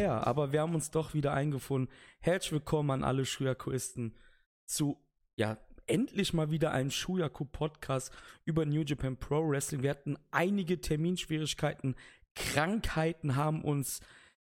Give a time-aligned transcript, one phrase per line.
[0.00, 1.92] her, aber wir haben uns doch wieder eingefunden.
[2.20, 4.16] Herzlich willkommen an alle Shuyakuisten
[4.64, 4.98] zu,
[5.36, 8.10] ja, endlich mal wieder einem Shuyaku-Podcast
[8.44, 9.82] über New Japan Pro Wrestling.
[9.82, 11.96] Wir hatten einige Terminschwierigkeiten,
[12.34, 14.00] Krankheiten haben uns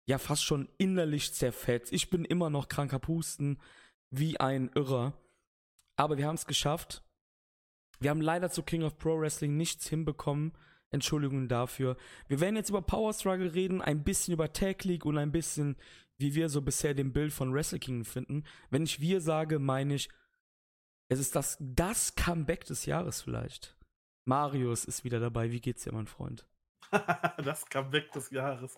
[0.07, 1.93] ja fast schon innerlich zerfetzt.
[1.93, 3.61] Ich bin immer noch kranker Pusten,
[4.11, 5.13] wie ein Irrer.
[5.95, 7.05] Aber wir haben es geschafft.
[8.01, 10.53] Wir haben leider zu King of Pro Wrestling nichts hinbekommen.
[10.91, 11.97] Entschuldigung dafür.
[12.29, 15.77] Wir werden jetzt über Power Struggle reden, ein bisschen über Tag League und ein bisschen,
[16.19, 18.45] wie wir so bisher den Bild von Wrestle King finden.
[18.71, 20.09] Wenn ich wir sage, meine ich,
[21.09, 23.77] es ist das, das Comeback des Jahres vielleicht.
[24.25, 25.53] Marius ist wieder dabei.
[25.53, 26.47] Wie geht's dir, mein Freund?
[27.45, 28.77] das Comeback des Jahres.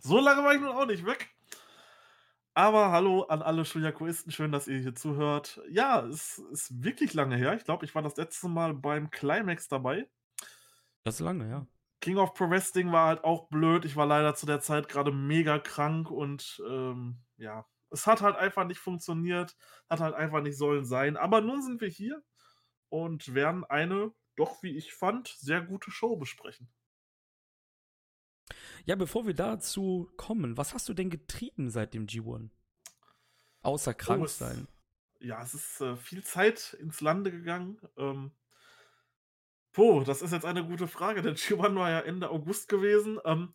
[0.00, 1.30] So lange war ich nun auch nicht weg.
[2.54, 5.60] Aber hallo an alle Schuyakuisten, schön, dass ihr hier zuhört.
[5.68, 7.52] Ja, es ist wirklich lange her.
[7.54, 10.08] Ich glaube, ich war das letzte Mal beim Climax dabei.
[11.06, 11.64] Das ist lange, ja.
[12.00, 13.84] King of Pro Wrestling war halt auch blöd.
[13.84, 18.34] Ich war leider zu der Zeit gerade mega krank und ähm, ja, es hat halt
[18.34, 19.56] einfach nicht funktioniert,
[19.88, 21.16] hat halt einfach nicht sollen sein.
[21.16, 22.24] Aber nun sind wir hier
[22.88, 26.68] und werden eine, doch wie ich fand, sehr gute Show besprechen.
[28.84, 32.50] Ja, bevor wir dazu kommen, was hast du denn getrieben seit dem G1?
[33.62, 34.66] Außer krank oh, sein.
[35.20, 37.80] Ja, es ist äh, viel Zeit ins Lande gegangen.
[37.96, 38.32] Ähm,
[39.76, 41.20] Puh, das ist jetzt eine gute Frage.
[41.20, 43.18] Der G1 war ja Ende August gewesen.
[43.26, 43.52] Ähm,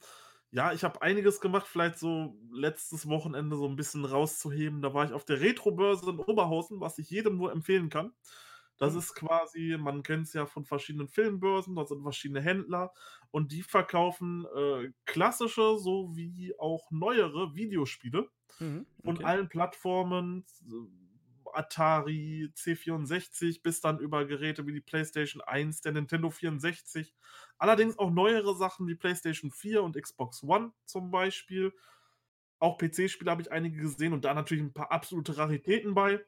[0.51, 4.83] ja, ich habe einiges gemacht, vielleicht so letztes Wochenende so ein bisschen rauszuheben.
[4.83, 8.13] Da war ich auf der Retro-Börse in Oberhausen, was ich jedem nur empfehlen kann.
[8.77, 8.99] Das mhm.
[8.99, 12.93] ist quasi, man kennt es ja von verschiedenen Filmbörsen, da sind verschiedene Händler
[13.31, 18.29] und die verkaufen äh, klassische sowie auch neuere Videospiele
[18.59, 19.05] mhm, okay.
[19.05, 20.45] von allen Plattformen,
[21.53, 27.13] Atari, C64 bis dann über Geräte wie die PlayStation 1, der Nintendo 64.
[27.57, 31.73] Allerdings auch neuere Sachen wie PlayStation 4 und Xbox One zum Beispiel.
[32.59, 36.23] Auch PC-Spiele habe ich einige gesehen und da natürlich ein paar absolute Raritäten bei.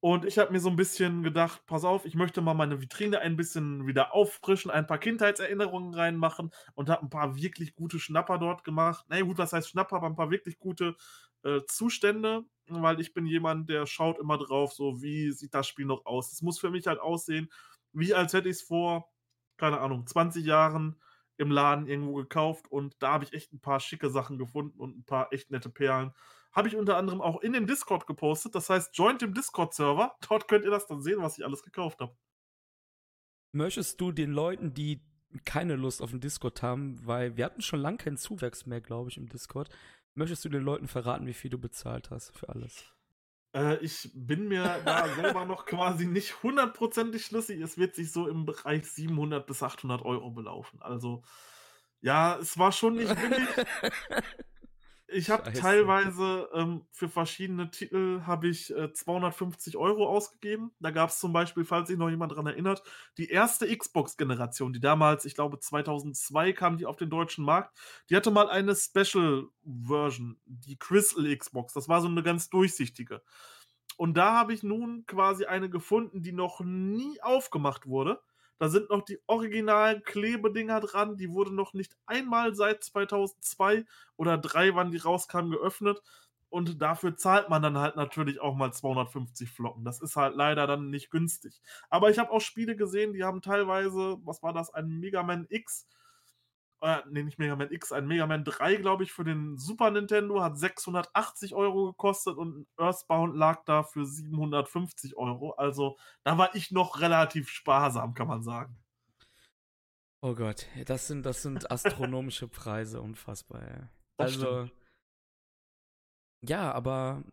[0.00, 3.20] Und ich habe mir so ein bisschen gedacht, pass auf, ich möchte mal meine Vitrine
[3.20, 8.38] ein bisschen wieder auffrischen, ein paar Kindheitserinnerungen reinmachen und habe ein paar wirklich gute Schnapper
[8.38, 9.04] dort gemacht.
[9.08, 10.96] Na naja, gut, was heißt Schnapper, aber ein paar wirklich gute
[11.44, 15.86] äh, Zustände, weil ich bin jemand, der schaut immer drauf, so wie sieht das Spiel
[15.86, 16.32] noch aus.
[16.32, 17.50] Es muss für mich halt aussehen,
[17.92, 19.08] wie als hätte ich es vor,
[19.56, 21.00] keine Ahnung, 20 Jahren
[21.36, 24.98] im Laden irgendwo gekauft und da habe ich echt ein paar schicke Sachen gefunden und
[24.98, 26.12] ein paar echt nette Perlen.
[26.52, 28.54] Habe ich unter anderem auch in den Discord gepostet.
[28.54, 30.16] Das heißt, joint dem Discord-Server.
[30.28, 32.16] Dort könnt ihr das dann sehen, was ich alles gekauft habe.
[33.52, 35.02] Möchtest du den Leuten, die
[35.44, 39.10] keine Lust auf den Discord haben, weil wir hatten schon lange keinen Zuwachs mehr, glaube
[39.10, 39.68] ich, im Discord.
[40.14, 42.84] Möchtest du den Leuten verraten, wie viel du bezahlt hast für alles?
[43.54, 47.60] Äh, ich bin mir da selber noch quasi nicht hundertprozentig schlüssig.
[47.60, 50.80] Es wird sich so im Bereich 700 bis 800 Euro belaufen.
[50.82, 51.22] Also,
[52.00, 53.48] ja, es war schon nicht billig.
[55.12, 60.70] Ich habe teilweise ähm, für verschiedene Titel habe ich äh, 250 Euro ausgegeben.
[60.78, 62.82] Da gab es zum Beispiel, falls sich noch jemand dran erinnert,
[63.18, 67.76] die erste Xbox-Generation, die damals, ich glaube 2002 kam die auf den deutschen Markt.
[68.08, 71.72] Die hatte mal eine Special-Version, die Crystal Xbox.
[71.72, 73.22] Das war so eine ganz durchsichtige.
[73.96, 78.20] Und da habe ich nun quasi eine gefunden, die noch nie aufgemacht wurde.
[78.60, 81.16] Da sind noch die originalen Klebedinger dran.
[81.16, 83.86] Die wurde noch nicht einmal seit 2002
[84.18, 86.02] oder 3, wann die rauskamen, geöffnet.
[86.50, 89.84] Und dafür zahlt man dann halt natürlich auch mal 250 Flocken.
[89.86, 91.62] Das ist halt leider dann nicht günstig.
[91.88, 95.46] Aber ich habe auch Spiele gesehen, die haben teilweise, was war das, ein Mega Man
[95.48, 95.88] X
[96.82, 99.90] äh, nee, nicht Mega Man X, ein Mega Man 3, glaube ich, für den Super
[99.90, 105.52] Nintendo, hat 680 Euro gekostet und Earthbound lag da für 750 Euro.
[105.52, 108.76] Also da war ich noch relativ sparsam, kann man sagen.
[110.22, 113.62] Oh Gott, das sind, das sind astronomische Preise, unfassbar.
[113.62, 113.82] Ey.
[114.18, 114.72] Also, stimmt.
[116.46, 117.24] ja, aber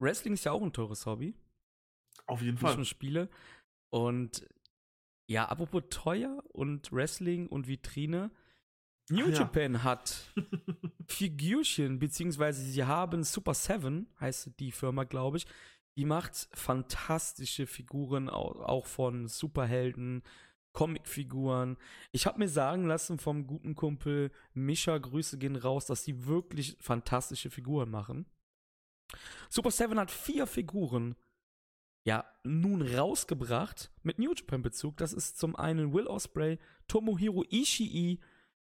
[0.00, 1.36] Wrestling ist ja auch ein teures Hobby.
[2.26, 2.76] Auf jeden Fall.
[2.76, 3.28] Nur Spiele.
[3.90, 4.46] Und
[5.28, 8.30] ja, apropos teuer und Wrestling und Vitrine,
[9.10, 9.82] New Ach, Japan ja.
[9.84, 10.32] hat
[11.06, 15.46] Figürchen, beziehungsweise sie haben Super Seven, heißt die Firma, glaube ich.
[15.96, 20.22] Die macht fantastische Figuren, auch von Superhelden,
[20.72, 21.76] Comicfiguren.
[22.10, 26.76] Ich habe mir sagen lassen vom guten Kumpel Mischa, Grüße gehen raus, dass sie wirklich
[26.80, 28.26] fantastische Figuren machen.
[29.48, 31.14] Super Seven hat vier Figuren,
[32.06, 34.96] ja, nun rausgebracht mit New Japan Bezug.
[34.96, 36.58] Das ist zum einen Will Osprey,
[36.88, 38.20] Tomohiro Ishii,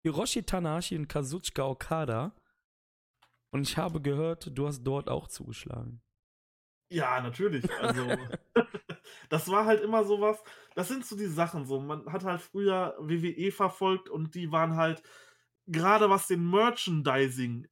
[0.05, 2.31] Hiroshi Tanahashi und Kazuchika Okada.
[3.49, 5.99] Und ich habe gehört, du hast dort auch zugeschlagen.
[6.91, 7.67] Ja, natürlich.
[7.79, 8.05] Also,
[9.29, 10.43] das war halt immer sowas.
[10.75, 11.79] Das sind so die Sachen so.
[11.79, 15.01] Man hat halt früher WWE verfolgt und die waren halt,
[15.65, 17.67] gerade was den Merchandising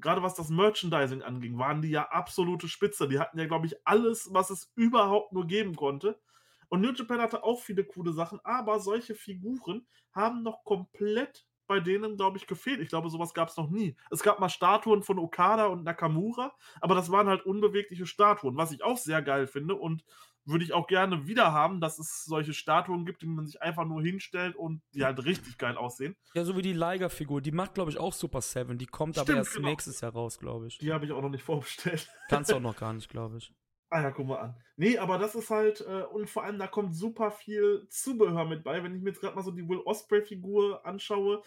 [0.00, 3.08] gerade was das Merchandising anging, waren die ja absolute Spitze.
[3.08, 6.20] Die hatten ja, glaube ich, alles, was es überhaupt nur geben konnte.
[6.68, 11.78] Und New Japan hatte auch viele coole Sachen, aber solche Figuren haben noch komplett bei
[11.78, 12.80] denen, glaube ich, gefehlt.
[12.80, 13.96] Ich glaube, sowas gab es noch nie.
[14.10, 18.72] Es gab mal Statuen von Okada und Nakamura, aber das waren halt unbewegliche Statuen, was
[18.72, 20.04] ich auch sehr geil finde und
[20.48, 23.84] würde ich auch gerne wieder haben, dass es solche Statuen gibt, die man sich einfach
[23.84, 26.16] nur hinstellt und die halt richtig geil aussehen.
[26.32, 27.42] Ja, so wie die Liger-Figur.
[27.42, 28.78] Die macht, glaube ich, auch Super Seven.
[28.78, 29.68] Die kommt Stimmt, aber erst genau.
[29.68, 30.78] nächstes Jahr raus, glaube ich.
[30.78, 32.08] Die habe ich auch noch nicht vorbestellt.
[32.30, 33.52] Kannst du auch noch gar nicht, glaube ich.
[33.90, 34.54] Ah ja, guck mal an.
[34.76, 38.62] Nee, aber das ist halt, äh, und vor allem da kommt super viel Zubehör mit
[38.62, 38.82] bei.
[38.82, 41.42] Wenn ich mir jetzt gerade mal so die Will Osprey-Figur anschaue,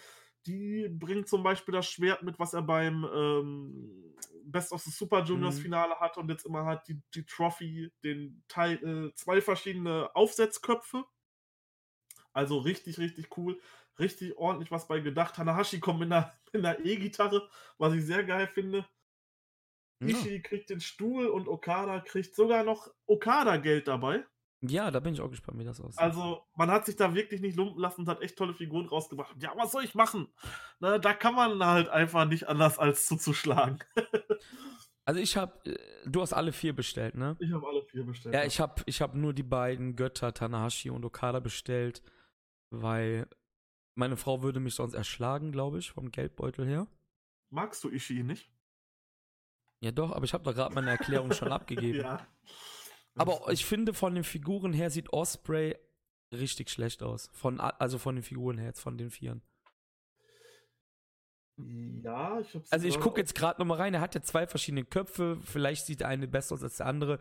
[0.47, 5.23] die bringt zum Beispiel das Schwert mit, was er beim ähm, Best of the Super
[5.23, 5.61] Juniors mhm.
[5.61, 11.05] Finale hat und jetzt immer hat die, die Trophy, den Teil, äh, zwei verschiedene Aufsetzköpfe.
[12.33, 13.59] Also richtig, richtig cool.
[13.99, 15.35] Richtig ordentlich was bei gedacht.
[15.35, 16.33] Tanahashi kommt mit einer
[16.85, 17.47] E-Gitarre,
[17.77, 18.85] was ich sehr geil finde.
[20.01, 20.41] Ishii ja.
[20.41, 24.25] kriegt den Stuhl und Okada kriegt sogar noch Okada-Geld dabei.
[24.63, 25.99] Ja, da bin ich auch gespannt, wie das aussieht.
[25.99, 29.35] Also, man hat sich da wirklich nicht lumpen lassen und hat echt tolle Figuren rausgebracht.
[29.41, 30.27] Ja, was soll ich machen?
[30.79, 33.79] Na, da kann man halt einfach nicht anders als zuzuschlagen.
[35.05, 37.35] also, ich habe, äh, du hast alle vier bestellt, ne?
[37.39, 38.35] Ich habe alle vier bestellt.
[38.35, 42.03] Ja, ich habe ich hab nur die beiden Götter, Tanahashi und Okada, bestellt,
[42.69, 43.27] weil
[43.95, 46.85] meine Frau würde mich sonst erschlagen, glaube ich, vom Geldbeutel her.
[47.49, 48.50] Magst du Ishii nicht?
[49.81, 52.01] Ja, doch, aber ich habe da gerade meine Erklärung schon abgegeben.
[52.01, 52.25] Ja.
[53.15, 55.75] Aber ich finde, von den Figuren her sieht Osprey
[56.31, 57.29] richtig schlecht aus.
[57.33, 59.41] Von, also von den Figuren her jetzt, von den Vieren.
[61.57, 62.71] Ja, ich hab's.
[62.71, 65.99] Also ich gucke jetzt gerade nochmal rein, er hat ja zwei verschiedene Köpfe, vielleicht sieht
[65.99, 67.19] der eine besser aus als der andere.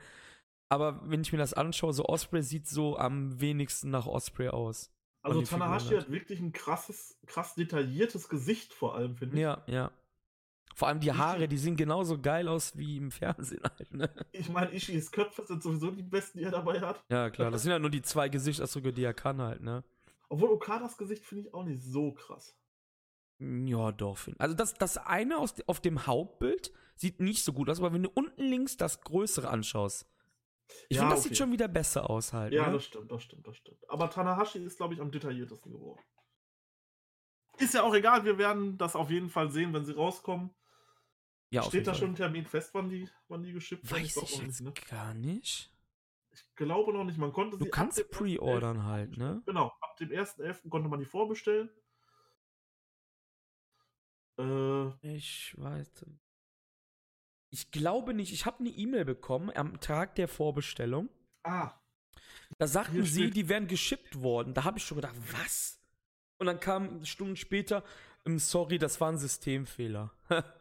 [0.68, 4.92] Aber wenn ich mir das anschaue, so Osprey sieht so am wenigsten nach Osprey aus.
[5.22, 9.42] Also Tanahashi hat wirklich ein krasses, krass detailliertes Gesicht vor allem, finde ich.
[9.42, 9.90] Ja, ja.
[10.75, 14.11] Vor allem die Haare, die sehen genauso geil aus wie im Fernsehen halt, ne?
[14.32, 17.05] Ich meine, Ishis Köpfe sind sowieso die besten, die er dabei hat.
[17.11, 17.50] Ja, klar.
[17.50, 19.84] Das sind ja nur die zwei Gesichtsausdrücke, die er kann halt, ne?
[20.28, 22.56] Obwohl Okadas Gesicht finde ich auch nicht so krass.
[23.40, 24.19] Ja, doch.
[24.38, 28.02] Also das, das eine aus, auf dem Hauptbild sieht nicht so gut aus, aber wenn
[28.02, 30.06] du unten links das Größere anschaust,
[30.88, 31.28] ich ja, finde, das okay.
[31.31, 32.52] sieht schon wieder besser aus halt.
[32.52, 32.75] Ja, ne?
[32.75, 33.78] das stimmt, das stimmt, das stimmt.
[33.88, 36.00] Aber Tanahashi ist, glaube ich, am detailliertesten geworden.
[37.58, 40.50] Ist ja auch egal, wir werden das auf jeden Fall sehen, wenn sie rauskommen.
[41.50, 44.05] Ja, Steht da schon ein Termin fest, wann die, wann die geschippt werden?
[44.05, 44.87] Weiß ich, ich jetzt nicht, ne?
[44.88, 45.73] gar nicht.
[46.32, 47.19] Ich glaube noch nicht.
[47.19, 47.70] Man konnte du sie.
[47.70, 49.43] Du kannst pre-ordern halt, ne?
[49.47, 49.73] Genau.
[49.81, 50.69] Ab dem 1.11.
[50.69, 51.69] konnte man die vorbestellen.
[54.38, 56.06] Äh, ich weiß.
[57.50, 58.32] Ich glaube nicht.
[58.32, 61.08] Ich habe eine E-Mail bekommen am Tag der Vorbestellung.
[61.43, 61.73] Ah.
[62.58, 64.55] Da sagten sie, die wären geschippt worden.
[64.55, 65.81] Da habe ich schon gedacht, was?
[66.38, 67.82] Und dann kam Stunden später,
[68.25, 70.12] ähm, sorry, das war ein Systemfehler.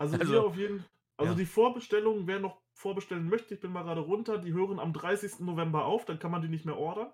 [0.00, 0.84] Also, also hier auf jeden
[1.18, 1.38] Also ja.
[1.38, 5.40] die Vorbestellungen, wer noch vorbestellen möchte, ich bin mal gerade runter, die hören am 30.
[5.40, 7.12] November auf, dann kann man die nicht mehr ordern.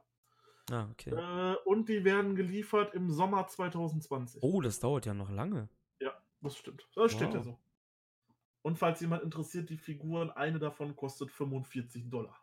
[0.70, 1.10] Ah, okay.
[1.10, 4.40] Äh, und die werden geliefert im Sommer 2020.
[4.42, 5.68] Oh, das dauert ja noch lange.
[6.00, 6.88] Ja, das stimmt.
[6.94, 7.10] Das wow.
[7.10, 7.58] steht ja so.
[8.62, 12.40] Und falls jemand interessiert, die Figuren, eine davon kostet 45 Dollar.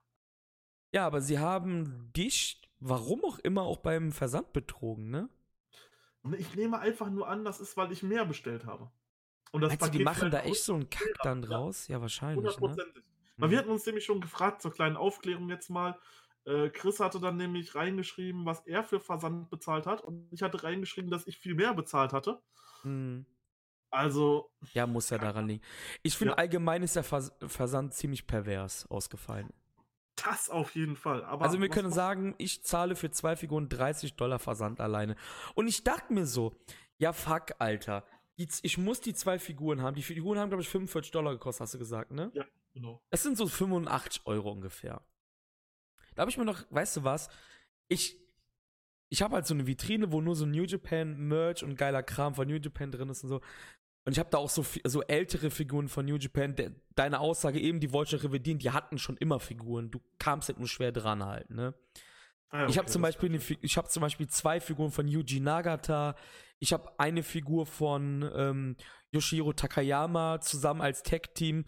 [0.93, 5.29] Ja, aber sie haben dich, warum auch immer, auch beim Versand betrogen, ne?
[6.37, 8.91] Ich nehme einfach nur an, das ist, weil ich mehr bestellt habe.
[9.53, 11.87] Und das Meinst du, die machen da echt so einen Kack dann draus?
[11.87, 12.43] Ja, wahrscheinlich.
[12.43, 12.49] Ne?
[12.49, 13.03] Hundertprozentig.
[13.37, 13.51] Ne?
[13.51, 15.99] Wir hatten uns nämlich schon gefragt, zur kleinen Aufklärung jetzt mal.
[16.45, 20.01] Äh, Chris hatte dann nämlich reingeschrieben, was er für Versand bezahlt hat.
[20.01, 22.41] Und ich hatte reingeschrieben, dass ich viel mehr bezahlt hatte.
[22.83, 23.27] Mhm.
[23.91, 24.51] Also.
[24.73, 25.63] Ja, muss ja daran liegen.
[26.01, 26.37] Ich finde, ja.
[26.39, 29.53] allgemein ist der Vers Versand ziemlich pervers ausgefallen.
[30.15, 31.23] Das auf jeden Fall.
[31.25, 35.15] Aber also wir können sagen, ich zahle für zwei Figuren 30 Dollar Versand alleine.
[35.53, 36.55] Und ich dachte mir so,
[36.97, 38.03] ja fuck, Alter
[38.37, 39.95] die, ich muss die zwei Figuren haben.
[39.95, 42.31] Die Figuren haben, glaube ich, 45 Dollar gekostet, hast du gesagt, ne?
[42.33, 43.01] Ja, genau.
[43.09, 45.01] Das sind so 85 Euro ungefähr.
[46.15, 47.29] Da habe ich mir noch, weißt du was?
[47.87, 48.19] Ich,
[49.09, 52.35] ich habe halt so eine Vitrine, wo nur so New Japan Merch und geiler Kram
[52.35, 53.41] von New Japan drin ist und so.
[54.05, 56.55] Und ich habe da auch so, so ältere Figuren von New Japan.
[56.55, 59.91] De, deine Aussage eben, die wollte ich revidieren, die hatten schon immer Figuren.
[59.91, 61.73] Du kamst halt nur schwer dran halt, ne?
[62.53, 65.39] Ah, okay, ich habe zum Beispiel eine, ich habe zum Beispiel zwei Figuren von Yuji
[65.39, 66.15] Nagata.
[66.59, 68.75] Ich habe eine Figur von ähm,
[69.11, 71.65] Yoshiro Takayama zusammen als Tag-Team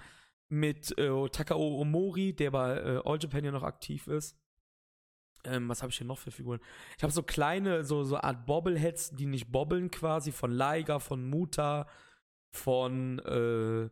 [0.47, 4.37] mit äh, Takao Omori, der bei äh, All Japan ja noch aktiv ist.
[5.43, 6.59] Ähm, was habe ich denn noch für Figuren?
[6.97, 11.27] Ich habe so kleine, so, so Art Bobbleheads, die nicht bobbeln quasi, von Liger, von
[11.27, 11.87] Muta,
[12.51, 13.89] von, äh,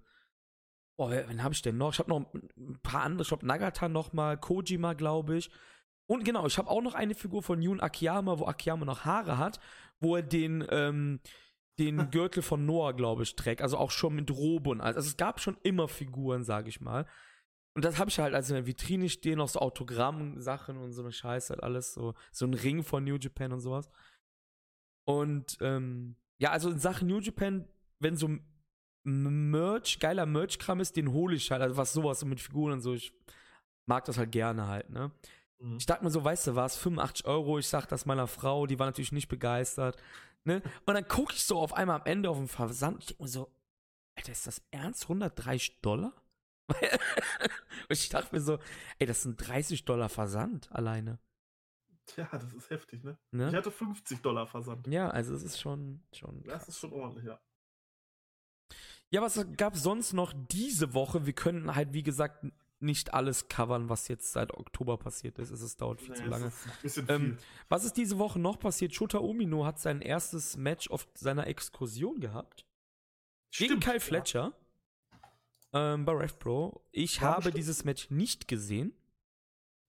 [0.97, 1.93] oh, wen habe ich denn noch?
[1.93, 5.49] Ich habe noch ein paar andere, ich glaube Nagata noch mal, Kojima, glaube ich.
[6.07, 9.37] Und genau, ich habe auch noch eine Figur von Jun Akiyama, wo Akiyama noch Haare
[9.37, 9.59] hat,
[9.99, 11.19] wo er den, ähm,
[11.79, 13.61] den Gürtel von Noah, glaube ich, trägt.
[13.61, 14.97] Also auch schon mit Robe und alles.
[14.97, 17.05] Also es gab schon immer Figuren, sage ich mal.
[17.75, 21.01] Und das habe ich halt also in der Vitrine stehen, noch so Autogramm-Sachen und so
[21.01, 22.13] eine Scheiße, halt alles so.
[22.31, 23.89] So ein Ring von New Japan und sowas.
[25.05, 27.67] Und ähm, ja, also in Sachen New Japan,
[27.99, 28.29] wenn so
[29.05, 31.61] Merch, geiler Merch-Kram ist, den hole ich halt.
[31.61, 32.93] Also was sowas mit Figuren und so.
[32.93, 33.13] Ich
[33.85, 35.11] mag das halt gerne halt, ne?
[35.63, 35.77] Mhm.
[35.77, 38.77] Ich dachte mir so, weißt du was, 85 Euro, ich sag das meiner Frau, die
[38.79, 39.97] war natürlich nicht begeistert.
[40.43, 40.61] Ne?
[40.85, 43.23] Und dann gucke ich so auf einmal am Ende auf den Versand und ich denke
[43.23, 43.51] mir so,
[44.15, 45.03] Alter, ist das ernst?
[45.03, 46.13] 130 Dollar?
[46.69, 48.59] und ich dachte mir so,
[48.99, 51.19] ey, das sind 30 Dollar Versand alleine.
[52.05, 53.17] Tja, das ist heftig, ne?
[53.31, 53.47] ne?
[53.47, 54.85] Ich hatte 50 Dollar Versand.
[54.87, 56.43] Ja, also es ist schon, schon.
[56.43, 57.39] Das ist schon ordentlich, ja.
[59.09, 61.25] Ja, was gab sonst noch diese Woche?
[61.25, 62.45] Wir können halt, wie gesagt,
[62.83, 65.49] nicht alles covern, was jetzt seit Oktober passiert ist.
[65.49, 66.51] Es dauert viel nee, zu lange.
[66.83, 67.37] Ist ähm,
[67.69, 68.93] was ist diese Woche noch passiert?
[68.93, 72.65] Shota Umino hat sein erstes Match auf seiner Exkursion gehabt.
[73.49, 74.53] Stimmt, gegen Kyle Fletcher.
[75.73, 75.93] Ja.
[75.93, 76.85] Ähm, bei RevPro.
[76.91, 77.57] Ich ja, habe stimmt.
[77.57, 78.93] dieses Match nicht gesehen.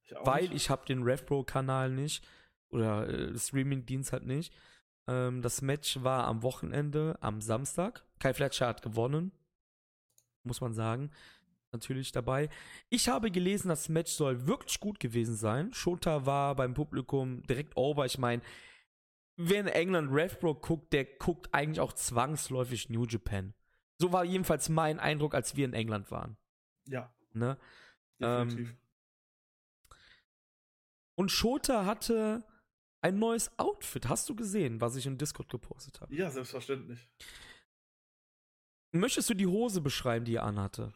[0.04, 0.54] Ich weil nicht.
[0.54, 2.26] ich habe den RevPro-Kanal nicht.
[2.70, 4.54] Oder äh, Streaming-Dienst halt nicht.
[5.06, 8.04] Ähm, das Match war am Wochenende, am Samstag.
[8.18, 9.32] Kyle Fletcher hat gewonnen.
[10.42, 11.10] Muss man sagen
[11.74, 12.48] natürlich dabei.
[12.88, 15.72] Ich habe gelesen, das Match soll wirklich gut gewesen sein.
[15.74, 18.06] Shota war beim Publikum direkt over.
[18.06, 18.40] Ich meine,
[19.36, 23.52] wer in England RevPro guckt, der guckt eigentlich auch zwangsläufig New Japan.
[24.00, 26.36] So war jedenfalls mein Eindruck, als wir in England waren.
[26.88, 27.14] Ja.
[27.32, 27.58] Ne?
[28.18, 28.70] Definitiv.
[28.70, 28.76] Ähm,
[31.16, 32.44] und Shota hatte
[33.02, 34.08] ein neues Outfit.
[34.08, 36.14] Hast du gesehen, was ich in Discord gepostet habe?
[36.14, 37.08] Ja, selbstverständlich.
[38.92, 40.92] Möchtest du die Hose beschreiben, die er anhatte?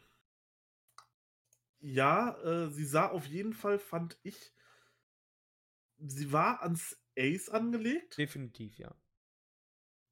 [1.79, 4.53] Ja, äh, sie sah auf jeden Fall, fand ich
[5.99, 8.17] sie war ans Ace angelegt.
[8.17, 8.95] Definitiv, ja.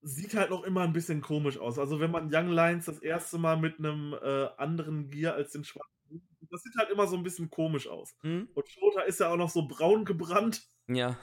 [0.01, 1.79] Sieht halt noch immer ein bisschen komisch aus.
[1.79, 5.63] Also, wenn man Young Lions das erste Mal mit einem äh, anderen Gear als den
[5.63, 5.97] schwarzen
[6.49, 8.15] das sieht halt immer so ein bisschen komisch aus.
[8.23, 8.49] Mhm.
[8.53, 10.65] Und Shota ist ja auch noch so braun gebrannt.
[10.87, 11.17] Ja.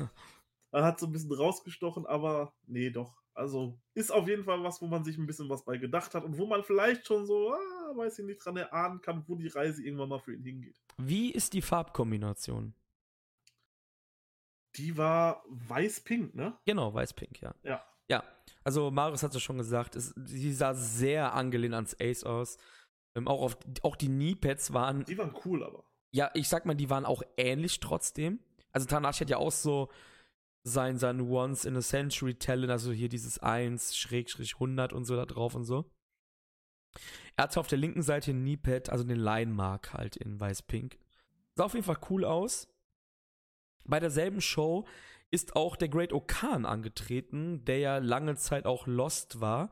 [0.70, 3.22] Er hat so ein bisschen rausgestochen, aber nee, doch.
[3.32, 6.24] Also, ist auf jeden Fall was, wo man sich ein bisschen was bei gedacht hat
[6.24, 9.48] und wo man vielleicht schon so, ah, weiß ich nicht, dran erahnen kann, wo die
[9.48, 10.76] Reise irgendwann mal für ihn hingeht.
[10.96, 12.74] Wie ist die Farbkombination?
[14.76, 16.58] Die war weiß-pink, ne?
[16.66, 17.54] Genau, weiß-pink, ja.
[17.62, 17.84] Ja.
[18.08, 18.22] Ja,
[18.64, 22.58] also Marius hat es schon gesagt, es, sie sah sehr angelehnt ans Ace aus.
[23.16, 25.04] Ähm, auch, auf, auch die Kneepads waren.
[25.04, 25.84] Die waren cool, aber.
[26.12, 28.40] Ja, ich sag mal, die waren auch ähnlich trotzdem.
[28.72, 29.88] Also Tanashi hat ja auch so
[30.64, 35.54] sein, sein Once in a Century Talent, also hier dieses 1-100 und so da drauf
[35.54, 35.90] und so.
[37.36, 40.98] Er hatte auf der linken Seite ein Kneepad, also den Line-Mark halt in weiß-pink.
[41.54, 42.68] Sah auf jeden Fall cool aus.
[43.84, 44.86] Bei derselben Show
[45.30, 49.70] ist auch der Great Okan angetreten, der ja lange Zeit auch Lost war.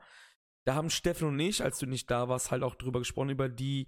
[0.65, 3.49] Da haben Steffen und ich, als du nicht da warst, halt auch drüber gesprochen, über
[3.49, 3.87] die,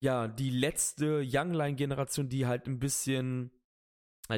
[0.00, 3.50] ja, die letzte Youngline-Generation, die halt ein bisschen,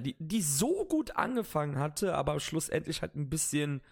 [0.03, 3.83] die, die so gut angefangen hatte, aber schlussendlich halt ein bisschen,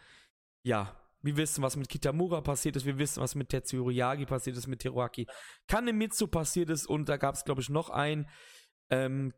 [0.62, 2.86] ja, wir wissen, was mit Kitamura passiert ist.
[2.86, 5.26] Wir wissen, was mit Tetsuro Yagi passiert ist, mit Teruaki
[5.66, 6.86] Kanemitsu passiert ist.
[6.86, 8.28] Und da gab es, glaube ich, noch ein,
[8.90, 9.32] ähm,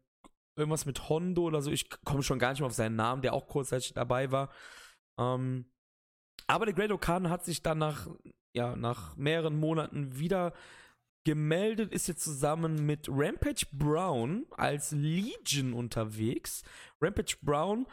[0.56, 1.70] irgendwas mit Hondo oder so.
[1.70, 4.50] Ich komme schon gar nicht mehr auf seinen Namen, der auch kurzzeitig dabei war.
[5.18, 5.70] Ähm,
[6.46, 8.08] aber der Great Okan hat sich dann nach,
[8.52, 10.52] ja, nach mehreren Monaten wieder
[11.24, 16.62] gemeldet, ist jetzt zusammen mit Rampage Brown als Legion unterwegs.
[17.00, 17.86] Rampage Brown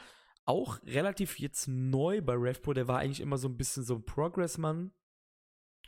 [0.48, 2.74] auch relativ jetzt neu bei RevPro.
[2.74, 4.92] Der war eigentlich immer so ein bisschen so ein Progress-Mann.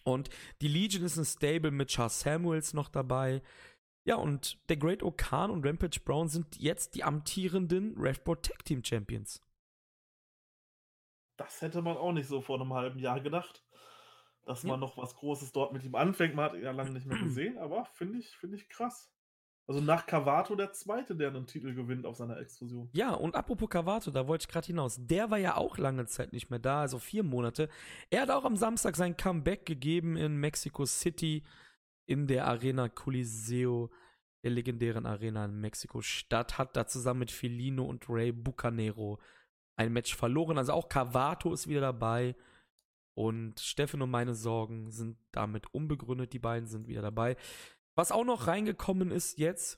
[0.03, 0.29] Und
[0.61, 3.41] die Legion ist ein Stable mit Charles Samuels noch dabei.
[4.05, 8.83] Ja, und der Great Okan und Rampage Brown sind jetzt die amtierenden RevPro Tag Team
[8.83, 9.41] Champions.
[11.37, 13.63] Das hätte man auch nicht so vor einem halben Jahr gedacht,
[14.43, 14.69] dass ja.
[14.69, 16.35] man noch was Großes dort mit ihm anfängt.
[16.35, 19.13] Man hat ihn ja lange nicht mehr gesehen, aber finde ich, find ich krass.
[19.69, 22.89] Also nach Cavato der Zweite, der einen Titel gewinnt auf seiner Exkursion.
[22.91, 24.97] Ja, und apropos Cavato, da wollte ich gerade hinaus.
[24.99, 27.69] Der war ja auch lange Zeit nicht mehr da, also vier Monate.
[28.09, 31.43] Er hat auch am Samstag sein Comeback gegeben in Mexico City
[32.07, 33.91] in der Arena Coliseo,
[34.41, 36.57] der legendären Arena in Mexiko-Stadt.
[36.57, 39.19] Hat da zusammen mit Felino und Ray Bucanero
[39.75, 40.57] ein Match verloren.
[40.57, 42.35] Also auch Cavato ist wieder dabei.
[43.13, 46.33] Und Steffen und meine Sorgen sind damit unbegründet.
[46.33, 47.35] Die beiden sind wieder dabei.
[47.99, 49.77] Was auch noch reingekommen ist jetzt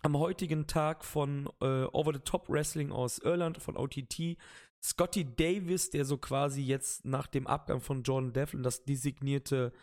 [0.00, 4.38] am heutigen Tag von äh, Over the Top Wrestling aus Irland, von OTT,
[4.82, 9.74] Scotty Davis, der so quasi jetzt nach dem Abgang von Jordan Devlin das designierte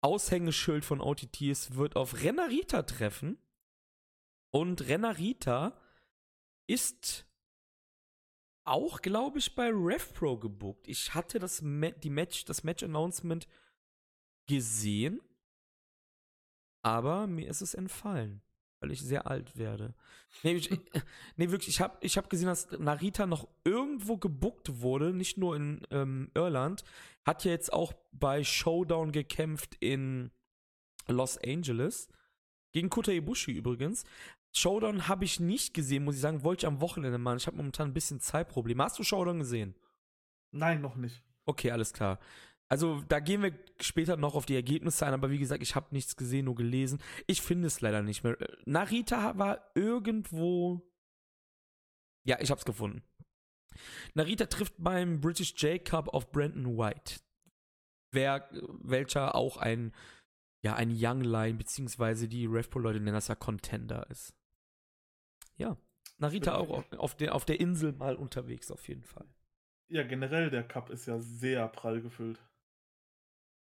[0.00, 3.36] Aushängeschild von OTT ist, wird auf Renarita treffen.
[4.52, 5.76] Und Renarita
[6.68, 7.26] ist
[8.62, 10.86] auch, glaube ich, bei RevPro gebuckt.
[10.86, 13.48] Ich hatte das, Ma die Match, das Match-Announcement
[14.46, 15.20] gesehen,
[16.84, 18.42] aber mir ist es entfallen,
[18.80, 19.94] weil ich sehr alt werde.
[20.42, 20.70] Nee, ich,
[21.36, 25.56] nee wirklich, ich habe ich hab gesehen, dass Narita noch irgendwo gebuckt wurde, nicht nur
[25.56, 26.84] in ähm, Irland.
[27.24, 30.30] Hat ja jetzt auch bei Showdown gekämpft in
[31.08, 32.08] Los Angeles.
[32.72, 34.04] Gegen Kota Ibushi übrigens.
[34.52, 36.44] Showdown habe ich nicht gesehen, muss ich sagen.
[36.44, 37.38] Wollte ich am Wochenende machen.
[37.38, 38.82] Ich habe momentan ein bisschen Zeitprobleme.
[38.84, 39.74] Hast du Showdown gesehen?
[40.50, 41.22] Nein, noch nicht.
[41.46, 42.18] Okay, alles klar.
[42.74, 45.94] Also da gehen wir später noch auf die Ergebnisse ein, aber wie gesagt, ich habe
[45.94, 47.00] nichts gesehen, nur gelesen.
[47.28, 48.36] Ich finde es leider nicht mehr.
[48.64, 50.82] Narita war irgendwo.
[52.26, 53.04] Ja, ich habe es gefunden.
[54.14, 57.20] Narita trifft beim British J Cup auf Brandon White.
[58.10, 58.50] Wer,
[58.82, 59.94] welcher auch ein,
[60.64, 64.34] ja, ein Young Line, beziehungsweise die RevPro-Leute nennen das ja Contender ist.
[65.58, 65.76] Ja,
[66.18, 69.28] Narita auch auf, auf, der, auf der Insel mal unterwegs, auf jeden Fall.
[69.92, 72.40] Ja, generell, der Cup ist ja sehr prall gefüllt.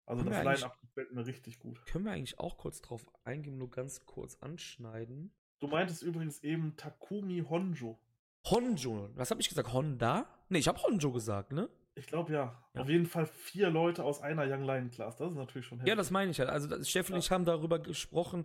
[0.07, 1.85] Also Können das Line-Up gefällt mir richtig gut.
[1.87, 5.33] Können wir eigentlich auch kurz drauf eingehen, nur ganz kurz anschneiden?
[5.61, 7.99] Du meintest übrigens eben Takumi Honjo.
[8.47, 9.09] Honjo.
[9.15, 9.73] Was habe ich gesagt?
[9.73, 10.27] Honda?
[10.51, 11.71] Nee, ich habe Honjo gesagt, ne?
[11.95, 12.63] Ich glaube ja.
[12.75, 12.83] Ja.
[12.83, 15.17] Auf jeden Fall vier Leute aus einer Young Lion Class.
[15.17, 16.51] Das ist natürlich schon Ja, das meine ich halt.
[16.51, 17.19] Also das- Steff und Ja.
[17.21, 18.45] ich haben darüber gesprochen.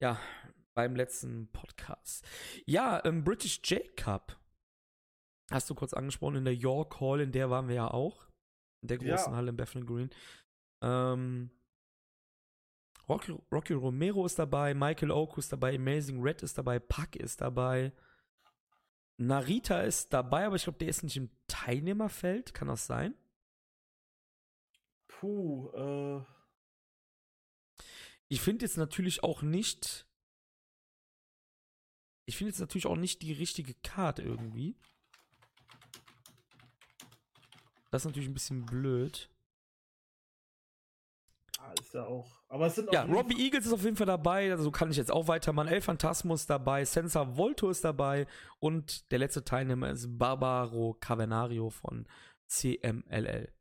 [0.00, 0.20] Ja,
[0.74, 2.24] beim letzten Podcast.
[2.66, 4.38] Ja, im British J Cup.
[5.50, 8.28] Hast du kurz angesprochen, in der York Hall, in der waren wir ja auch.
[8.82, 9.36] In der großen Ja.
[9.36, 10.10] Halle in Bethnal Green.
[10.84, 11.50] Ähm,
[13.08, 17.40] Rocky, Rocky Romero ist dabei, Michael Oku ist dabei, Amazing Red ist dabei, Puck ist
[17.40, 17.92] dabei.
[19.16, 22.52] Narita ist dabei, aber ich glaube, der ist nicht im Teilnehmerfeld.
[22.52, 23.14] Kann das sein?
[25.08, 26.24] Puh, äh,
[28.28, 30.06] Ich finde jetzt natürlich auch nicht.
[32.26, 34.76] Ich finde jetzt natürlich auch nicht die richtige Card irgendwie.
[37.90, 39.30] Das ist natürlich ein bisschen blöd.
[41.80, 42.40] Ist ja auch.
[42.48, 45.10] Aber es sind Ja, Robbie Eagles ist auf jeden Fall dabei, also kann ich jetzt
[45.10, 45.68] auch weitermachen.
[45.68, 48.26] El Phantasmo ist dabei, Senza Volto ist dabei
[48.60, 52.06] und der letzte Teilnehmer ist Barbaro Cavernario von
[52.46, 53.52] CMLL.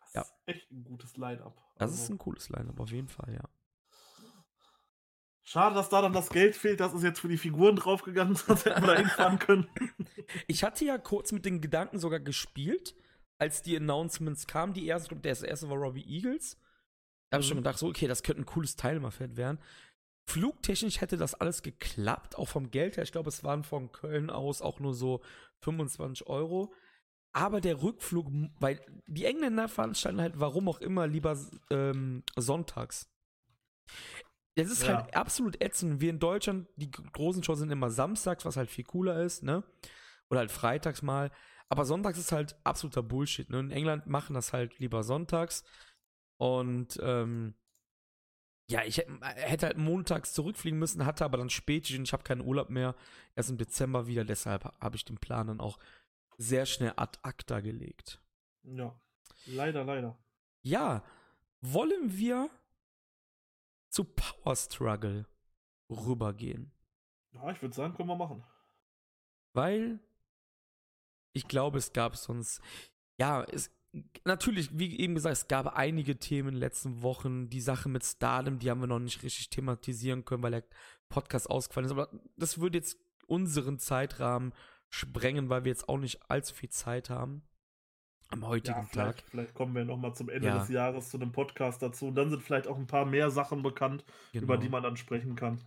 [0.00, 0.20] Das Ja.
[0.22, 1.56] ist echt ein gutes Line-Up.
[1.78, 3.48] Das Also, ist ein cooles Line-Up, auf jeden Fall, ja.
[5.46, 6.80] Schade, dass da dann das Geld fehlt.
[6.80, 9.68] Das ist jetzt für die Figuren draufgegangen, sonst hätten wir da hinfahren können.
[10.46, 12.94] Ich hatte ja kurz mit den Gedanken sogar gespielt,
[13.38, 14.72] als die Announcements kamen.
[14.72, 16.58] Die erste, der erste war Robbie Eagles.
[17.34, 17.54] Da habe ich Mhm.
[17.54, 19.58] schon gedacht, so, okay, das könnte ein cooles Teilnehmerfeld werden.
[20.30, 23.02] Flugtechnisch hätte das alles geklappt, auch vom Geld her.
[23.02, 25.20] Ich glaube, es waren von Köln aus auch nur so
[25.62, 26.72] 25 Euro.
[27.32, 28.28] Aber der Rückflug,
[28.60, 31.36] weil die Engländer veranstalten halt, warum auch immer, lieber
[31.70, 33.10] ähm, sonntags.
[34.54, 34.96] Es ist Ja.
[34.98, 36.00] halt absolut ätzend.
[36.00, 39.64] Wir in Deutschland, die großen Shows sind immer samstags, was halt viel cooler ist, ne?
[40.30, 41.32] Oder halt freitags mal.
[41.68, 43.50] Aber sonntags ist halt absoluter Bullshit.
[43.50, 43.58] Ne?
[43.58, 45.64] In England machen das halt lieber sonntags.
[46.36, 47.54] Und ähm,
[48.70, 52.24] ja, ich hätte, hätte halt montags zurückfliegen müssen, hatte aber dann spätig und ich habe
[52.24, 52.94] keinen Urlaub mehr.
[53.34, 54.24] Erst im Dezember wieder.
[54.24, 55.78] Deshalb habe ich den Plan dann auch
[56.38, 58.20] sehr schnell ad acta gelegt.
[58.62, 58.98] Ja.
[59.46, 60.18] Leider, leider.
[60.62, 61.04] Ja,
[61.60, 62.48] wollen wir
[63.90, 65.26] zu Power Struggle
[65.90, 66.72] rübergehen?
[67.32, 68.44] Ja, ich würde sagen, können wir machen.
[69.52, 70.00] Weil
[71.32, 72.60] ich glaube, es gab sonst.
[73.18, 73.70] Ja, es.
[74.24, 77.48] Natürlich, wie eben gesagt, es gab einige Themen in den letzten Wochen.
[77.48, 80.64] Die Sache mit Stardom, die haben wir noch nicht richtig thematisieren können, weil der
[81.08, 81.92] Podcast ausgefallen ist.
[81.92, 84.52] Aber das würde jetzt unseren Zeitrahmen
[84.90, 87.42] sprengen, weil wir jetzt auch nicht allzu viel Zeit haben.
[88.30, 89.28] Am heutigen Ja, vielleicht, Tag.
[89.30, 90.58] vielleicht kommen wir noch mal zum Ende Ja.
[90.58, 92.06] des Jahres zu einem Podcast dazu.
[92.08, 94.60] Und dann sind vielleicht auch ein paar mehr Sachen bekannt, über Genau.
[94.62, 95.60] die man dann sprechen kann.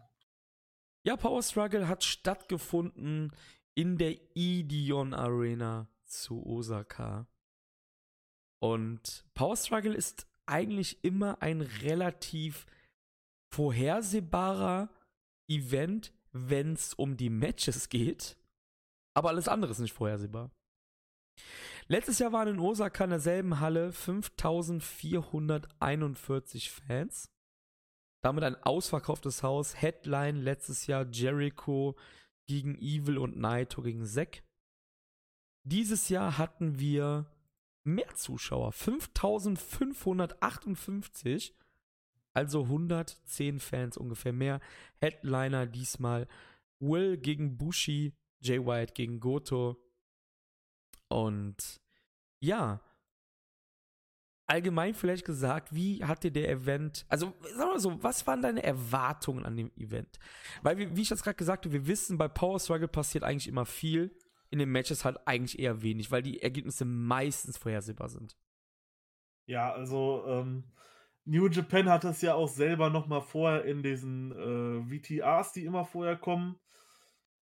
[1.04, 3.32] Ja, Power Struggle hat stattgefunden
[3.76, 7.28] in der Ideon Arena zu Osaka.
[8.60, 12.66] Und Power Struggle ist eigentlich immer ein relativ
[13.54, 14.90] vorhersehbarer
[15.50, 18.38] Event, wenn es um die Matches geht.
[19.16, 20.52] Aber alles andere ist nicht vorhersehbar.
[21.88, 27.32] Letztes Jahr waren in Osaka in derselben Halle 5441 Fans.
[28.24, 29.80] Damit ein ausverkauftes Haus.
[29.82, 31.96] Headline letztes Jahr Jericho
[32.48, 34.44] gegen Evil und Naito gegen Zack.
[35.66, 37.26] Dieses Jahr hatten wir
[37.88, 38.72] mehr Zuschauer.
[38.72, 41.56] 5558.
[42.34, 44.60] Also 110 Fans ungefähr mehr.
[45.00, 46.28] Headliner diesmal
[46.80, 49.84] Will gegen Bushi, Jay White gegen Goto.
[51.08, 51.82] Und
[52.40, 52.80] ja,
[54.48, 58.64] allgemein vielleicht gesagt, wie hat dir der Event, also sag mal so, was waren deine
[58.64, 60.18] Erwartungen an dem Event?
[60.64, 63.48] Weil, wir, wie ich das gerade gesagt habe, wir wissen, bei Power Struggle passiert eigentlich
[63.48, 64.16] immer viel.
[64.50, 68.38] In den Matches halt eigentlich eher wenig, weil die Ergebnisse meistens vorhersehbar sind.
[69.46, 70.64] Ja, also ähm,
[71.26, 75.66] New Japan hat es ja auch selber noch mal vorher in diesen äh, VTRs, die
[75.66, 76.60] immer vorher kommen,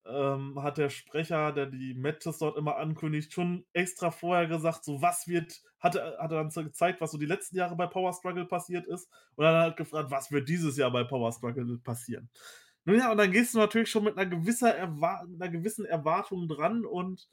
[0.07, 5.01] ähm, hat der Sprecher, der die Matches dort immer ankündigt, schon extra vorher gesagt, so
[5.01, 8.13] was wird, hat er, hat er dann gezeigt, was so die letzten Jahre bei Power
[8.13, 12.29] Struggle passiert ist und dann halt gefragt, was wird dieses Jahr bei Power Struggle passieren.
[12.85, 16.49] Nun ja, und dann gehst du natürlich schon mit einer, gewisser mit einer gewissen Erwartung
[16.49, 17.29] dran und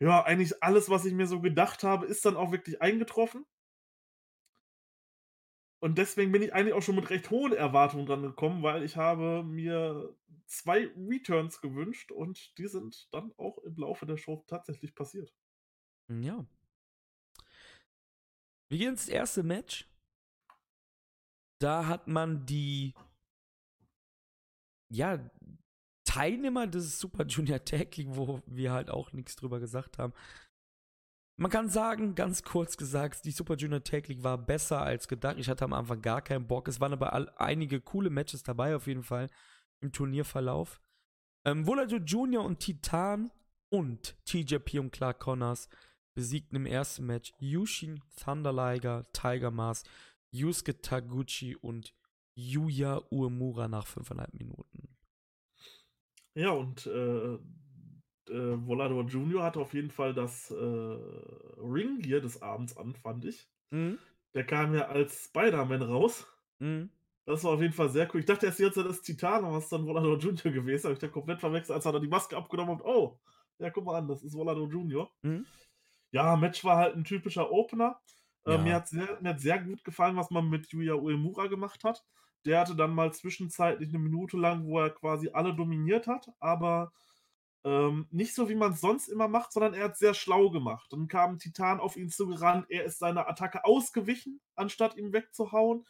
[0.00, 3.46] ja, eigentlich alles, was ich mir so gedacht habe, ist dann auch wirklich eingetroffen.
[5.80, 8.96] Und deswegen bin ich eigentlich auch schon mit recht hohen Erwartungen dran gekommen, weil ich
[8.96, 10.16] habe mir
[10.46, 15.32] zwei Returns gewünscht und die sind dann auch im Laufe der Show tatsächlich passiert.
[16.08, 16.44] Ja.
[18.68, 19.88] Wir gehen ins erste Match.
[21.60, 22.94] Da hat man die
[24.90, 25.18] ja,
[26.04, 30.12] Teilnehmer des Super Junior Tag League, wo wir halt auch nichts drüber gesagt haben,
[31.36, 35.36] man kann sagen, ganz kurz gesagt, die Super Junior Tag League war besser als gedacht.
[35.38, 36.68] Ich hatte am Anfang gar keinen Bock.
[36.68, 39.28] Es waren aber all, einige coole Matches dabei, auf jeden Fall,
[39.80, 40.80] im Turnierverlauf.
[41.44, 43.32] Ähm, Volado Junior und Titan
[43.68, 45.68] und TJP und Clark Connors
[46.16, 49.82] besiegten im ersten Match Yushin Thunder Liger, Tiger Mars,
[50.32, 51.92] Yusuke Taguchi und
[52.36, 54.73] Yuya Uemura nach fünfeinhalb Minuten.
[56.34, 57.38] Ja, und äh,
[58.30, 63.24] äh, Volador Junior hatte auf jeden Fall das äh, Ring Gear des Abends an, fand
[63.24, 63.48] ich.
[63.70, 63.98] Mhm.
[64.34, 66.26] Der kam ja als Spider-Man raus.
[66.58, 66.90] Mhm.
[67.26, 68.20] Das war auf jeden Fall sehr cool.
[68.20, 70.84] Ich dachte erst jetzt, das ist Titan, aber es ist dann Volador Junior gewesen.
[70.84, 72.84] Habe ich dann komplett verwechselt, als er dann die Maske abgenommen hat.
[72.84, 73.18] Oh,
[73.58, 75.10] ja, guck mal an, das ist Volador Junior.
[75.22, 75.46] Mhm.
[76.12, 78.00] Ja, Match war halt ein typischer Opener.
[78.46, 78.58] Äh, ja.
[78.58, 82.04] mir, hat sehr, mir hat sehr gut gefallen, was man mit Yuya Uemura gemacht hat.
[82.44, 86.92] Der hatte dann mal zwischenzeitlich eine Minute lang, wo er quasi alle dominiert hat, aber
[87.64, 90.92] ähm, nicht so, wie man es sonst immer macht, sondern er hat sehr schlau gemacht.
[90.92, 95.86] Dann kam Titan auf ihn zugerannt, er ist seiner Attacke ausgewichen, anstatt ihn wegzuhauen.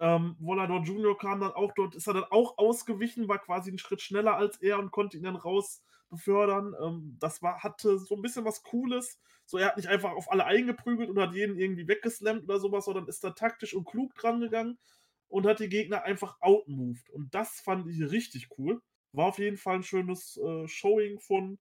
[0.00, 3.78] Ähm, Volador Junior kam dann auch dort, ist er dann auch ausgewichen, war quasi einen
[3.78, 6.74] Schritt schneller als er und konnte ihn dann raus befördern.
[6.82, 9.18] Ähm, das war, hatte so ein bisschen was Cooles.
[9.44, 12.86] So, er hat nicht einfach auf alle eingeprügelt und hat jeden irgendwie weggeslammt oder sowas,
[12.86, 14.78] sondern ist da taktisch und klug dran gegangen
[15.28, 17.10] und hat die Gegner einfach outmoved.
[17.10, 18.82] Und das fand ich richtig cool.
[19.12, 21.58] War auf jeden Fall ein schönes äh, Showing von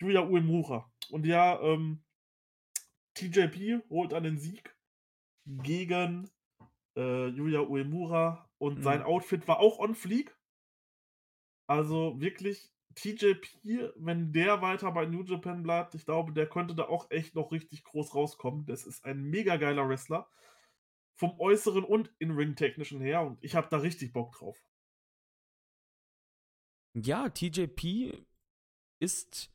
[0.00, 0.90] Yuya Uemura.
[1.10, 2.02] Und ja, ähm,
[3.14, 4.76] TJP holt einen Sieg
[5.46, 6.30] gegen
[6.96, 8.82] äh, Yuya Uemura und mhm.
[8.82, 10.36] sein Outfit war auch on fleek.
[11.66, 16.84] Also wirklich TJP, wenn der weiter bei New Japan bleibt, ich glaube, der könnte da
[16.84, 18.66] auch echt noch richtig groß rauskommen.
[18.66, 20.28] Das ist ein mega geiler Wrestler.
[21.16, 24.62] Vom äußeren und in Ring-technischen her und ich habe da richtig Bock drauf.
[26.94, 28.24] Ja, TJP
[29.00, 29.50] ist.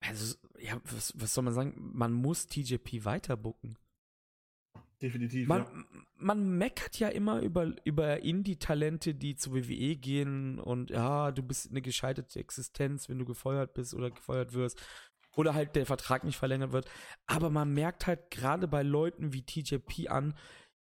[0.00, 1.74] Also, ja, was, was soll man sagen?
[1.76, 3.78] Man muss TJP weiter booken.
[5.00, 5.48] Definitiv.
[5.48, 5.84] Man, ja.
[6.16, 11.70] man meckert ja immer über, über Indie-Talente, die zur WWE gehen und ja, du bist
[11.70, 14.80] eine gescheiterte Existenz, wenn du gefeuert bist oder gefeuert wirst.
[15.34, 16.90] Oder halt der Vertrag nicht verlängert wird.
[17.26, 20.34] Aber man merkt halt gerade bei Leuten wie TJP an,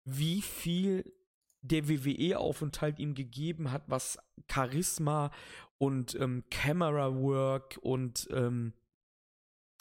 [0.04, 1.12] wie viel
[1.62, 4.18] der WWE-Aufenthalt ihm gegeben hat, was
[4.50, 5.30] Charisma
[5.78, 8.72] und ähm, Camera Work und ähm,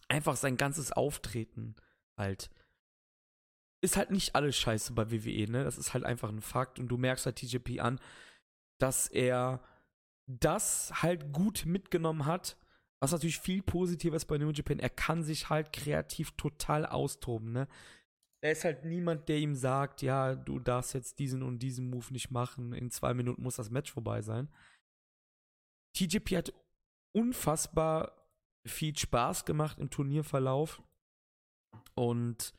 [0.07, 1.75] einfach sein ganzes Auftreten
[2.17, 2.49] halt.
[3.81, 5.63] Ist halt nicht alles scheiße bei WWE, ne?
[5.63, 6.79] Das ist halt einfach ein Fakt.
[6.79, 7.99] Und du merkst halt TJP an,
[8.77, 9.63] dass er
[10.27, 12.57] das halt gut mitgenommen hat.
[13.01, 14.79] Was natürlich viel positiver ist bei New Japan.
[14.79, 17.67] Er kann sich halt kreativ total austoben, ne?
[18.41, 22.11] er ist halt niemand, der ihm sagt, ja, du darfst jetzt diesen und diesen Move
[22.11, 24.47] nicht machen, in zwei Minuten muss das Match vorbei sein.
[25.97, 26.53] TJP hat
[27.11, 28.13] unfassbar
[28.65, 30.81] viel Spaß gemacht im Turnierverlauf
[31.95, 32.53] und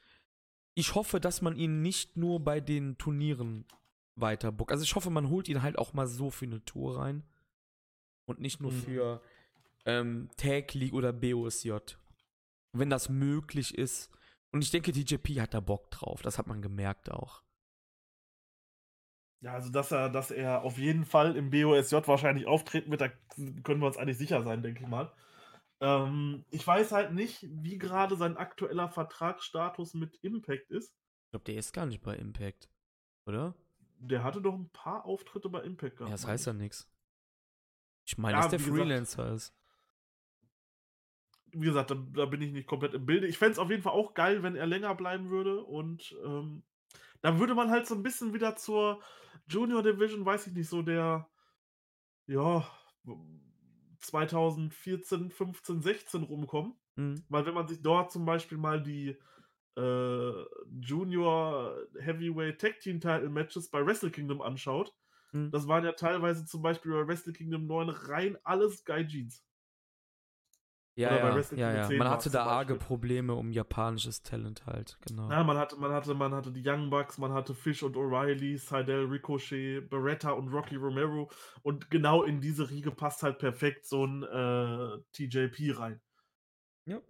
[0.74, 3.64] ich hoffe, dass man ihn nicht nur bei den Turnieren
[4.16, 4.72] weiter bookt.
[4.72, 7.22] Also ich hoffe, man holt ihn halt auch mal so für eine Tour rein
[8.26, 8.82] und nicht nur mhm.
[8.82, 9.22] für
[9.84, 11.72] ähm, Tag League oder BOSJ.
[12.72, 14.10] Wenn das möglich ist,
[14.52, 16.22] und ich denke, TJP hat da Bock drauf.
[16.22, 17.42] Das hat man gemerkt auch.
[19.42, 23.08] Ja, also dass er, dass er auf jeden Fall im BOSJ wahrscheinlich auftreten wird, da
[23.62, 25.12] können wir uns eigentlich sicher sein, denke ich mal.
[25.80, 30.94] Ähm, ich weiß halt nicht, wie gerade sein aktueller Vertragsstatus mit Impact ist.
[31.26, 32.68] Ich glaube, der ist gar nicht bei Impact,
[33.26, 33.54] oder?
[33.98, 36.10] Der hatte doch ein paar Auftritte bei Impact gehabt.
[36.10, 36.86] Ja, das heißt ja nichts.
[38.06, 39.59] Ich meine, ja, dass der Freelancer gesagt, ist
[41.52, 43.26] wie gesagt, da, da, bin ich nicht komplett im Bilde.
[43.26, 45.62] Ich fände es auf jeden Fall auch geil, wenn er länger bleiben würde.
[45.62, 46.62] Und ähm,
[47.20, 49.00] dann würde man halt so ein bisschen wieder zur
[49.48, 51.28] Junior Division, weiß ich nicht, so der,
[52.26, 52.66] ja,
[53.98, 56.74] 2014, 15, 16 rumkommen.
[56.96, 57.24] Mhm.
[57.28, 59.16] Weil wenn man sich dort zum Beispiel mal die
[59.76, 60.44] äh,
[60.80, 64.94] Junior Heavyweight Tag Team Title Matches bei Wrestle Kingdom anschaut,
[65.32, 65.50] Mhm.
[65.50, 69.44] das waren ja teilweise zum Beispiel bei Wrestle Kingdom 9 rein alles Gaijins.
[71.00, 71.88] Ja, Oder ja, ja, ja.
[71.88, 72.74] 10 Man hatte da arge.
[72.74, 75.30] Probleme um japanisches Talent halt, genau.
[75.30, 78.58] Ja, man hatte, man hatte, man hatte die Young Bucks, man hatte Fish und O'Reilly,
[78.58, 81.30] Seidel, Ricochet, Beretta und Rocky Romero.
[81.62, 86.00] Und genau in diese Riege passt halt perfekt so ein äh, TJP rein.
[86.84, 87.00] Ja.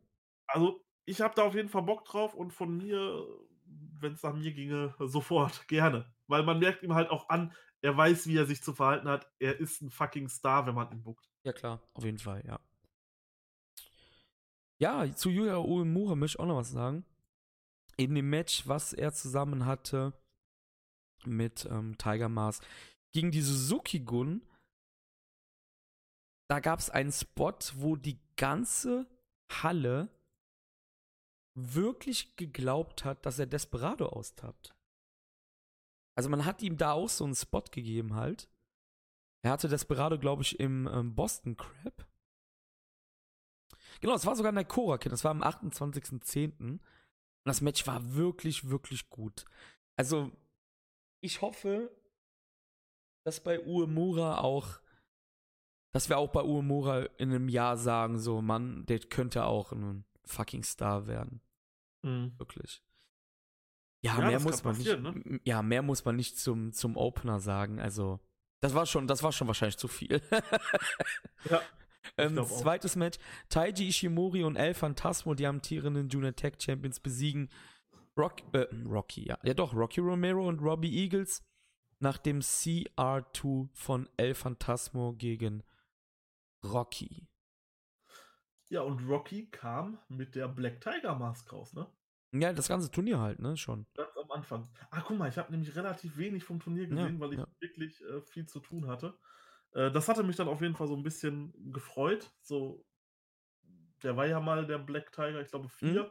[0.46, 3.26] Also, ich habe da auf jeden Fall Bock drauf und von mir,
[3.98, 6.12] wenn es nach mir ginge, sofort, gerne.
[6.28, 9.28] Weil man merkt ihm halt auch an, er weiß, wie er sich zu verhalten hat.
[9.38, 11.28] Er ist ein fucking Star, wenn man ihn bookt.
[11.42, 12.60] Ja, klar, auf jeden Fall, ja.
[14.80, 17.04] Ja, zu Yuya Uemura möchte ich auch noch was sagen.
[17.96, 20.14] In dem Match, was er zusammen hatte
[21.26, 22.64] mit ähm, Tiger Mask
[23.12, 24.42] gegen die Suzuki-Gun,
[26.48, 29.06] da gab es einen Spot, wo die ganze
[29.52, 30.08] Halle
[31.54, 34.74] wirklich geglaubt hat, dass er Desperado austappt.
[36.16, 38.48] Also man hat ihm da auch so einen Spot gegeben halt.
[39.44, 42.09] Er hatte Desperado, glaube ich, im ähm, Boston Crab.
[44.00, 45.10] Genau, es war sogar in der Korakin.
[45.10, 46.52] Das war am 28.10.
[46.58, 46.80] Und
[47.44, 49.44] das Match war wirklich, wirklich gut.
[49.96, 50.30] Also,
[51.22, 51.90] ich hoffe,
[53.24, 54.80] dass bei Uemura auch,
[55.92, 60.04] dass wir auch bei Uemura in einem Jahr sagen, so, Mann, der könnte auch ein
[60.24, 61.40] fucking Star werden.
[62.02, 62.82] Wirklich.
[64.02, 64.98] Ja, Ja, mehr muss man nicht.
[64.98, 65.40] ne?
[65.44, 67.78] Ja, mehr muss man nicht zum, zum Opener sagen.
[67.80, 68.18] Also,
[68.62, 70.22] das war schon, das war schon wahrscheinlich zu viel.
[71.50, 71.60] Ja.
[72.16, 77.50] Ähm, zweites Match: Taiji Ishimori und El Phantasmo, die amtierenden Junior Tag Champions, besiegen
[78.16, 79.38] Rock, äh, Rocky, ja.
[79.42, 81.42] Ja, doch, Rocky Romero und Robbie Eagles
[82.00, 85.62] nach dem CR2 von El Phantasmo gegen
[86.64, 87.28] Rocky.
[88.68, 91.86] Ja, und Rocky kam mit der Black Tiger Mask raus, ne?
[92.32, 93.86] Ja, das ganze Turnier halt, ne, schon.
[93.94, 94.68] Ganz am Anfang.
[94.90, 97.46] Ah, guck mal, ich habe nämlich relativ wenig vom Turnier Ja, gesehen, weil ich ja.
[97.58, 99.18] wirklich äh, viel zu tun hatte.
[99.72, 102.32] Äh, das hatte mich dann auf jeden Fall so ein bisschen gefreut.
[102.42, 102.84] So,
[104.02, 106.10] der war ja mal der Black Tiger, ich glaube vier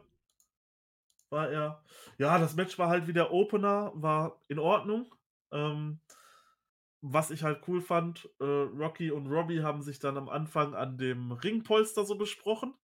[1.30, 1.84] war er.
[2.18, 5.14] Ja, das Match war halt wie der Opener, war in Ordnung.
[5.52, 6.00] Ähm,
[7.02, 10.98] was ich halt cool fand, äh, Rocky und Robbie haben sich dann am Anfang an
[10.98, 12.74] dem Ringpolster so besprochen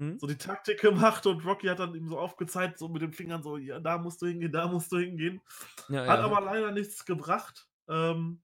[0.00, 0.18] Mhm.
[0.18, 3.42] so die Taktik gemacht und Rocky hat dann ihm so aufgezeigt, so mit den Fingern
[3.42, 5.42] so, ja, da musst du hingehen, da musst du hingehen.
[5.88, 6.24] Ja, Hat ja.
[6.24, 7.68] aber leider nichts gebracht.
[7.88, 8.42] Ähm,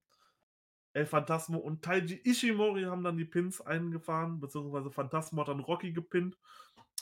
[0.95, 5.93] El Phantasmo und Taiji Ishimori haben dann die Pins eingefahren, beziehungsweise Phantasmo hat dann Rocky
[5.93, 6.39] gepinnt.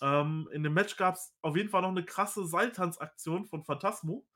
[0.03, 4.27] Ähm, in dem Match gab es auf jeden Fall noch eine krasse Seiltanzaktion von Phantasmo.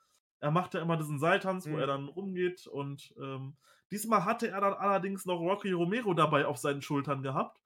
[0.41, 1.79] Er macht ja immer diesen Seiltanz, wo Mhm.
[1.81, 3.57] er dann rumgeht und ähm,
[3.91, 7.61] diesmal hatte er dann allerdings noch Rocky Romero dabei auf seinen Schultern gehabt.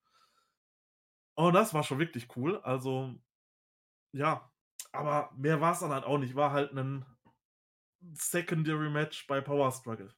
[1.34, 2.58] Und das war schon wirklich cool.
[2.62, 3.14] Also,
[4.12, 4.50] ja,
[4.92, 6.34] aber mehr war es dann halt auch nicht.
[6.34, 7.04] War halt ein
[8.12, 10.12] Secondary Match bei Power Struggle.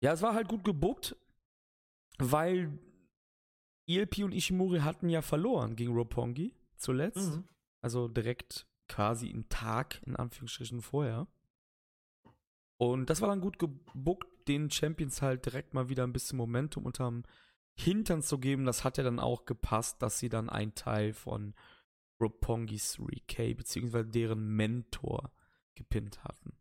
[0.00, 1.16] Ja, es war halt gut gebuckt,
[2.18, 2.78] weil
[3.86, 7.36] ELP und Ishimori hatten ja verloren gegen Roppongi zuletzt.
[7.36, 7.44] Mhm.
[7.82, 11.26] Also direkt quasi einen Tag, in Anführungsstrichen, vorher.
[12.78, 16.86] Und das war dann gut gebuckt, den Champions halt direkt mal wieder ein bisschen Momentum
[16.86, 17.24] unterm
[17.78, 18.64] Hintern zu geben.
[18.64, 21.54] Das hat ja dann auch gepasst, dass sie dann einen Teil von
[22.20, 25.32] Roppongis 3K, beziehungsweise deren Mentor,
[25.74, 26.59] gepinnt hatten.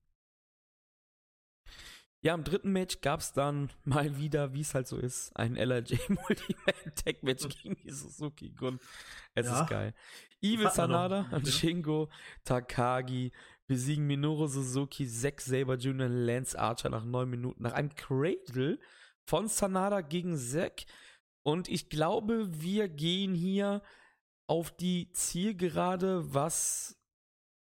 [2.22, 5.56] Ja, im dritten Match gab es dann mal wieder, wie es halt so ist, ein
[5.56, 8.80] LRJ Multiman Tag Match gegen die Suzuki Gun.
[9.36, 9.62] Es Ja.
[9.62, 9.94] ist geil.
[10.42, 11.48] Evil Sanada und?
[11.48, 12.10] Shingo
[12.46, 13.32] Takagi
[13.68, 16.08] besiegen Minoru Suzuki, Zack Saber Jr.
[16.08, 18.80] und Lance Archer nach neun Minuten nach einem Cradle
[19.26, 20.86] von Sanada gegen Zack.
[21.44, 23.82] Und ich glaube, wir gehen hier
[24.48, 26.98] auf die Zielgerade, was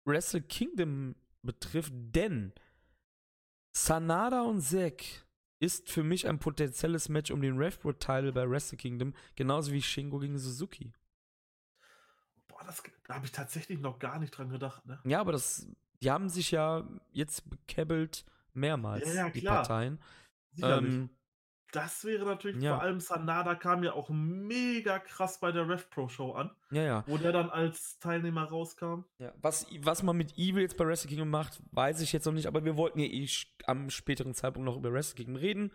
[0.04, 2.52] Wrestle Kingdom betrifft, denn
[3.84, 5.04] Sanada und Zack
[5.60, 10.18] ist für mich ein potenzielles Match um den Revpro-Title bei Wrestle Kingdom, genauso wie Shingo
[10.18, 10.92] gegen Suzuki.
[12.48, 14.84] Boah, das, da habe ich tatsächlich noch gar nicht dran gedacht.
[14.86, 15.00] Ne?
[15.04, 15.66] Ja, aber das,
[16.02, 19.42] die haben sich ja jetzt bekäbbelt mehrmals, Ja, ja, die.
[19.42, 20.00] Parteien.
[20.52, 20.94] Sicherlich.
[20.94, 21.10] Ähm,
[21.72, 22.74] das wäre natürlich, ja.
[22.74, 26.82] vor allem Sanada kam ja auch mega krass bei der Rev Pro Show an, ja,
[26.82, 27.04] ja.
[27.06, 29.04] wo der dann als Teilnehmer rauskam.
[29.18, 29.32] ja.
[29.42, 32.46] Was, was man mit Evil jetzt bei Wrestle Kingdom macht, weiß ich jetzt noch nicht,
[32.46, 33.28] aber wir wollten ja eh
[33.66, 35.72] am späteren Zeitpunkt noch über Wrestle Kingdom reden.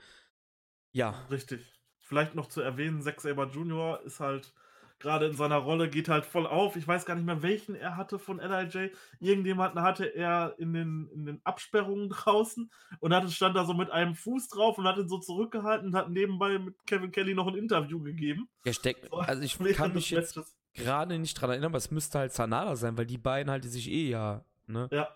[0.92, 1.80] Ja, Richtig.
[2.00, 4.02] Vielleicht noch zu erwähnen, Zack Saber Jr.
[4.04, 4.54] ist halt
[5.00, 6.76] gerade in seiner Rolle, geht halt voll auf.
[6.76, 8.92] Ich weiß gar nicht mehr, welchen er hatte von LIJ.
[9.20, 13.92] Irgendjemanden hatte er in den, in den Absperrungen draußen und hatte, stand da so mit
[13.92, 17.48] einem Fuß drauf und hat ihn so zurückgehalten und hat nebenbei mit Kevin Kelly noch
[17.48, 18.48] ein Interview gegeben.
[18.70, 20.40] Steckt, So, also ich kann mich jetzt
[20.74, 23.70] gerade nicht dran erinnern, aber es müsste halt Sanada sein, weil die beiden halt die
[23.70, 24.88] sich eh ja, ne?
[24.92, 25.16] Ja,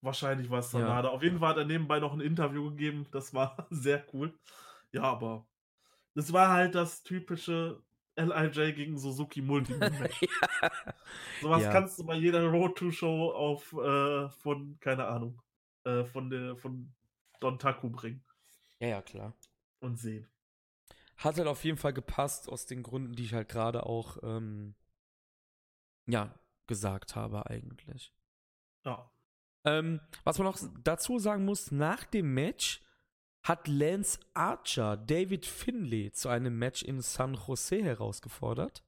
[0.00, 0.80] wahrscheinlich war es Ja.
[0.80, 1.08] Sanada.
[1.08, 3.06] Auf jeden Fall hat er nebenbei noch ein Interview gegeben.
[3.12, 4.32] Das war sehr cool.
[4.92, 5.46] Ja, aber
[6.14, 7.82] das war halt das typische
[8.18, 10.20] LIJ gegen Suzuki Multi-Match.
[10.62, 10.70] ja.
[11.40, 11.72] Sowas Ja.
[11.72, 15.40] kannst du bei jeder Road-to-Show auf äh, von, keine Ahnung,
[15.84, 16.92] äh, von der von
[17.40, 18.24] Don Taku bringen
[18.80, 19.34] ja, ja, klar.
[19.80, 20.28] und sehen.
[21.16, 24.74] Hat halt auf jeden Fall gepasst, aus den Gründen, die ich halt gerade auch, ähm,
[26.06, 26.34] ja,
[26.66, 28.12] gesagt habe eigentlich.
[28.84, 29.10] Ja.
[29.64, 32.80] Ähm, was man noch dazu sagen muss, nach dem Match
[33.48, 38.84] hat Lance Archer David Finlay zu einem Match in San Jose herausgefordert.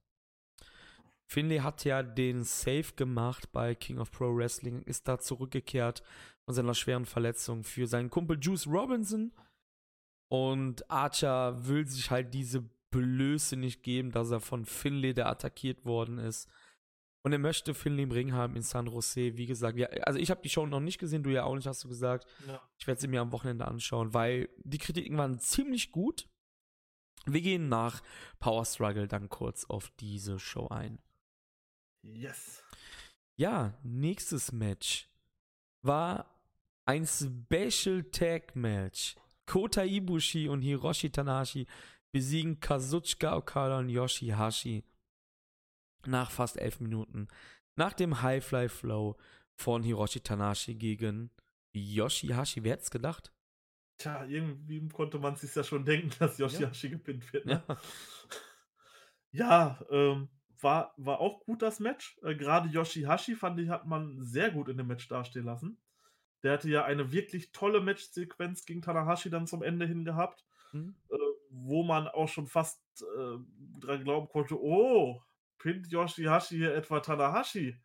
[1.25, 6.03] Finlay hat ja den Save gemacht bei King of Pro Wrestling, ist da zurückgekehrt
[6.45, 9.31] von seiner schweren Verletzung für seinen Kumpel Juice Robinson.
[10.27, 15.85] Und Archer will sich halt diese Blöße nicht geben, dass er von Finlay, der attackiert
[15.85, 16.47] worden ist.
[17.23, 19.37] Und er möchte Finlay im Ring haben in San Jose.
[19.37, 21.67] Wie gesagt, ja, also ich habe die Show noch nicht gesehen, du ja auch nicht,
[21.67, 22.25] hast du gesagt.
[22.47, 22.61] ja.
[22.79, 26.27] Ich werde sie mir am Wochenende anschauen, weil die Kritiken waren ziemlich gut.
[27.25, 28.01] Wir gehen nach
[28.39, 30.99] Power Struggle dann kurz auf diese Show ein.
[32.01, 32.63] Yes.
[33.37, 35.07] Ja, nächstes Match
[35.83, 36.41] war
[36.85, 39.15] ein Special Tag Match.
[39.45, 41.67] Kota Ibushi und Hiroshi Tanahashi
[42.11, 44.83] besiegen Kazuchika Okada und Yoshihashi
[46.07, 47.27] nach fast elf Minuten.
[47.75, 49.15] Nach dem Highfly Flow
[49.55, 51.31] von Hiroshi Tanahashi gegen
[51.73, 52.63] Yoshihashi.
[52.63, 53.33] Wer hätte es gedacht?
[53.97, 57.45] Tja, irgendwie konnte man sich ja schon denken, dass Yoshihashi gepinnt wird.
[57.45, 57.63] Ne?
[57.67, 57.77] Ja.
[59.31, 62.19] Ja, ähm, war, war auch gut das Match.
[62.23, 65.77] Äh, Gerade Yoshihashi fand ich, hat man sehr gut in dem Match dastehen lassen.
[66.43, 70.95] Der hatte ja eine wirklich tolle Matchsequenz gegen Tanahashi dann zum Ende hin gehabt, Hm?
[71.09, 71.15] äh,
[71.49, 73.37] wo man auch schon fast äh,
[73.79, 75.21] dran glauben konnte, oh,
[75.61, 77.79] pinnt Yoshihashi hier etwa Tanahashi?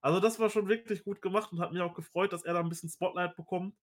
[0.00, 2.60] Also das war schon wirklich gut gemacht und hat mich auch gefreut, dass er da
[2.60, 3.76] ein bisschen Spotlight bekommt.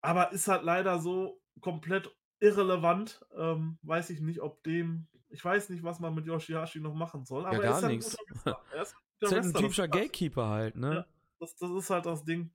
[0.00, 3.24] Aber ist halt leider so komplett irrelevant.
[3.36, 5.06] Ähm, weiß ich nicht, ob dem.
[5.28, 7.46] Ich weiß nicht, was man mit Yoshihashi noch machen soll.
[7.46, 8.16] Aber er gar ist halt nichts.
[8.44, 9.88] Er ist ein ist halt ein typischer.
[9.88, 10.94] Gatekeeper halt, ne?
[10.94, 11.06] Ja.
[11.40, 12.52] Das, das ist halt das Ding.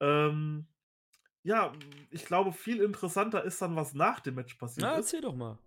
[0.00, 0.66] Ähm,
[1.42, 1.72] ja,
[2.10, 5.06] ich glaube, viel interessanter ist dann, was nach dem Match passiert Na, ist.
[5.06, 5.58] erzähl doch mal.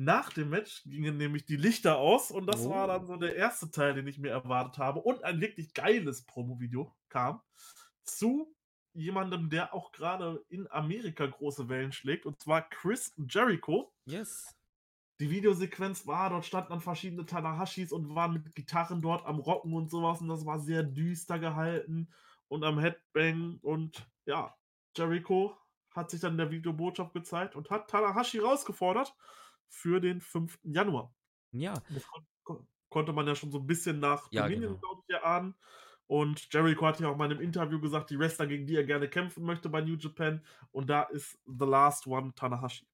[0.00, 2.70] Nach dem Match gingen nämlich die Lichter aus und das Oh.
[2.70, 5.00] war dann so der erste Teil, den ich mir erwartet habe.
[5.00, 7.40] Und ein wirklich geiles Promo-Video kam
[8.04, 8.54] zu
[8.94, 13.92] jemandem, der auch gerade in Amerika große Wellen schlägt, und zwar Chris Jericho.
[14.04, 14.54] Yes.
[15.18, 19.72] Die Videosequenz war, dort standen dann verschiedene Tanahashis und waren mit Gitarren dort am Rocken
[19.74, 22.12] und sowas und das war sehr düster gehalten
[22.46, 24.54] und am Headbang und ja,
[24.96, 25.56] Jericho
[25.90, 29.12] hat sich dann in der Videobotschaft gezeigt und hat Tanahashi rausgefordert
[29.68, 30.58] für den 5.
[30.64, 31.14] Januar.
[31.52, 34.80] Ja, Das kon kon konnte man ja schon so ein bisschen nach Ja, Dominion, genau.
[34.80, 35.54] glaube ich, erahnen.
[36.06, 38.84] Und Jericho hat ja auch mal in einem Interview gesagt, die Wrestler, gegen die er
[38.84, 40.42] gerne kämpfen möchte bei New Japan.
[40.72, 42.86] Und da ist The Last One Tanahashi.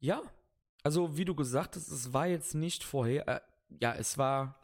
[0.00, 0.22] Ja,
[0.82, 3.40] also wie du gesagt hast, es war jetzt nicht vorher, äh,
[3.80, 4.58] ja, es war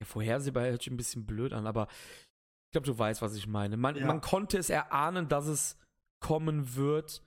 [0.00, 3.46] ja, vorhersehbar, hört sich ein bisschen blöd an, aber ich glaube, du weißt, was ich
[3.46, 3.76] meine.
[3.76, 4.06] Man, Ja.
[4.06, 5.78] man konnte es erahnen, dass es
[6.20, 7.22] kommen wird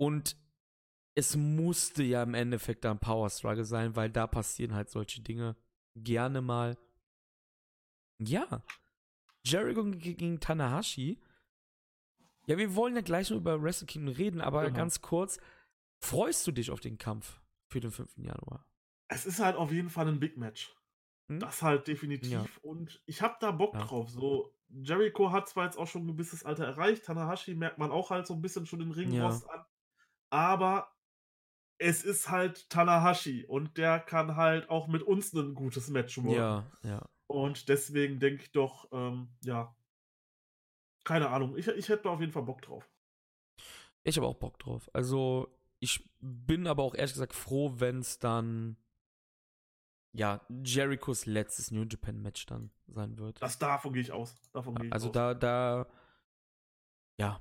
[0.00, 0.36] und
[1.14, 5.56] es musste ja im Endeffekt dann Power Struggle sein, weil da passieren halt solche Dinge
[5.94, 6.78] gerne mal.
[8.18, 8.62] Ja,
[9.44, 11.20] Jericho gegen Tanahashi.
[12.46, 14.76] Ja, wir wollen ja gleich noch über Wrestle Kingdom reden, aber Genau.
[14.76, 15.38] ganz kurz,
[16.02, 18.16] freust du dich auf den Kampf für den 5.
[18.18, 18.64] Januar?
[19.08, 20.74] Es ist halt auf jeden Fall ein Big Match.
[21.28, 21.40] Hm?
[21.40, 22.30] Das halt definitiv.
[22.30, 22.46] Ja.
[22.62, 23.80] Und ich habe da Bock Ja.
[23.80, 24.10] drauf.
[24.10, 28.10] So, Jericho hat zwar jetzt auch schon ein gewisses Alter erreicht, Tanahashi merkt man auch
[28.10, 29.64] halt so ein bisschen schon den Ringrost an.
[30.30, 30.92] Aber
[31.78, 36.32] es ist halt Tanahashi und der kann halt auch mit uns ein gutes Match worken.
[36.32, 37.08] Ja, ja.
[37.26, 39.74] Und deswegen denke ich doch, ähm, ja,
[41.04, 41.56] keine Ahnung.
[41.56, 42.88] Ich, ich hätte da auf jeden Fall Bock drauf.
[44.02, 44.90] Ich habe auch Bock drauf.
[44.92, 48.76] Also, ich bin aber auch ehrlich gesagt froh, wenn es dann
[50.12, 53.40] ja, Jerichos letztes New Japan Match dann sein wird.
[53.40, 54.34] Das davon gehe ich aus.
[54.52, 55.12] Davon gehe ich Also aus.
[55.12, 55.86] da, da,
[57.18, 57.40] ja.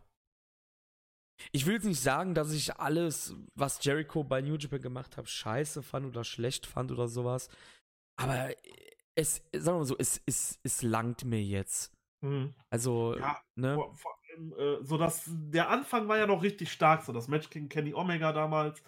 [1.51, 5.29] Ich will jetzt nicht sagen, dass ich alles, was Jericho bei New Japan gemacht hat,
[5.29, 7.49] scheiße fand oder schlecht fand oder sowas.
[8.17, 8.49] Aber
[9.15, 11.93] es, sagen wir mal so, es, es, es langt mir jetzt.
[12.21, 12.53] Mhm.
[12.69, 13.75] Also, Ja, ne?
[13.75, 17.27] Vor, vor allem, äh, so dass der Anfang war ja noch richtig stark, so das
[17.27, 18.81] Match gegen Kenny Omega damals.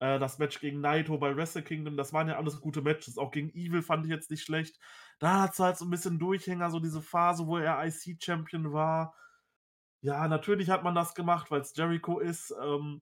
[0.00, 3.18] Äh, das Match gegen Naito bei Wrestle Kingdom, das waren ja alles gute Matches.
[3.18, 4.80] Auch gegen Evil fand ich jetzt nicht schlecht.
[5.20, 9.14] Da hat es halt so ein bisschen Durchhänger, so diese Phase, wo er IC-Champion war.
[10.02, 12.54] Ja, natürlich hat man das gemacht, weil es Jericho ist.
[12.60, 13.00] Ähm,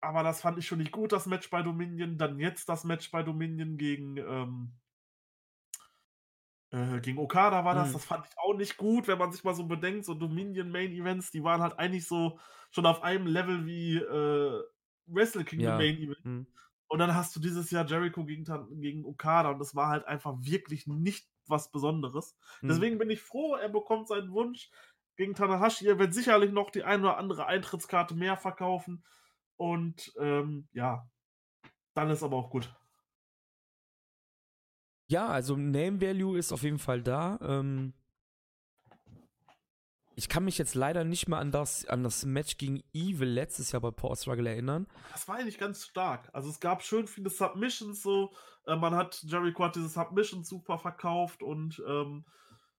[0.00, 2.18] aber das fand ich schon nicht gut, das Match bei Dominion.
[2.18, 4.72] Dann jetzt das Match bei Dominion gegen, ähm,
[6.70, 7.88] äh, gegen Okada war das.
[7.88, 7.92] Mhm.
[7.94, 10.04] Das fand ich auch nicht gut, wenn man sich mal so bedenkt.
[10.04, 12.38] So Dominion Main Events, die waren halt eigentlich so
[12.70, 14.62] schon auf einem Level wie äh,
[15.06, 15.76] Wrestle Kingdom Ja.
[15.78, 16.24] Main Event.
[16.24, 16.46] Hm.
[16.88, 18.44] Und dann hast du dieses Jahr Jericho gegen,
[18.80, 22.36] gegen Okada und das war halt einfach wirklich nicht was Besonderes.
[22.60, 22.68] Hm.
[22.68, 24.70] Deswegen bin ich froh, er bekommt seinen Wunsch
[25.16, 25.86] gegen Tanahashi.
[25.86, 29.04] Er wird sicherlich noch die eine oder andere Eintrittskarte mehr verkaufen.
[29.56, 31.08] Und ähm, ja,
[31.94, 32.74] dann ist aber auch gut.
[35.06, 37.38] Ja, also Name Value ist auf jeden Fall da.
[37.42, 37.92] Ähm,
[40.14, 43.72] ich kann mich jetzt leider nicht mehr an das, an das Match gegen Evil letztes
[43.72, 44.86] Jahr bei Power Struggle erinnern.
[45.12, 46.28] Das war eigentlich ganz stark.
[46.32, 48.32] Also es gab schön viele Submissions so.
[48.66, 52.24] Äh, man hat, Jericho hat diese Submissions super verkauft und ähm,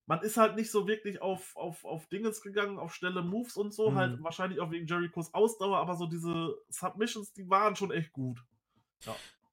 [0.05, 3.73] man ist halt nicht so wirklich auf, auf, auf Dingens gegangen, auf schnelle Moves und
[3.73, 3.91] so.
[3.91, 3.95] Mhm.
[3.95, 8.43] Halt wahrscheinlich auch wegen Jerichos Ausdauer, aber so diese Submissions, die waren schon echt gut.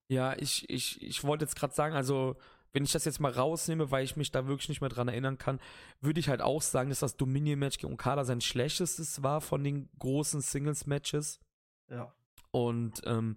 [0.08, 2.36] Ja, ich, ich, ich wollte jetzt gerade sagen, also
[2.72, 5.38] wenn ich das jetzt mal rausnehme, weil ich mich da wirklich nicht mehr dran erinnern
[5.38, 5.60] kann,
[6.00, 9.88] würde ich halt auch sagen, dass das Dominion-Match gegen Okada sein schlechtestes war von den
[9.98, 11.40] großen Singles-Matches.
[11.88, 12.12] Ja.
[12.52, 13.36] Und ähm,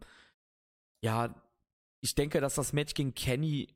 [1.02, 1.34] ja,
[2.02, 3.74] ich denke, dass das Match gegen Kenny,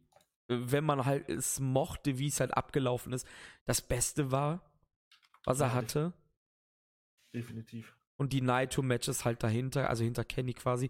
[0.47, 3.27] wenn man halt es mochte, wie es halt abgelaufen ist,
[3.65, 4.61] das Beste war,
[5.43, 6.13] was er hatte.
[7.33, 7.95] Definitiv.
[8.17, 10.89] Und die Naito-Matches halt dahinter, also hinter Kenny quasi.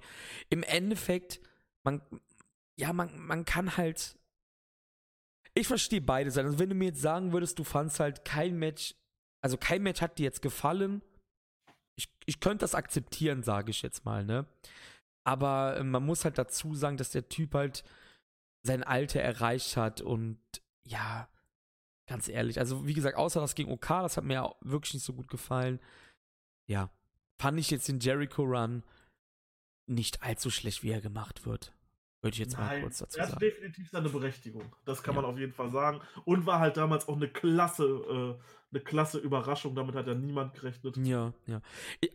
[0.49, 1.41] Im Endeffekt,
[1.83, 2.01] man,
[2.79, 4.17] ja, man, man kann halt.
[5.53, 6.47] Ich verstehe beide Seiten.
[6.47, 8.95] Also, wenn du mir jetzt sagen würdest, du fandst halt kein Match,
[9.41, 11.01] also kein Match hat dir jetzt gefallen,
[11.97, 14.45] ich, ich könnte das akzeptieren, sage ich jetzt mal, ne?
[15.25, 17.83] Aber äh, man muss halt dazu sagen, dass der Typ halt
[18.63, 20.39] sein Alter erreicht hat und
[20.85, 21.29] ja,
[22.07, 25.03] ganz ehrlich, also wie gesagt, außer das gegen OK, das hat mir auch wirklich nicht
[25.05, 25.79] so gut gefallen.
[26.69, 26.89] Ja,
[27.39, 28.83] fand ich jetzt den Jericho Run
[29.89, 31.73] nicht allzu schlecht, wie er gemacht wird.
[32.21, 33.39] Würde ich jetzt mal Nein, kurz dazu er hat sagen.
[33.41, 34.75] definitiv seine Berechtigung.
[34.85, 35.21] Das kann Ja.
[35.21, 36.01] man auf jeden Fall sagen.
[36.25, 39.75] Und war halt damals auch eine klasse, äh, eine klasse Überraschung.
[39.75, 40.97] Damit hat ja niemand gerechnet.
[40.97, 41.61] Ja, ja.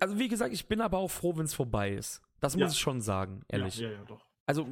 [0.00, 2.20] Also wie gesagt, ich bin aber auch froh, wenn es vorbei ist.
[2.40, 2.68] Das muss Ja.
[2.72, 3.78] ich schon sagen, ehrlich.
[3.78, 4.26] Ja, ja, ja, doch.
[4.44, 4.66] Also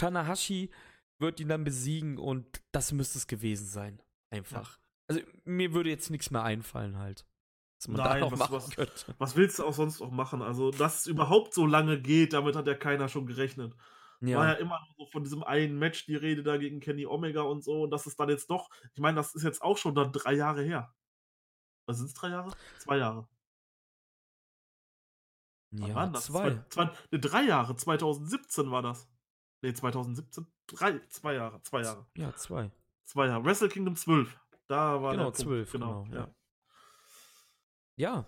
[0.00, 0.70] Tanahashi
[1.18, 4.02] wird ihn dann besiegen und das müsste es gewesen sein.
[4.30, 4.78] Einfach.
[5.08, 7.26] Also mir würde jetzt nichts mehr einfallen halt.
[7.80, 9.14] Was man Nein, da noch was- machen was- könnte.
[9.18, 10.42] Was willst du auch sonst auch machen?
[10.42, 13.74] Also, dass es überhaupt so lange geht, damit hat ja keiner schon gerechnet.
[14.20, 17.06] War ja Ja, immer nur so von diesem einen Match die Rede da gegen Kenny
[17.06, 17.82] Omega und so.
[17.84, 20.34] Und das ist dann jetzt doch, ich meine, das ist jetzt auch schon dann drei
[20.34, 20.94] Jahre her.
[21.86, 22.52] Was sind es drei Jahre?
[22.78, 23.26] Zwei Jahre.
[25.72, 26.26] Wann ja waren das?
[26.26, 26.50] zwei.
[26.50, 27.76] Zwei, zwei, ne, drei Jahre.
[27.76, 29.08] 2017 war das.
[29.62, 30.46] Ne, 2017?
[30.66, 32.06] Drei, zwei Jahre, zwei Jahre.
[32.16, 32.70] Ja, zwei.
[33.04, 33.44] Zwei Jahre.
[33.44, 34.38] Wrestle Kingdom 12.
[34.66, 35.36] Da war Genau, der Punkt.
[35.38, 36.34] 12, Genau, genau, ja.
[37.96, 38.26] ja.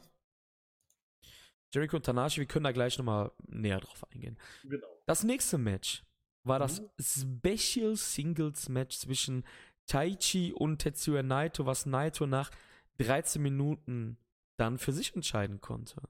[1.73, 4.39] Jericho und Tanahashi, wir können da gleich nochmal näher drauf eingehen.
[4.63, 4.87] genau.
[5.07, 6.05] Das nächste Match
[6.45, 7.45] war das Mhm.
[7.47, 9.45] Special Singles Match zwischen
[9.87, 12.51] Taichi und Tetsuya Naito, was Naito nach
[12.99, 14.19] 13 Minuten
[14.59, 16.03] dann für sich entscheiden konnte.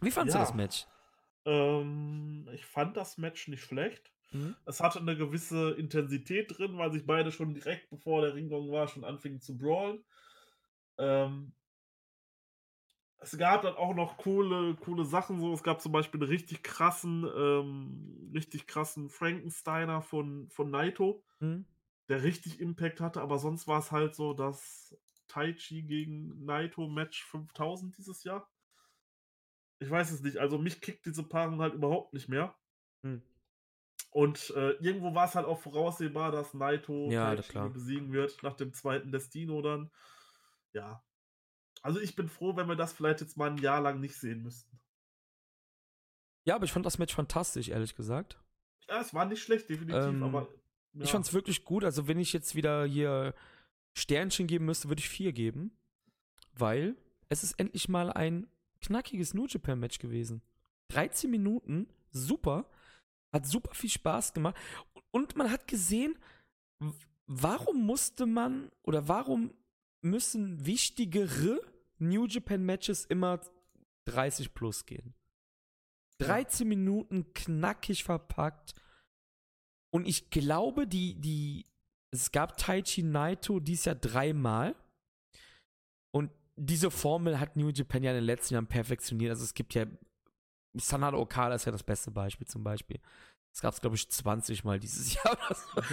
[0.00, 0.40] Wie fandst Ja.
[0.42, 0.86] du das Match?
[1.48, 4.12] Ähm, ich fand das Match nicht schlecht.
[4.32, 4.54] Mhm.
[4.66, 8.86] Es hatte eine gewisse Intensität drin, weil sich beide schon direkt bevor der Ringgong war,
[8.86, 10.04] schon anfingen zu brawlen.
[10.98, 11.52] Ähm,
[13.20, 15.40] es gab dann auch noch coole, coole Sachen.
[15.40, 21.24] So, es gab zum Beispiel einen richtig krassen, ähm, richtig krassen Frankensteiner von, von Naito,
[21.40, 21.64] Mhm.
[22.08, 24.96] der richtig Impact hatte, aber sonst war es halt so das
[25.28, 28.48] Taichi gegen Naito Match 5000 dieses Jahr.
[29.80, 30.38] Ich weiß es nicht.
[30.38, 32.54] Also mich kickt diese Paarung halt überhaupt nicht mehr.
[33.02, 33.22] Mhm.
[34.10, 37.68] Und äh, irgendwo war es halt auch voraussehbar, dass Naito Ja, klar.
[37.68, 39.90] besiegen wird, nach dem zweiten Destino dann.
[40.72, 41.04] Ja.
[41.82, 44.42] Also ich bin froh, wenn wir das vielleicht jetzt mal ein Jahr lang nicht sehen
[44.42, 44.80] müssten.
[46.44, 48.40] Ja, aber ich fand das Match fantastisch, ehrlich gesagt.
[48.88, 50.48] Ja, es war nicht schlecht, definitiv, Ähm, aber.
[50.94, 51.04] Ja.
[51.04, 51.84] Ich fand es wirklich gut.
[51.84, 53.34] Also, wenn ich jetzt wieder hier
[53.92, 55.78] Sternchen geben müsste, würde ich vier geben.
[56.54, 56.96] Weil
[57.28, 58.50] es ist endlich mal ein
[58.80, 60.42] knackiges New Japan Match gewesen.
[60.88, 62.70] 13 Minuten, super.
[63.32, 64.56] Hat super viel Spaß gemacht.
[65.10, 66.16] Und man hat gesehen,
[67.26, 69.52] warum musste man oder warum
[70.00, 71.60] müssen wichtigere
[71.98, 73.40] New Japan Matches immer
[74.06, 75.14] 30 plus gehen.
[76.18, 78.74] 13 Minuten knackig verpackt.
[79.90, 81.64] Und ich glaube, die, die,
[82.10, 84.74] es gab Taichi Naito dies Jahr dreimal.
[86.60, 89.30] Diese Formel hat New Japan ja in den letzten Jahren perfektioniert.
[89.30, 89.86] Also es gibt ja
[90.74, 93.00] Sanada Okada ist ja das beste Beispiel zum Beispiel.
[93.52, 95.38] Das gab es, glaube ich, 20 Mal dieses Jahr.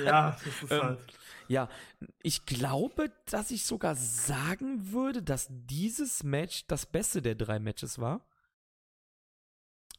[0.04, 1.18] Ja, das ist ähm, halt.
[1.48, 1.70] Ja,
[2.22, 8.00] ich glaube, dass ich sogar sagen würde, dass dieses Match das beste der drei Matches
[8.00, 8.26] war.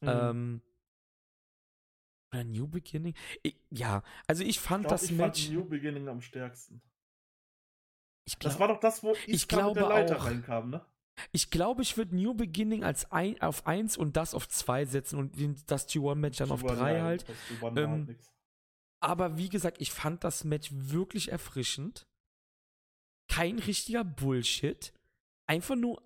[0.01, 0.09] Mhm.
[0.09, 0.63] Ähm,
[2.33, 3.15] oder New Beginning?
[3.43, 5.47] Ich, ja, also ich fand ich glaub, das ich Match.
[5.47, 6.83] Fand New Beginning am stärksten.
[8.27, 10.85] Ich glaub, das war doch das, wo ich glaube mit der Leiter auch, reinkam, ne?
[11.33, 15.19] Ich glaube, ich würde New Beginning als ein, auf 1 und das auf 2 setzen
[15.19, 17.25] und das G1-Match dann auf 3 halt.
[17.63, 18.19] Ähm, halt
[19.01, 22.07] aber wie gesagt, ich fand das Match wirklich erfrischend.
[23.29, 24.93] Kein richtiger Bullshit.
[25.47, 26.03] Einfach nur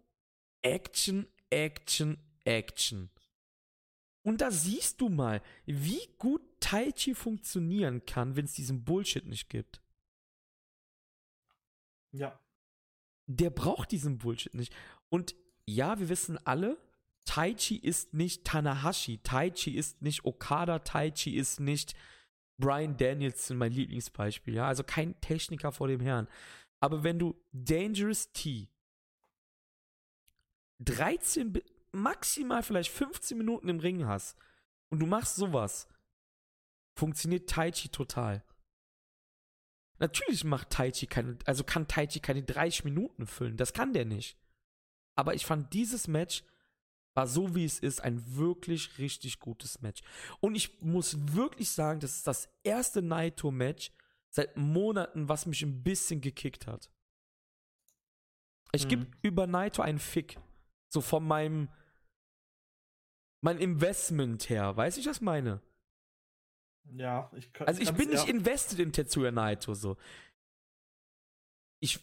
[0.63, 3.11] Action, Action, Action.
[4.23, 9.27] Und da siehst du mal, wie gut Tai Chi funktionieren kann, wenn es diesen Bullshit
[9.27, 9.81] nicht gibt.
[12.13, 12.39] Ja.
[13.27, 14.75] Der braucht diesen Bullshit nicht.
[15.09, 15.35] Und
[15.67, 16.77] ja, wir wissen alle,
[17.25, 21.95] Tai Chi ist nicht Tanahashi, Tai Chi ist nicht Okada, Tai Chi ist nicht
[22.59, 26.29] Brian Danielson, mein Lieblingsbeispiel, ja, also kein Techniker vor dem Herrn.
[26.81, 28.69] Aber wenn du Dangerous T
[30.81, 31.61] 13,
[31.93, 34.37] maximal vielleicht 15 Minuten im Ring hast
[34.89, 35.89] und du machst sowas,
[36.95, 38.43] funktioniert Tai Chi total.
[40.01, 43.57] Natürlich macht Tai Chi keine, also kann Tai Chi keine 30 Minuten füllen.
[43.57, 44.37] Das kann der nicht.
[45.15, 46.43] Aber ich fand dieses Match
[47.15, 50.01] war so wie es ist ein wirklich richtig gutes Match.
[50.41, 53.93] Und ich muss wirklich sagen, das ist das erste Naito-Match
[54.31, 56.91] seit Monaten, was mich ein bisschen gekickt hat.
[58.73, 58.89] Ich mhm.
[58.89, 60.39] gebe über Naito einen Fick.
[60.89, 61.69] So von meinem
[63.43, 64.77] mein Investment her.
[64.77, 65.61] Weiß ich, was meine?
[66.97, 67.67] Ja, ich kann.
[67.67, 69.97] Also ich bin nicht invested in Tetsuya Naito so.
[71.81, 72.01] Ich.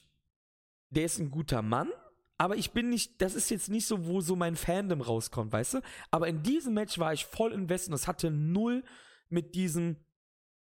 [0.89, 1.91] Der ist ein guter Mann,
[2.37, 3.21] aber ich bin nicht.
[3.21, 5.81] Das ist jetzt nicht so, wo so mein Fandom rauskommt, weißt du?
[6.11, 8.83] Aber in diesem Match war ich voll invested und es hatte null
[9.29, 9.97] mit diesem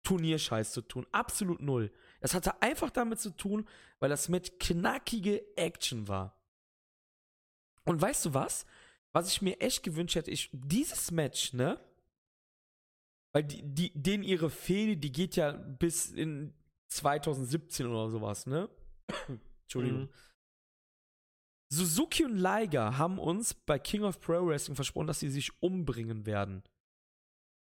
[0.04, 1.06] Turnierscheiß zu tun.
[1.12, 1.92] Absolut null.
[2.22, 3.68] Es hatte einfach damit zu tun,
[4.00, 6.40] weil das Match knackige Action war.
[7.84, 8.66] Und weißt du was?
[9.18, 11.80] was ich mir echt gewünscht hätte, ich, dieses Match, ne?
[13.34, 16.54] Weil die, die, denen ihre Fehde, die geht ja bis in
[16.88, 18.70] 2017 oder sowas, ne?
[19.64, 20.02] Entschuldigung.
[20.02, 20.10] Mhm.
[21.70, 26.26] Suzuki und Liger haben uns bei King of Pro Wrestling versprochen, dass sie sich umbringen
[26.26, 26.64] werden.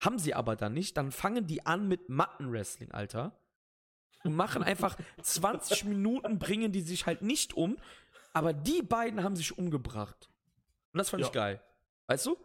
[0.01, 0.95] Haben sie aber dann nicht.
[0.97, 3.37] Dann fangen die an mit Matten-Wrestling, Alter.
[4.23, 7.77] Und machen einfach 20 Minuten, bringen die sich halt nicht um.
[8.33, 10.29] Aber die beiden haben sich umgebracht.
[10.93, 11.27] Und das fand ja.
[11.27, 11.61] ich geil.
[12.07, 12.37] Weißt du?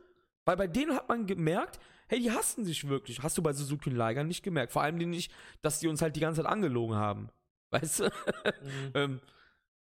[0.45, 1.79] Weil bei denen hat man gemerkt,
[2.09, 3.23] hey, die hassen sich wirklich.
[3.23, 4.73] Hast du bei Suzuki und Liger nicht gemerkt.
[4.73, 5.33] Vor allem nicht,
[5.63, 7.31] dass die uns halt die ganze Zeit angelogen haben.
[7.71, 8.05] Weißt du?
[8.05, 8.91] Mhm.
[8.95, 9.21] ähm,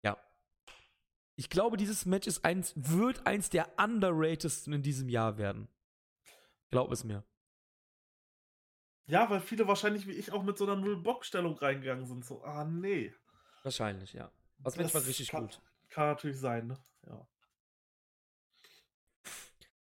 [0.02, 0.16] ja.
[1.36, 5.68] Ich glaube, dieses Match ist eins, wird eins der underratedsten in diesem Jahr werden.
[6.70, 7.24] Glaub es mir.
[9.06, 12.24] Ja, weil viele wahrscheinlich wie ich auch mit so einer Null-Bock-Stellung reingegangen sind.
[12.24, 13.12] So, ah, nee.
[13.62, 14.30] Wahrscheinlich, ja.
[14.58, 15.60] Das, das Match war richtig kann, gut.
[15.88, 16.78] Kann natürlich sein, ne?
[17.06, 17.26] Ja.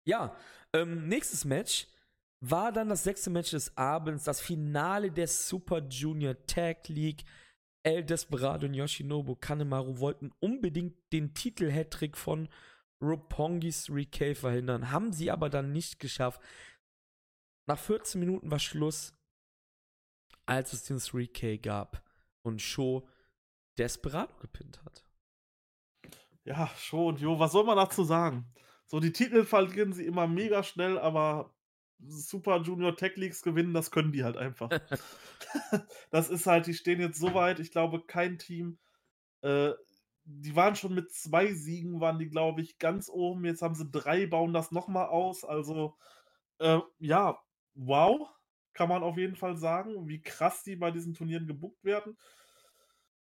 [0.04, 0.36] Ja,
[0.72, 1.88] ähm, nächstes Match
[2.40, 7.24] war dann das sechste Match des Abends, das Finale der Super Junior Tag League.
[7.82, 12.48] El Desperado und Yoshinobu Kanemaru wollten unbedingt den Titel-Hattrick von
[13.00, 16.40] Roppongi 3K verhindern, haben sie aber dann nicht geschafft.
[17.68, 19.14] Nach 14 Minuten war Schluss,
[20.46, 22.02] als es den 3K gab
[22.42, 23.08] und Sho
[23.78, 25.04] Desperado gepinnt hat.
[26.44, 28.52] Ja, Sho und Jo, was soll man dazu sagen?
[28.86, 31.55] So, die Titel verlieren sie immer mega schnell, aber
[31.98, 34.68] Super Junior Tech Leagues gewinnen, das können die halt einfach.
[36.10, 38.78] das ist halt, die stehen jetzt so weit, ich glaube, kein Team,
[39.42, 39.72] äh,
[40.24, 43.44] die waren schon mit zwei Siegen, waren die, glaube ich, ganz oben.
[43.44, 45.44] Jetzt haben sie drei, bauen das nochmal aus.
[45.44, 45.96] Also,
[46.58, 47.38] äh, ja,
[47.74, 48.28] wow,
[48.72, 52.16] kann man auf jeden Fall sagen, wie krass die bei diesen Turnieren gebuckt werden.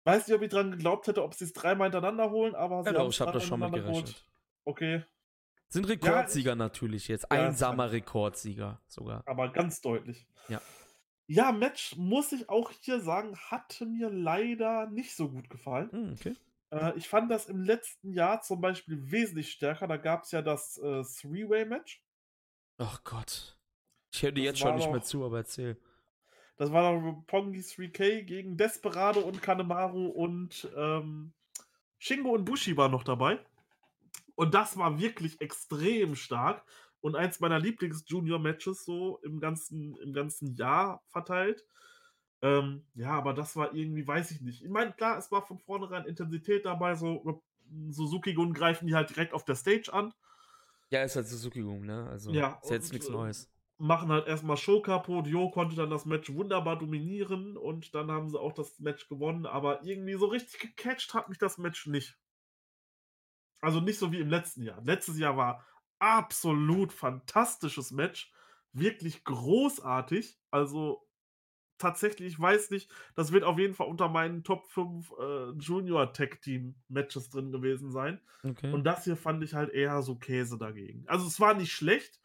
[0.05, 2.91] Weiß nicht, ob ich dran geglaubt hätte, ob sie es dreimal hintereinander holen, aber sie
[2.91, 4.25] ja, haben es ich habe das schon mal gerechnet.
[4.63, 5.03] Okay,
[5.75, 7.31] sind Rekordsieger ja, natürlich jetzt.
[7.31, 9.23] Einsamer Rekordsieger sogar.
[9.25, 10.27] Aber ganz deutlich.
[10.49, 10.61] Ja.
[11.27, 15.91] Ja, Match, muss ich auch hier sagen, hatte mir leider nicht so gut gefallen.
[15.91, 16.35] Hm, okay.
[16.71, 19.87] Äh, ich fand das im letzten Jahr zum Beispiel wesentlich stärker.
[19.87, 22.03] Da gab es ja das äh, Three-Way-Match.
[22.77, 23.57] Ach Gott.
[24.13, 25.77] Ich höre dir jetzt schon nicht mehr zu, aber erzähl.
[26.57, 31.33] Das war dann Pongi 3K gegen Desperado und Kanemaru und ähm,
[31.97, 33.39] Shingo und Bushi war noch dabei.
[34.35, 36.65] Und das war wirklich extrem stark
[37.01, 41.65] und eins meiner Lieblings-Junior-Matches so im ganzen, im ganzen Jahr verteilt.
[42.41, 44.63] Ähm, ja, aber das war irgendwie, weiß ich nicht.
[44.63, 47.43] Ich meine, klar, es war von vornherein Intensität dabei, so
[47.89, 50.13] Suzuki-Gun greifen die halt direkt auf der Stage an.
[50.91, 52.07] Ja, ist halt Suzuki-Gung, ne?
[52.09, 53.49] Also Ja, ist jetzt nichts äh, Neues.
[53.77, 55.27] machen halt erstmal Show kaputt.
[55.27, 59.45] Jo konnte dann das Match wunderbar dominieren und dann haben sie auch das Match gewonnen,
[59.45, 62.17] aber irgendwie so richtig gecatcht hat mich das Match nicht.
[63.61, 64.81] Also nicht so wie im letzten Jahr.
[64.83, 65.65] Letztes Jahr war
[65.99, 68.31] absolut fantastisches Match,
[68.73, 70.37] wirklich großartig.
[70.51, 71.07] Also
[71.77, 76.13] tatsächlich, ich weiß nicht, das wird auf jeden Fall unter meinen Top 5 äh, Junior
[76.13, 78.21] Tag Team Matches drin gewesen sein.
[78.43, 78.71] Okay.
[78.71, 81.05] Und das hier fand ich halt eher so Käse dagegen.
[81.07, 82.19] Also es war nicht schlecht,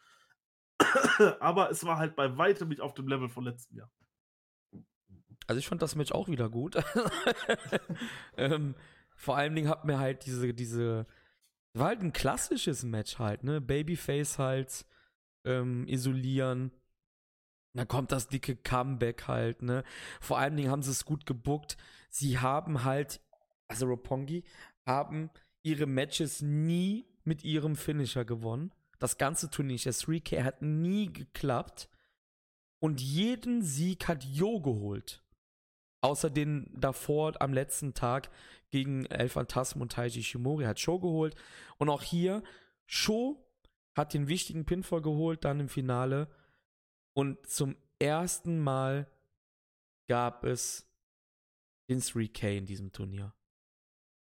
[1.41, 3.91] aber es war halt bei weitem nicht auf dem Level von letztem Jahr.
[5.47, 6.77] Also ich fand das Match auch wieder gut.
[8.37, 8.77] ähm,
[9.17, 11.07] vor allen Dingen hat mir halt diese, diese,
[11.75, 13.61] war halt ein klassisches Match halt, ne?
[13.61, 14.85] Babyface halt
[15.45, 16.73] ähm, isolieren.
[17.75, 19.85] Dann kommt das dicke Comeback halt, ne?
[20.21, 21.77] Vor allen Dingen haben sie es gut gebuckt.
[22.09, 23.21] Sie haben halt,
[23.69, 24.45] also Roppongi,
[24.87, 25.31] haben
[25.63, 28.73] ihre Matches nie mit ihrem Finisher gewonnen.
[28.99, 31.89] Das ganze Turnier, der 3K hat nie geklappt.
[32.81, 35.23] Und jeden Sieg hat Jo geholt.
[36.03, 38.31] Außer den davor am letzten Tag
[38.71, 41.35] gegen El Phantasm und Taiji Shimori hat Sho geholt.
[41.79, 42.43] Und auch hier,
[42.87, 43.45] Sho
[43.95, 46.29] hat den wichtigen Pinfall geholt, dann im Finale.
[47.13, 49.11] Und zum ersten Mal
[50.09, 50.89] gab es
[51.89, 53.35] den 3K in diesem Turnier.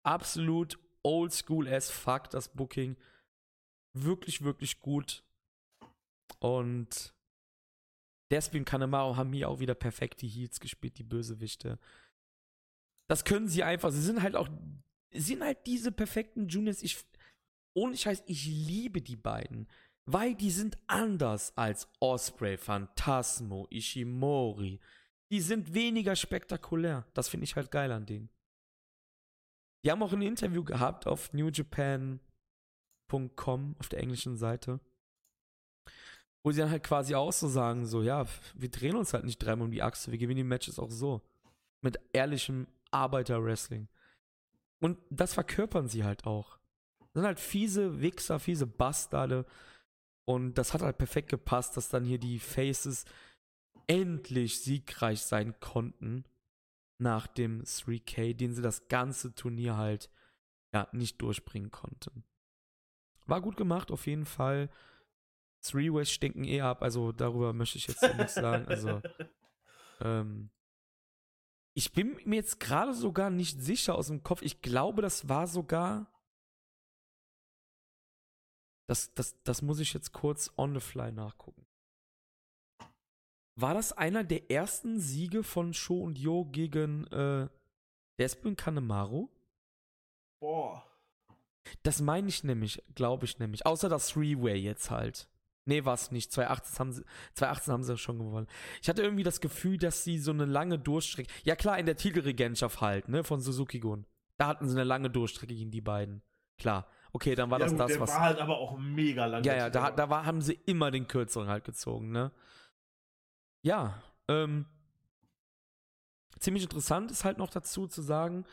[0.03, 2.97] Absolut oldschool as fuck, das Booking.
[3.93, 5.25] Wirklich, wirklich gut.
[6.41, 7.15] Und
[8.33, 11.79] deswegen Kanemaru haben hier auch wieder perfekte Heats gespielt, die Bösewichte.
[13.09, 13.91] Das können sie einfach.
[13.91, 14.49] Sie sind halt auch,
[15.13, 16.83] sie sind halt diese perfekten Juniors.
[16.83, 16.99] Ich,
[17.75, 19.69] ohne Scheiß, ich liebe die beiden.
[20.05, 24.81] Weil die sind anders als Osprey, Phantasmo, Ishimori.
[25.31, 27.07] Die sind weniger spektakulär.
[27.15, 28.29] Das finde ich halt geil an denen.
[29.85, 32.21] Die haben auch ein Interview gehabt auf newjapan.com
[33.79, 34.81] auf der englischen Seite.
[36.45, 39.39] Wo sie dann halt quasi auch so sagen, so, ja, wir drehen uns halt nicht
[39.39, 41.23] dreimal um die Achse, wir gewinnen die Matches auch so.
[41.83, 43.89] Mit ehrlichem Arbeiter-Wrestling.
[44.81, 46.59] Und das verkörpern sie halt auch.
[46.99, 49.47] Das sind halt fiese Wichser, fiese Bastarde.
[50.25, 53.05] Und das hat halt perfekt gepasst, dass dann hier die Faces
[53.87, 56.25] endlich siegreich sein konnten
[56.99, 60.11] nach dem 3K, den sie das ganze Turnier halt
[60.73, 62.25] ja nicht durchbringen konnten.
[63.27, 64.71] War gut gemacht, auf jeden Fall.
[65.63, 68.67] Three-Ways stinken eh ab, also darüber möchte ich jetzt nichts sagen.
[68.67, 69.01] Also,
[70.01, 70.51] ähm,
[71.75, 74.43] ich bin mir jetzt gerade sogar nicht sicher aus dem Kopf.
[74.43, 76.07] Ich glaube, das war sogar.
[78.89, 81.67] Das, das, das muss ich jetzt kurz on the fly nachgucken.
[83.55, 87.49] War das einer der ersten Siege von Sho und Yo gegen äh,
[88.19, 89.29] Despin Kanemaru?
[90.41, 90.85] Boah.
[91.83, 93.65] Das meine ich nämlich, glaube ich nämlich.
[93.65, 95.29] Außer das Three-Way jetzt halt.
[95.65, 96.33] Nee, war es nicht.
[96.33, 97.05] 2018 haben, sie,
[97.35, 98.49] 2018 haben sie schon gewonnen.
[98.81, 101.31] Ich hatte irgendwie das Gefühl, dass sie so eine lange Durchstrecke.
[101.45, 104.07] Ja, klar, in der Titelregentschaft halt, ne, von Suzuki-Gun.
[104.39, 106.23] Da hatten sie eine lange Durchstrecke gegen die beiden.
[106.59, 106.87] Klar.
[107.13, 108.11] Okay, dann war ja, das gut, das, der was.
[108.11, 109.45] war halt aber auch mega lang.
[109.45, 112.33] Ja, ja, da, da war, haben sie immer den kürzeren halt gezogen, ne?
[113.63, 114.67] Ja, ähm.
[116.39, 118.45] Ziemlich interessant ist halt noch dazu zu sagen,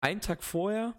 [0.00, 0.94] einen Tag vorher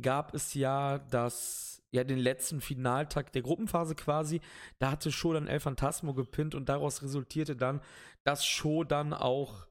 [0.00, 4.40] gab es ja das, ja, den letzten Finaltag der Gruppenphase quasi.
[4.78, 7.80] Da hatte Show dann El Phantasmo gepinnt und daraus resultierte dann,
[8.24, 9.66] dass Show dann auch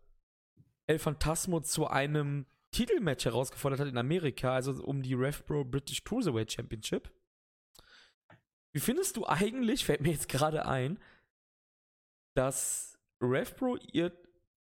[0.88, 6.52] El Phantasmo zu einem Titelmatch herausgefordert hat in Amerika, also um die RevPro British Cruiserweight
[6.52, 7.12] Championship.
[8.74, 11.00] Wie findest du eigentlich, fällt mir jetzt gerade ein,
[12.36, 14.12] dass RevPro ihr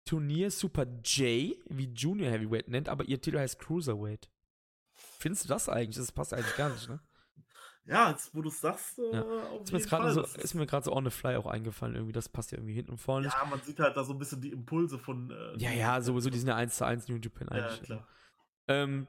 [0.05, 4.29] Turnier Super J wie Junior Heavyweight nennt, aber ihr Titel heißt Cruiserweight?
[4.93, 5.97] Findest du das eigentlich?
[5.97, 6.99] Das passt eigentlich gar nicht, ne?
[7.87, 9.23] Ja, jetzt wo du es sagst, äh, Ja.
[9.63, 12.27] Ist mir, gerade so, ist mir gerade so on the fly auch eingefallen, irgendwie, das
[12.29, 14.51] passt ja irgendwie hinten und vorne ja, man sieht halt da so ein bisschen die
[14.51, 15.29] Impulse von.
[15.29, 17.81] Äh, Ja, ja, sowieso, die sind ja 1 zu 1 New Japan Ja, eigentlich.
[17.83, 18.07] klar.
[18.67, 19.07] Ähm,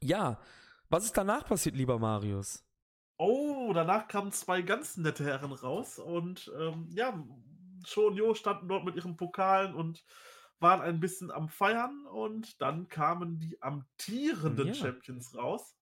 [0.00, 0.38] ja,
[0.88, 2.64] was ist danach passiert, lieber Marius?
[3.16, 7.20] Oh, danach kamen zwei ganz nette Herren raus und ähm, ja,
[7.84, 10.04] Sho und Jo standen dort mit ihren Pokalen und
[10.60, 14.74] waren ein bisschen am Feiern und dann kamen die amtierenden Ja.
[14.74, 15.76] Champions raus.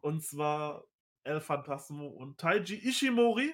[0.00, 0.84] Und zwar
[1.24, 3.52] El Phantasmo und Taiji Ishimori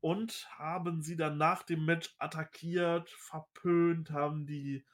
[0.00, 4.84] und haben sie dann nach dem Match attackiert, verpönt, haben die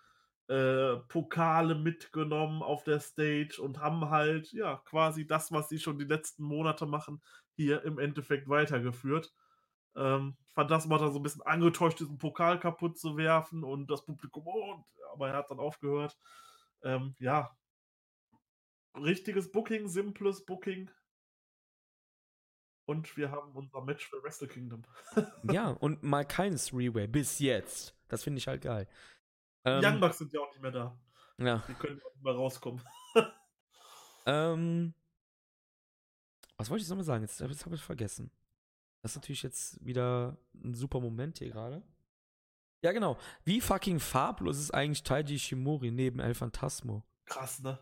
[0.48, 5.98] äh, Pokale mitgenommen auf der Stage und haben halt, ja, quasi das, was sie schon
[5.98, 7.22] die letzten Monate machen,
[7.52, 9.34] hier im Endeffekt weitergeführt.
[9.96, 14.04] Ähm, Phantasmo hat da so ein bisschen angetäuscht, diesen Pokal kaputt zu werfen und das
[14.04, 16.18] Publikum, oh, aber er hat dann aufgehört.
[16.82, 17.56] Ähm, ja.
[18.94, 20.90] Richtiges Booking, simples Booking.
[22.88, 24.82] Und wir haben unser Match für Wrestle Kingdom.
[25.52, 27.94] ja, und mal kein Three-Way bis jetzt.
[28.08, 28.88] Das finde ich halt geil.
[29.66, 30.98] Ähm, Young Bucks sind ja auch nicht mehr da.
[31.36, 31.62] Ja.
[31.68, 32.82] Die können auch nicht mehr rauskommen.
[34.26, 34.94] ähm,
[36.56, 37.24] was wollte ich nochmal sagen?
[37.24, 38.30] Jetzt, jetzt habe ich vergessen.
[39.02, 41.82] Das ist natürlich jetzt wieder ein super Moment hier gerade.
[42.80, 43.18] Ja, genau.
[43.44, 47.04] Wie fucking farblos ist eigentlich Taiji Shimori neben El Phantasmo?
[47.26, 47.78] Krass, ne?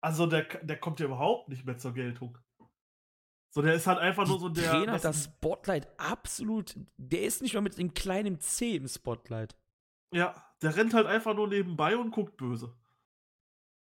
[0.00, 2.36] Also der, der kommt ja überhaupt nicht mehr zur Geltung.
[3.54, 4.68] So, der ist halt einfach nur so der.
[4.68, 6.74] Trainer das Spotlight absolut.
[6.96, 9.54] Der ist nicht mal mit einem kleinen C im Spotlight.
[10.12, 12.74] Ja, der rennt halt einfach nur nebenbei und guckt böse.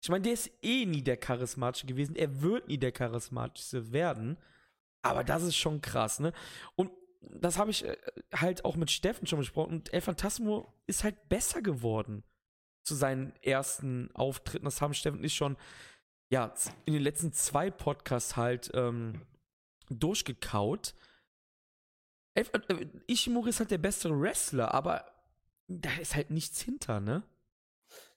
[0.02, 2.16] Ich meine, der ist eh nie der Charismatische gewesen.
[2.16, 4.36] Er wird nie der Charismatische werden.
[5.00, 6.32] Aber das ist schon krass, ne?
[6.74, 6.90] Und
[7.20, 7.96] das habe ich äh,
[8.34, 9.74] halt auch mit Steffen schon besprochen.
[9.74, 12.24] Und El Phantasmo ist halt besser geworden
[12.82, 14.64] zu seinen ersten Auftritten.
[14.64, 15.56] Das haben Steffen und ich schon,
[16.30, 16.52] ja,
[16.84, 19.22] in den letzten zwei Podcasts halt ähm,
[19.90, 20.94] durchgekaut.
[22.34, 22.44] Äh,
[23.06, 25.04] Ishimori ist halt der bessere Wrestler, aber
[25.68, 27.22] da ist halt nichts hinter, ne?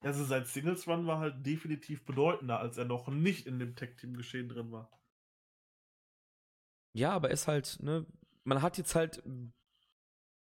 [0.02, 3.98] Also sein Singles Run war halt definitiv bedeutender, als er noch nicht in dem Tag
[3.98, 4.90] Team Geschehen drin war.
[6.94, 8.06] Ja, aber ist halt, ne,
[8.44, 9.22] man hat jetzt halt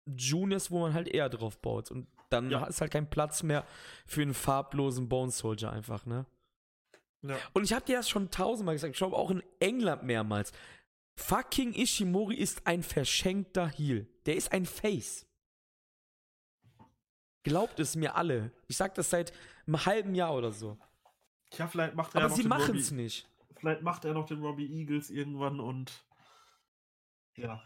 [0.05, 1.91] Juniors, wo man halt eher drauf baut.
[1.91, 2.65] Und dann ja.
[2.65, 3.65] ist halt kein Platz mehr
[4.05, 6.25] für einen farblosen Bone Soldier einfach, ne?
[7.21, 7.37] Ja.
[7.53, 10.53] Und ich habe dir das schon tausendmal gesagt, ich glaube auch in England mehrmals.
[11.19, 14.07] Fucking Ishimori ist ein verschenkter Heel.
[14.25, 15.27] Der ist ein Face.
[17.43, 18.51] Glaubt es mir alle.
[18.67, 19.33] Ich sag das seit
[19.67, 20.79] einem halben Jahr oder so.
[21.51, 23.29] Tja, vielleicht macht er Aber ja sie machen es nicht.
[23.57, 26.05] Vielleicht macht er noch den Robbie Eagles irgendwann und
[27.35, 27.61] ja,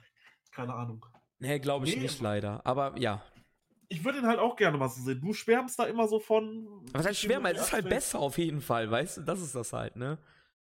[0.52, 1.06] keine Ahnung.
[1.40, 2.66] Nee, glaube ich nee, nicht leider.
[2.66, 3.24] Aber ja.
[3.88, 5.22] Ich würde ihn halt auch gerne mal so sehen.
[5.22, 6.86] Du schwärmst da immer so von.
[6.92, 7.56] Was heißt schwärmen?
[7.56, 9.22] Es ist halt besser auf jeden Fall, weißt du?
[9.22, 10.18] Das ist das halt, ne?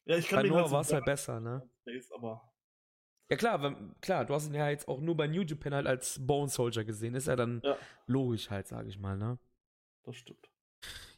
[0.06, 1.70] Ja, ich kann Bei Noah halt war es halt besser, ne?
[2.16, 2.50] aber
[3.30, 5.88] ja klar, wenn, klar, du hast ihn ja jetzt auch nur bei New Japan halt
[5.88, 7.15] als Bone Soldier gesehen.
[7.15, 7.77] Ist ja dann ja.
[8.07, 9.38] logisch halt, sage ich mal, ne?
[10.03, 10.49] Das stimmt.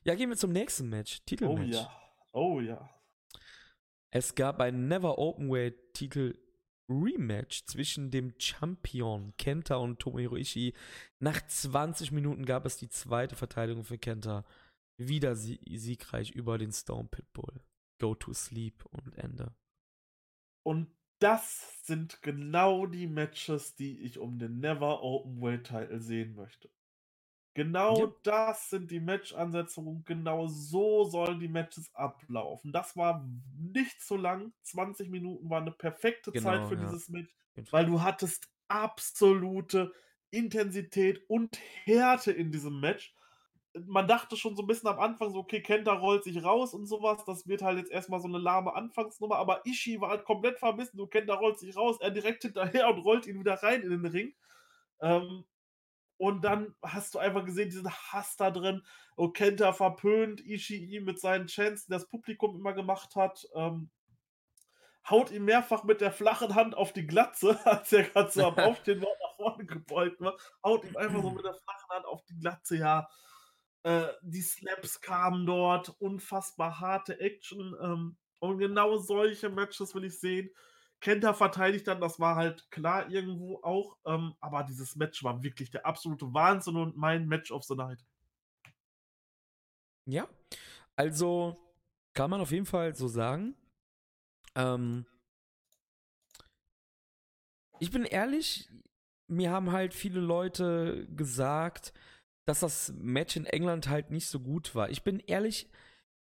[0.04, 1.24] Ja, gehen wir zum nächsten Match.
[1.26, 1.62] Titelmatch.
[1.62, 2.02] Oh ja.
[2.34, 2.90] Oh ja.
[4.14, 6.38] Es gab ein Never Openweight Titel
[6.90, 10.74] Rematch zwischen dem Champion Kenta und Tomohiro Ishii.
[11.20, 14.44] Nach 20 Minuten gab es die zweite Verteidigung für Kenta.
[14.98, 17.62] Wieder siegreich über den Stone Pitbull.
[18.00, 19.56] Go to sleep und Ende.
[20.64, 20.92] Und
[21.22, 26.70] das sind genau die Matches, die ich um den Never Open World Title sehen möchte.
[27.54, 28.14] Genau ja.
[28.24, 30.04] das sind die Match-Ansetzungen.
[30.06, 32.72] Genau so sollen die Matches ablaufen.
[32.72, 34.54] Das war nicht zu lang.
[34.64, 36.86] 20 Minuten war eine perfekte genau, Zeit für ja.
[36.86, 37.30] dieses Match,
[37.72, 39.92] weil du hattest absolute
[40.30, 43.14] Intensität und Härte in diesem Match
[43.86, 46.86] man dachte schon so ein bisschen am Anfang so, okay, Kenta rollt sich raus und
[46.88, 47.24] sowas.
[47.26, 49.38] Das wird halt jetzt erstmal so eine lahme Anfangsnummer.
[49.38, 50.98] Aber Ishii war halt komplett verbissen.
[50.98, 54.06] So, Kenta rollt sich raus, er direkt hinterher und rollt ihn wieder rein in den
[54.06, 54.34] Ring.
[55.02, 55.46] Ähm,
[56.18, 58.84] und dann hast du einfach gesehen, diesen Hass da drin.
[59.16, 63.48] Oh, Kenta verpönt Ishii mit seinen Chants, die das Publikum immer gemacht hat.
[63.56, 63.90] Ähm,
[65.10, 68.56] haut ihn mehrfach mit der flachen Hand auf die Glatze, als er gerade so am
[68.60, 70.38] Aufstehen war, nach vorne gebeugt war.
[70.64, 73.08] Haut ihm einfach so mit der flachen Hand auf die Glatze, ja.
[73.84, 77.76] Äh, die Slaps kamen dort, unfassbar harte Action.
[77.82, 80.50] Ähm, und genau solche Matches will ich sehen.
[81.00, 83.98] Kenta verteidigt dann, das war halt klar irgendwo auch.
[84.06, 88.06] Ähm, aber dieses Match war wirklich der absolute Wahnsinn und mein Match of the Night.
[90.06, 90.28] Ja,
[90.96, 91.58] also
[92.14, 93.56] kann man auf jeden Fall so sagen.
[94.56, 95.06] Ähm,
[97.80, 98.70] ich bin ehrlich,
[99.28, 101.94] mir haben halt viele Leute gesagt,
[102.46, 104.90] dass das Match in England halt nicht so gut war.
[104.90, 105.70] Ich bin ehrlich,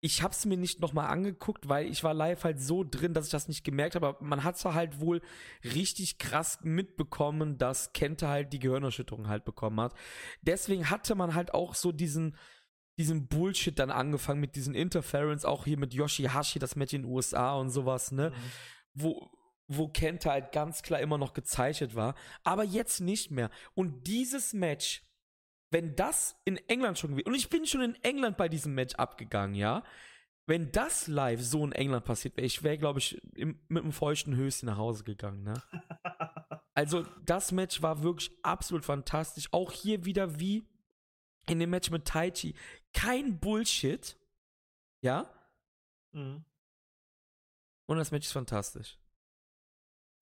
[0.03, 3.27] ich habe es mir nicht nochmal angeguckt, weil ich war live halt so drin, dass
[3.27, 4.09] ich das nicht gemerkt habe.
[4.09, 5.21] Aber man hat zwar halt wohl
[5.63, 9.95] richtig krass mitbekommen, dass Kenta halt die Gehirnerschütterung halt bekommen hat.
[10.41, 12.37] Deswegen hatte man halt auch so diesen,
[12.99, 17.11] diesen Bullshit dann angefangen mit diesen Interference, auch hier mit Yoshihashi, das Match in den
[17.11, 18.31] USA und sowas, ne?
[18.31, 18.35] Mhm.
[18.95, 19.31] Wo,
[19.69, 22.15] wo Kenta halt ganz klar immer noch gezeichnet war.
[22.43, 23.51] Aber jetzt nicht mehr.
[23.75, 25.03] Und dieses Match
[25.71, 28.95] wenn das in England schon gewesen und ich bin schon in England bei diesem Match
[28.97, 29.85] abgegangen, ja.
[30.47, 33.93] Wenn das live so in England passiert wäre, ich wäre, glaube ich, im, mit einem
[33.93, 35.55] feuchten Höschen nach Hause gegangen, ne?
[36.75, 39.49] also, das Match war wirklich absolut fantastisch.
[39.53, 40.65] Auch hier wieder wie
[41.47, 42.55] in dem Match mit Taichi.
[42.93, 44.17] Kein Bullshit,
[45.03, 45.33] ja?
[46.13, 46.45] Mhm.
[47.87, 48.99] Und das Match ist fantastisch.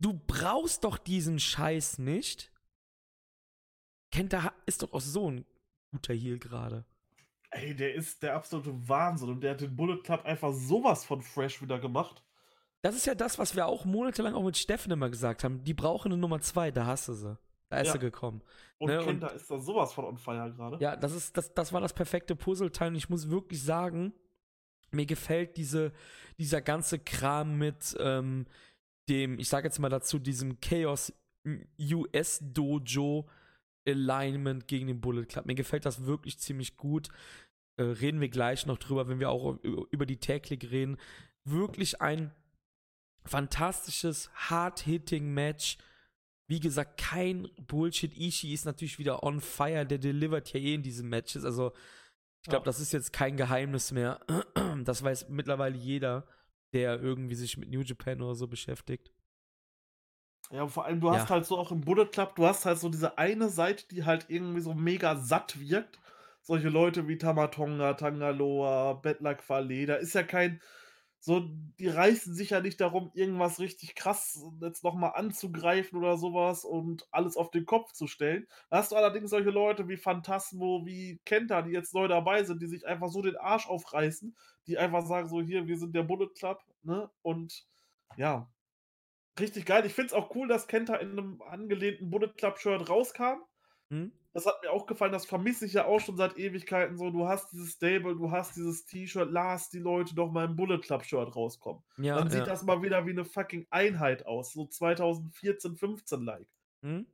[0.00, 2.52] Du brauchst doch diesen Scheiß nicht,
[4.10, 5.44] Kenta ist doch auch so ein
[5.90, 6.84] guter Heal gerade.
[7.50, 11.22] Ey, der ist der absolute Wahnsinn und der hat den Bullet Club einfach sowas von
[11.22, 12.22] fresh wieder gemacht.
[12.82, 15.64] Das ist ja das, was wir auch monatelang auch mit Steffen immer gesagt haben.
[15.64, 17.38] Die brauchen eine Nummer zwei, da hast du sie.
[17.70, 17.92] Da ist Ja.
[17.94, 18.42] sie gekommen.
[18.78, 20.78] Und Ne, Kenta ist da sowas von on fire gerade.
[20.80, 24.12] Ja, das ist, das, das war das perfekte Puzzleteil und ich muss wirklich sagen,
[24.90, 25.92] mir gefällt diese,
[26.38, 28.46] dieser ganze Kram mit ähm,
[29.08, 31.12] dem, ich sage jetzt mal dazu, diesem Chaos
[31.80, 33.26] US Dojo
[33.88, 35.46] Alignment gegen den Bullet Club.
[35.46, 37.08] Mir gefällt das wirklich ziemlich gut.
[37.76, 40.96] Äh, reden wir gleich noch drüber, wenn wir auch über, die Tag reden.
[41.44, 42.32] Wirklich ein
[43.24, 45.78] fantastisches, hard-hitting Match.
[46.46, 48.16] Wie gesagt, kein Bullshit.
[48.16, 49.84] Ishii ist natürlich wieder on fire.
[49.84, 51.44] Der delivert ja eh in diesen Matches.
[51.44, 51.72] Also,
[52.42, 52.66] ich glaube, Ja.
[52.66, 54.20] das ist jetzt kein Geheimnis mehr.
[54.84, 56.26] Das weiß mittlerweile jeder,
[56.72, 59.10] der irgendwie sich mit New Japan oder so beschäftigt.
[60.50, 61.10] Ja, vor allem, du Ja.
[61.10, 64.04] hast halt so auch im Bullet Club, du hast halt so diese eine Seite, die
[64.04, 66.00] halt irgendwie so mega satt wirkt.
[66.40, 70.62] Solche Leute wie Tamatonga, Tangaloa, Bettler Fale, da ist ja kein,
[71.20, 71.40] so,
[71.78, 77.06] die reißen sich ja nicht darum, irgendwas richtig krass jetzt nochmal anzugreifen oder sowas und
[77.10, 78.46] alles auf den Kopf zu stellen.
[78.70, 82.62] Da hast du allerdings solche Leute wie Phantasmo, wie Kenta, die jetzt neu dabei sind,
[82.62, 84.34] die sich einfach so den Arsch aufreißen,
[84.66, 87.10] die einfach sagen, so, hier, wir sind der Bullet Club, ne?
[87.22, 87.66] Und
[88.16, 88.48] ja,
[89.38, 89.84] Richtig geil.
[89.86, 93.42] Ich finde es auch cool, dass Kenta in einem angelehnten Bullet Club Shirt rauskam.
[93.90, 94.12] Hm?
[94.34, 97.10] Das hat mir auch gefallen, das vermisse ich ja auch schon seit Ewigkeiten so.
[97.10, 100.78] Du hast dieses Stable, du hast dieses T-Shirt, lass die Leute doch mal im Bullet
[100.78, 101.82] Club Shirt rauskommen.
[101.96, 102.34] Ja, Dann ja.
[102.34, 106.48] sieht das mal wieder wie eine fucking Einheit aus, so 2014, 15 like.
[106.82, 107.06] Hm?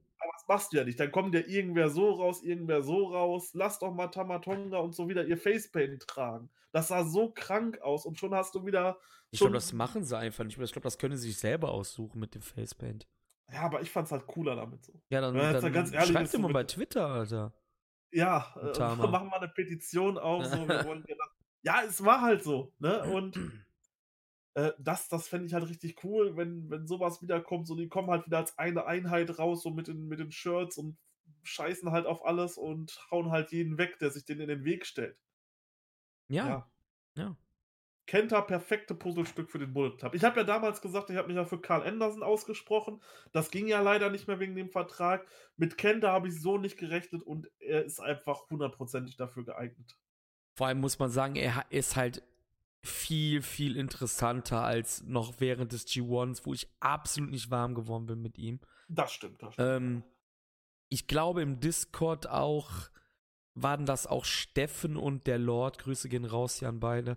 [0.47, 1.01] Machst du ja nicht.
[1.01, 3.51] Dann kommt ja irgendwer so raus, irgendwer so raus.
[3.55, 6.51] Lass doch mal Tamatonga und so wieder ihr Facepaint tragen.
[6.72, 8.99] Das sah so krank aus und schon hast du wieder
[9.30, 10.59] Ich glaube, das machen sie einfach nicht.
[10.59, 13.07] Ich glaube, das können sie sich selber aussuchen mit dem Facepaint.
[13.53, 14.92] Ja, aber ich fand's halt cooler damit so.
[15.11, 17.53] Ja, dann, dann mal ganz ehrlich, schreibt mit- bei Twitter, Alter.
[18.12, 18.78] Ja, äh,
[19.09, 20.45] machen wir eine Petition auf.
[20.45, 21.03] So, gerne-
[21.62, 22.72] ja, es war halt so.
[22.78, 23.03] Ne?
[23.05, 23.36] Und
[24.55, 27.66] äh, das, das fände ich halt richtig cool, wenn, wenn sowas wiederkommt.
[27.66, 30.78] So, die kommen halt wieder als eine Einheit raus, so mit den, mit den Shirts
[30.78, 30.96] und
[31.42, 34.86] scheißen halt auf alles und hauen halt jeden weg, der sich denen in den Weg
[34.86, 35.18] stellt.
[36.28, 36.70] Ja,
[37.16, 37.36] ja.
[38.07, 40.14] Kenta, perfekte Puzzlestück für den Bullet Club.
[40.14, 43.02] Ich habe ja damals gesagt, ich habe mich ja für Carl Anderson ausgesprochen.
[43.32, 45.26] Das ging ja leider nicht mehr wegen dem Vertrag.
[45.57, 49.96] Mit Kenta habe ich so nicht gerechnet und er ist einfach hundertprozentig dafür geeignet.
[50.55, 52.22] Vor allem muss man sagen, er ist halt
[52.85, 58.22] viel, viel interessanter als noch während des G1s, wo ich absolut nicht warm geworden bin
[58.22, 58.61] mit ihm.
[58.89, 59.68] Das stimmt, das stimmt.
[59.68, 60.05] Ähm,
[60.89, 62.70] ich glaube im Discord auch
[63.55, 67.16] waren das auch Steffen und der Lord, Grüße gehen raus hier an beide,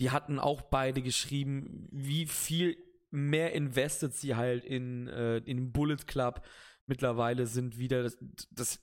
[0.00, 2.76] die hatten auch beide geschrieben, wie viel
[3.10, 6.42] mehr invested sie halt in, äh, in den Bullet Club
[6.86, 8.02] mittlerweile sind wieder.
[8.02, 8.18] Das,
[8.50, 8.80] das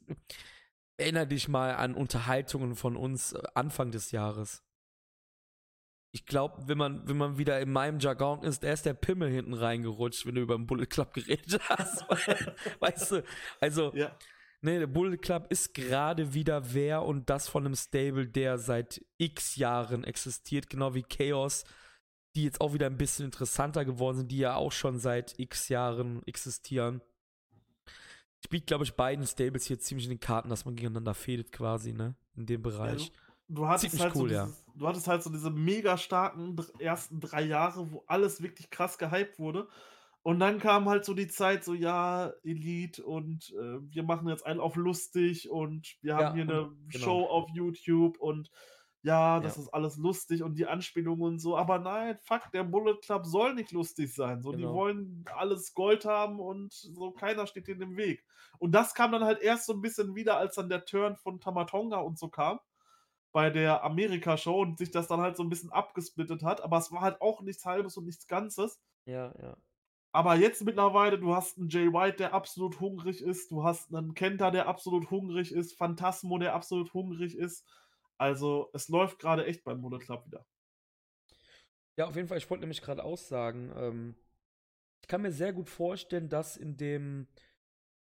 [0.98, 4.65] erinnere dich mal an Unterhaltungen von uns äh, Anfang des Jahres.
[6.16, 9.30] Ich glaube, wenn man, wenn man wieder in meinem Jargon ist, der ist der Pimmel
[9.30, 12.06] hinten reingerutscht, wenn du über den Bullet Club geredet hast.
[12.80, 13.24] weißt du,
[13.60, 14.18] also, ja.
[14.62, 19.04] Nee, der Bullet Club ist gerade wieder wer und das von einem Stable, der seit
[19.18, 21.66] x Jahren existiert, genau wie Chaos,
[22.34, 25.68] die jetzt auch wieder ein bisschen interessanter geworden sind, die ja auch schon seit x
[25.68, 27.02] Jahren existieren.
[28.46, 31.92] Spielt, glaube ich, beiden Stables hier ziemlich in den Karten, dass man gegeneinander fädet quasi,
[31.92, 32.16] ne?
[32.38, 33.12] In dem Bereich.
[33.48, 34.50] Du hattest, Ziemlich halt cool, so ja.
[34.50, 38.98] dieses, du hattest halt so diese mega starken ersten drei Jahre, wo alles wirklich krass
[38.98, 39.68] gehypt wurde.
[40.24, 44.44] Und dann kam halt so die Zeit, so ja, Elite und äh, wir machen jetzt
[44.46, 46.90] einen auf lustig und wir haben Ja, hier eine genau.
[46.90, 48.50] Show auf YouTube und
[49.04, 49.58] ja, das Ja.
[49.58, 51.56] ist alles lustig und die Anspielungen und so.
[51.56, 54.42] Aber nein, fuck, der Bullet Club soll nicht lustig sein.
[54.42, 54.72] So, die Genau.
[54.72, 58.26] wollen alles Gold haben und so keiner steht denen im Weg.
[58.58, 61.40] Und das kam dann halt erst so ein bisschen wieder, als dann der Turn von
[61.40, 62.60] Tamatonga und so kam
[63.36, 66.64] bei der Amerika-Show und sich das dann halt so ein bisschen abgesplittet hat.
[66.64, 68.82] Aber es war halt auch nichts Halbes und nichts Ganzes.
[69.04, 69.58] Ja, ja.
[70.14, 73.52] Aber jetzt mittlerweile, du hast einen Jay White, der absolut hungrig ist.
[73.52, 75.74] Du hast einen Kenta, der absolut hungrig ist.
[75.74, 77.68] Phantasmo, der absolut hungrig ist.
[78.18, 80.46] Also, es läuft gerade echt beim Bullet Club wieder.
[81.98, 84.16] Ja, auf jeden Fall, ich wollte nämlich gerade aussagen, ähm,
[85.02, 87.28] ich kann mir sehr gut vorstellen, dass in dem,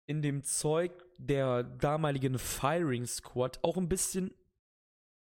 [0.07, 4.33] in dem Zeug der damaligen Firing Squad auch ein bisschen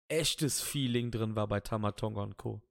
[0.07, 2.61] echtes Feeling drin war bei Tamatonga und Co.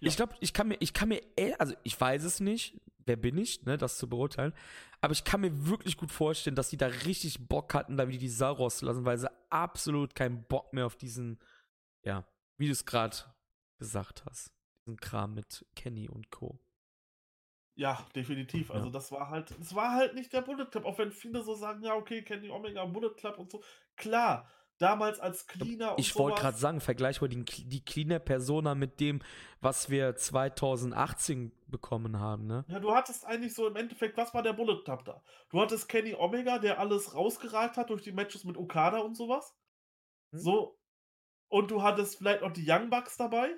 [0.00, 0.08] Ja.
[0.08, 1.20] Ich glaube, ich kann mir, ich kann mir,
[1.58, 4.54] also ich weiß es nicht, wer bin ich, ne, das zu beurteilen,
[5.00, 8.18] aber ich kann mir wirklich gut vorstellen, dass die da richtig Bock hatten, da wieder
[8.18, 11.40] die Sau rauszulassen, weil sie absolut keinen Bock mehr auf diesen,
[12.04, 12.24] ja,
[12.56, 13.16] wie du es gerade
[13.78, 14.52] gesagt hast,
[14.86, 16.58] diesen Kram mit Kenny und Co.
[17.76, 18.70] Ja, definitiv.
[18.70, 18.92] Also Ja.
[18.92, 21.82] das war halt, es war halt nicht der Bullet Club, auch wenn viele so sagen,
[21.82, 23.64] ja, okay, Kenny Omega, Bullet Club und so.
[23.96, 24.48] Klar,
[24.78, 29.22] damals als Cleaner Ich wollte gerade sagen, vergleich mal die, die Cleaner Persona mit dem,
[29.60, 32.64] was wir 2018 bekommen haben, ne?
[32.68, 35.22] Ja, du hattest eigentlich so im Endeffekt, was war der Bullet Club da?
[35.50, 39.56] Du hattest Kenny Omega, der alles rausgeragt hat durch die Matches mit Okada und sowas.
[40.32, 40.38] Hm?
[40.38, 40.78] So.
[41.48, 43.54] Und du hattest vielleicht noch die Young Bucks dabei.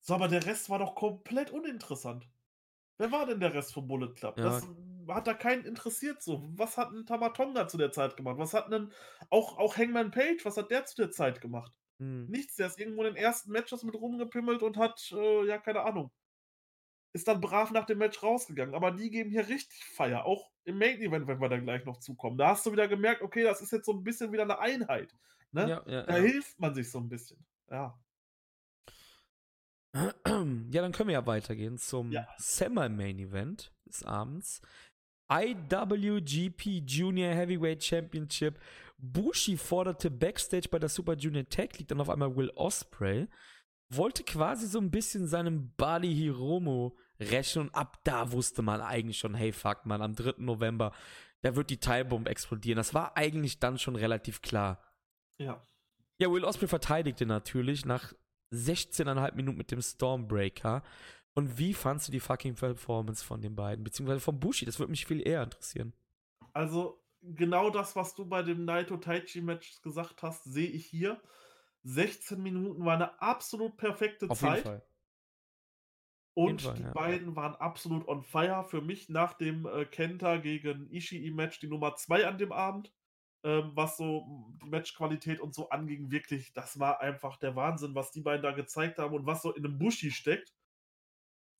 [0.00, 2.28] So, aber der Rest war doch komplett uninteressant.
[2.98, 4.36] Wer war denn der Rest vom Bullet Club?
[4.36, 4.44] Ja.
[4.44, 4.68] Das
[5.08, 6.48] hat da keinen interessiert so.
[6.56, 8.38] Was hat ein Tamatonga zu der Zeit gemacht?
[8.38, 8.92] Was hat ein
[9.30, 11.72] auch, auch Hangman Page, was hat der zu der Zeit gemacht?
[11.98, 12.26] Hm.
[12.26, 15.82] Nichts, der ist irgendwo in den ersten Matches mit rumgepimmelt und hat, äh, ja, keine
[15.82, 16.10] Ahnung.
[17.12, 18.74] Ist dann brav nach dem Match rausgegangen.
[18.74, 20.24] Aber die geben hier richtig Feier.
[20.24, 22.38] Auch im Main Event, wenn wir da gleich noch zukommen.
[22.38, 25.14] Da hast du wieder gemerkt, okay, das ist jetzt so ein bisschen wieder eine Einheit.
[25.50, 25.68] Ne?
[25.68, 26.22] Ja, ja, da ja.
[26.22, 27.44] hilft man sich so ein bisschen.
[27.70, 27.98] Ja.
[29.94, 30.12] Ja,
[30.80, 32.26] dann können wir ja weitergehen zum ja.
[32.38, 34.62] Semi-Main Event des Abends.
[35.32, 38.58] IWGP Junior Heavyweight Championship.
[38.98, 43.28] Bushi forderte Backstage bei der Super Junior Tag League dann auf einmal Will Osprey.
[43.88, 49.18] Wollte quasi so ein bisschen seinem Bali Hiromo rächen und ab da wusste man eigentlich
[49.18, 50.34] schon, hey fuck man, am 3.
[50.38, 50.92] November,
[51.42, 52.76] da wird die Teilbombe explodieren.
[52.76, 54.82] Das war eigentlich dann schon relativ klar.
[55.38, 55.62] Ja.
[56.18, 58.12] Ja, Will Osprey verteidigte natürlich nach
[58.52, 60.82] 16,5 Minuten mit dem Stormbreaker.
[61.34, 63.84] Und wie fandst du die fucking Performance von den beiden?
[63.84, 64.64] Beziehungsweise von Bushi?
[64.64, 65.94] Das würde mich viel eher interessieren.
[66.52, 71.20] Also, genau das, was du bei dem Naito Taichi Match gesagt hast, sehe ich hier.
[71.84, 74.56] 16 Minuten war eine absolut perfekte Auf Zeit.
[74.56, 74.86] Jeden Fall.
[76.34, 76.92] Und Fall, die ja.
[76.92, 78.64] beiden waren absolut on fire.
[78.64, 82.92] Für mich nach dem äh, Kenta gegen Ishii-Match die Nummer 2 an dem Abend
[83.44, 88.12] ähm, was so die Matchqualität und so anging, wirklich, das war einfach der Wahnsinn, was
[88.12, 90.52] die beiden da gezeigt haben und was so in einem Bushi steckt.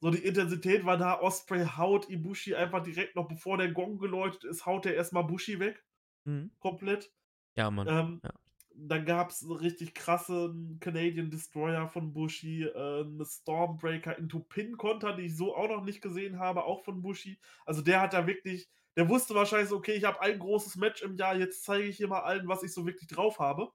[0.02, 4.42] So, die Intensität war da, Osprey haut Ibushi einfach direkt noch bevor der Gong geläutet
[4.42, 5.84] ist, haut er erstmal Bushi weg.
[6.24, 6.50] Mhm.
[6.58, 7.12] Komplett.
[7.56, 7.86] Ja, Mann.
[7.86, 8.30] Ähm, ja.
[8.74, 15.26] Dann gab es richtig krasse Canadian Destroyer von Bushi, äh, eine Stormbreaker into Pin-Konter, die
[15.26, 17.38] ich so auch noch nicht gesehen habe, auch von Bushi.
[17.64, 21.02] Also der hat da wirklich, der wusste wahrscheinlich so, okay, ich habe ein großes Match
[21.02, 23.70] im Jahr, jetzt zeige ich hier mal allen, was ich so wirklich drauf habe.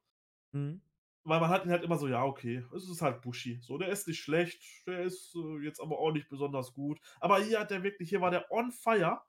[0.51, 0.81] Mhm.
[1.27, 3.59] Weil man hat ihn halt immer so, ja, okay, es ist halt Bushi.
[3.61, 7.01] So, der ist nicht schlecht, der ist äh, jetzt aber auch nicht besonders gut.
[7.19, 9.19] Aber hier hat der wirklich, hier war der on fire.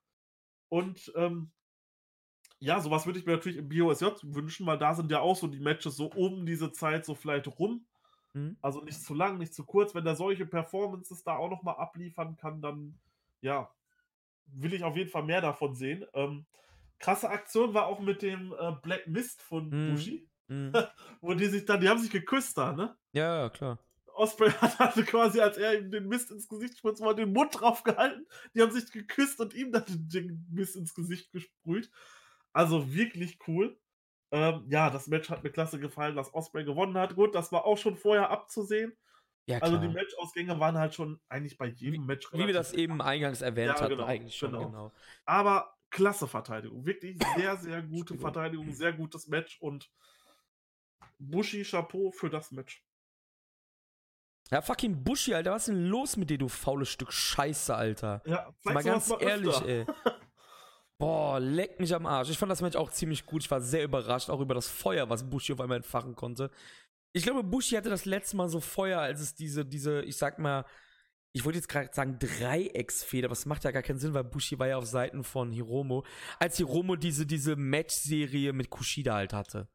[0.69, 1.51] Und ähm,
[2.61, 5.49] ja, sowas würde ich mir natürlich im BOSJ wünschen, weil da sind ja auch so
[5.49, 7.85] die Matches so um diese Zeit so vielleicht rum.
[8.33, 8.57] Mhm.
[8.63, 9.93] Also nicht zu lang, nicht zu kurz.
[9.93, 12.97] Wenn der solche Performances da auch nochmal abliefern kann, dann
[13.41, 13.69] ja,
[14.47, 16.05] will ich auf jeden Fall mehr davon sehen.
[16.15, 16.47] Ähm,
[17.01, 19.91] krasse Aktion war auch mit dem äh, Black Mist von mhm.
[19.91, 20.28] Bushi.
[20.49, 20.73] Mhm.
[21.21, 22.97] Wo die sich dann, die haben sich geküsst da, ne?
[23.13, 23.79] Ja, ja, klar.
[24.15, 27.61] Osprey hat also quasi, als er ihm den Mist ins Gesicht spritzt, mal den Mund
[27.61, 28.27] drauf gehalten.
[28.55, 31.91] Die haben sich geküsst und ihm dann den Mist ins Gesicht gesprüht.
[32.53, 33.79] Also wirklich cool.
[34.31, 37.15] Ähm, ja, das Match hat mir klasse gefallen, dass Osprey gewonnen hat.
[37.15, 38.93] Gut, das war auch schon vorher abzusehen.
[39.47, 43.01] Ja, also die Matchausgänge waren halt schon eigentlich bei jedem Match Wie wir das eben
[43.01, 44.67] eingangs erwähnt ja, hatten, genau, eigentlich schon, genau.
[44.67, 44.93] genau.
[45.25, 46.85] Aber klasse Verteidigung.
[46.85, 49.91] Wirklich sehr, sehr gute Verteidigung, sehr gutes Match und
[51.19, 52.85] Bushi Chapeau für das Match.
[54.51, 58.23] Ja, fucking Bushi, Alter, was ist denn los mit dir, du faules Stück Scheiße, Alter?
[58.25, 59.85] Ja, mal ganz mal ehrlich, ey.
[60.99, 62.31] Boah, leck mich am Arsch.
[62.31, 63.45] Ich fand das Match auch ziemlich gut.
[63.45, 66.51] Ich war sehr überrascht, auch über das Feuer, was Bushi auf einmal entfachen konnte.
[67.13, 70.39] Ich glaube, Bushi hatte das letzte Mal so Feuer, als es diese, diese, ich sag
[70.39, 70.65] mal,
[71.33, 74.59] ich wollte jetzt gerade sagen Dreiecksfeder, aber das macht ja gar keinen Sinn, weil Bushi
[74.59, 76.05] war ja auf Seiten von Hiromo,
[76.39, 79.69] als Hiromo diese, diese Match-Serie mit Kushida halt hatte.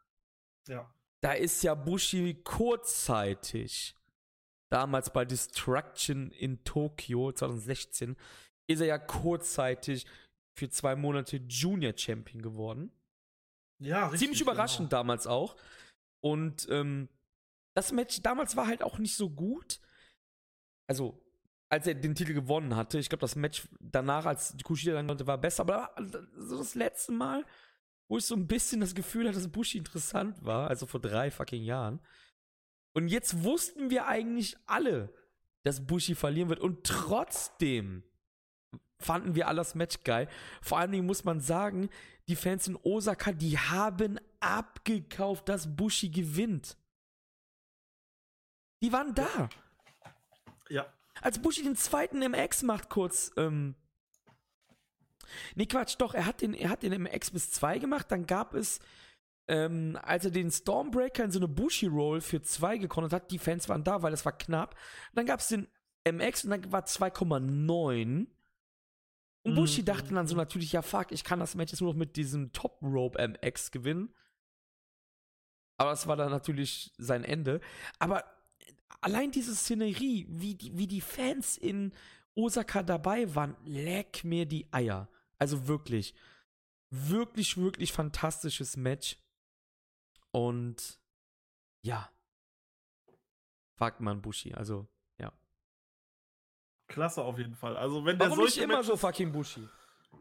[0.67, 0.93] Ja.
[1.23, 3.95] Da ist ja Bushi kurzzeitig,
[4.69, 8.17] damals bei Destruction in Tokio 2016,
[8.67, 10.05] ist er ja kurzzeitig
[10.53, 12.91] für zwei Monate Junior Champion geworden.
[13.79, 14.19] Ja, richtig.
[14.19, 15.01] Ziemlich überraschend genau.
[15.01, 15.55] damals auch.
[16.21, 17.07] Und ähm,
[17.73, 19.79] das Match damals war halt auch nicht so gut.
[20.87, 21.23] Also,
[21.69, 22.99] als er den Titel gewonnen hatte.
[22.99, 25.61] Ich glaube, das Match danach, als Kushida dann konnte, war besser.
[25.61, 25.95] Aber
[26.37, 27.45] so das letzte Mal,
[28.07, 31.31] wo ich so ein bisschen das Gefühl hatte, dass Bushi interessant war, also vor drei
[31.31, 31.99] fucking Jahren.
[32.93, 35.13] Und jetzt wussten wir eigentlich alle,
[35.63, 36.59] dass Bushi verlieren wird.
[36.59, 38.03] Und trotzdem
[38.99, 40.29] fanden wir alles Match geil.
[40.61, 41.89] Vor allen Dingen muss man sagen,
[42.27, 46.77] die Fans in Osaka, die haben abgekauft, dass Bushi gewinnt.
[48.81, 49.49] Die waren da.
[50.69, 50.85] Ja.
[51.21, 53.75] Als Bushi den zweiten MX macht, kurz, ähm.
[55.55, 58.53] Nee, Quatsch, doch, er hat den, er hat den MX bis 2 gemacht, dann gab
[58.53, 58.79] es,
[59.47, 63.69] ähm, als er den Stormbreaker in so eine Bushi-Roll für 2 gekonnt hat, die Fans
[63.69, 64.75] waren da, weil es war knapp.
[65.13, 65.67] Dann gab es den
[66.09, 68.27] MX und dann war 2,9.
[69.45, 69.85] Und Bushi mhm.
[69.85, 72.53] dachte dann so natürlich, ja fuck, ich kann das Match jetzt nur noch mit diesem
[72.53, 74.13] Top Rope MX gewinnen.
[75.77, 77.59] Aber es war dann natürlich sein Ende.
[77.99, 78.23] Aber
[79.01, 81.91] allein diese Szenerie, wie die, wie die Fans in
[82.35, 85.09] Osaka dabei waren, leck mir die Eier.
[85.37, 86.13] Also wirklich.
[86.89, 89.17] Wirklich, wirklich fantastisches Match.
[90.31, 90.99] Und
[91.81, 92.09] ja.
[93.77, 94.53] Fuck man Bushi.
[94.53, 94.87] Also,
[95.19, 95.31] ja.
[96.87, 97.75] Klasse auf jeden Fall.
[97.77, 99.67] Also, wenn Warum der nicht immer so fucking Bushi?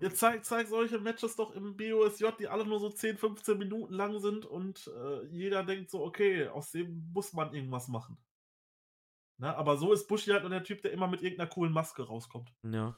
[0.01, 3.93] Ihr zeigt, zeigt solche Matches doch im BOSJ, die alle nur so 10, 15 Minuten
[3.93, 8.17] lang sind und äh, jeder denkt so, okay, aus dem muss man irgendwas machen.
[9.39, 12.03] Na, aber so ist Bushi halt nur der Typ, der immer mit irgendeiner coolen Maske
[12.03, 12.53] rauskommt.
[12.63, 12.97] Ja.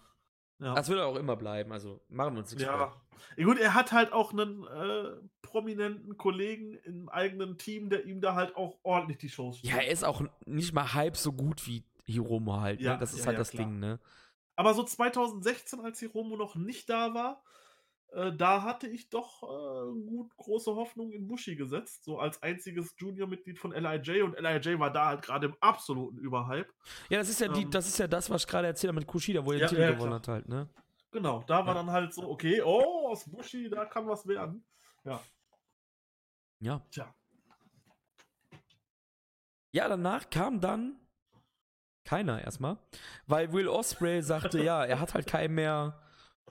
[0.59, 0.75] ja.
[0.75, 2.93] Das wird er auch immer bleiben, also machen wir uns nichts Ja.
[3.39, 3.45] ja.
[3.45, 8.35] Gut, er hat halt auch einen äh, prominenten Kollegen im eigenen Team, der ihm da
[8.35, 9.73] halt auch ordentlich die Shows spielt.
[9.73, 12.81] Ja, er ist auch nicht mal halb so gut wie Hiromo halt.
[12.81, 12.87] Ne?
[12.87, 13.65] Ja, Das ist ja, halt das klar.
[13.67, 14.01] Ding, ne?
[14.57, 17.43] Aber so 2016, als Hiromo noch nicht da war,
[18.15, 22.95] äh, da hatte ich doch äh, gut große Hoffnung in Bushi gesetzt, so als einziges
[22.97, 26.73] Junior-Mitglied von LIJ und LIJ war da halt gerade im absoluten Überhype.
[27.09, 29.01] Ja, das ist ja, die, ähm, das, ist ja das, was ich gerade erzählt habe
[29.01, 30.19] mit Kushida, wo er ja, den Titel ja, gewonnen klar.
[30.21, 30.69] hat halt, ne?
[31.11, 34.65] Genau, da war dann halt so, okay, oh, aus Bushi, da kann was werden.
[35.05, 35.21] Ja.
[36.61, 36.83] Ja.
[36.91, 37.15] Tja.
[39.73, 41.01] Ja, danach kam dann
[42.05, 42.79] keiner erstmal,
[43.27, 46.01] weil Will Osprey sagte, ja, er hat halt keinen mehr,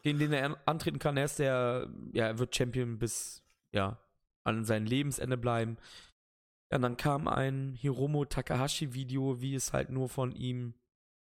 [0.03, 1.17] gegen den er antreten kann.
[1.17, 3.97] Er ist der, ja, er wird Champion bis, ja,
[4.43, 5.77] an sein Lebensende bleiben.
[6.69, 10.73] Ja, und dann kam ein Hiromo Takahashi-Video, wie es halt nur von ihm,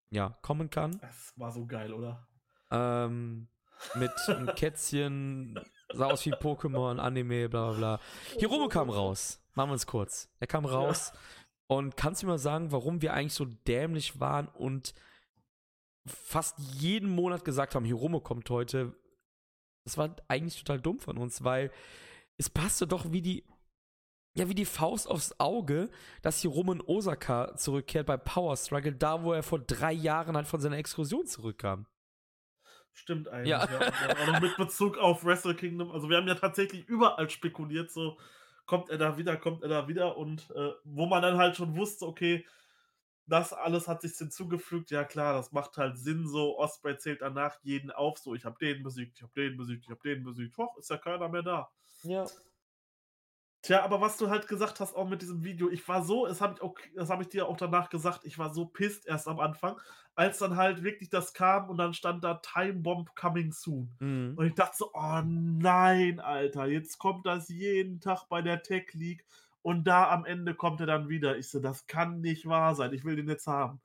[0.10, 1.00] ja, kommen kann.
[1.00, 2.28] Das war so geil, oder?
[2.72, 3.48] Ähm,
[3.96, 5.60] mit einem Kätzchen,
[5.94, 8.00] sah aus wie Pokémon, Anime, bla bla bla.
[8.38, 9.38] Hiromo kam raus.
[9.54, 10.30] Machen wir es kurz.
[10.40, 11.12] Er kam raus.
[11.14, 11.20] Ja
[11.72, 14.94] und kannst du mir mal sagen, warum wir eigentlich so dämlich waren und
[16.06, 18.96] fast jeden Monat gesagt haben, Hiromo kommt heute?
[19.86, 21.72] Das war eigentlich total dumm von uns, weil
[22.38, 23.44] es passte doch wie die,
[24.36, 25.90] ja, wie die Faust aufs Auge,
[26.22, 30.48] dass Hiromo in Osaka zurückkehrt bei Power Struggle, da wo er vor drei Jahren halt
[30.48, 31.86] von seiner Exkursion zurückkam.
[32.94, 33.50] Stimmt eigentlich.
[33.50, 33.68] Ja.
[33.70, 34.16] ja.
[34.22, 35.92] Auch noch mit Bezug auf Wrestle Kingdom.
[35.92, 38.18] Also wir haben ja tatsächlich überall spekuliert, so
[38.66, 41.76] kommt er da wieder, kommt er da wieder und äh, wo man dann halt schon
[41.76, 42.46] wusste, okay,
[43.32, 47.58] das alles hat sich hinzugefügt, ja klar, das macht halt Sinn, so Osprey zählt danach
[47.64, 50.58] jeden auf, so ich habe den besiegt, ich habe den besiegt, ich habe den besiegt,
[50.58, 51.72] hoch, ist ja keiner mehr da.
[52.04, 52.26] Ja.
[53.62, 56.42] Tja, aber was du halt gesagt hast, auch mit diesem Video, ich war so, das
[56.42, 56.76] habe ich, auch,
[57.08, 59.80] hab ich dir auch danach gesagt, ich war so pisst erst am Anfang,
[60.16, 63.96] als dann halt wirklich das kam und dann stand da Time Bomb Coming Soon.
[64.00, 64.34] Mhm.
[64.36, 68.92] Und ich dachte so, oh nein, Alter, jetzt kommt das jeden Tag bei der Tech
[68.94, 69.26] League
[69.62, 71.38] und da am Ende kommt er dann wieder.
[71.38, 73.82] Ich so, das kann nicht wahr sein, ich will den jetzt haben.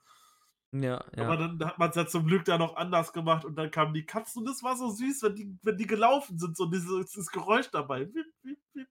[0.72, 1.24] Ja, ja.
[1.24, 3.94] Aber dann hat man es ja zum Glück da noch anders gemacht und dann kamen
[3.94, 7.10] die Katzen und das war so süß, wenn die, wenn die gelaufen sind, so dieses,
[7.10, 8.08] dieses Geräusch dabei.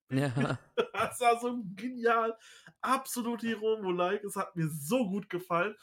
[0.09, 0.57] Ja.
[0.93, 2.37] Das war so genial,
[2.81, 4.23] absolut Hiromo-like.
[4.23, 5.75] Es hat mir so gut gefallen.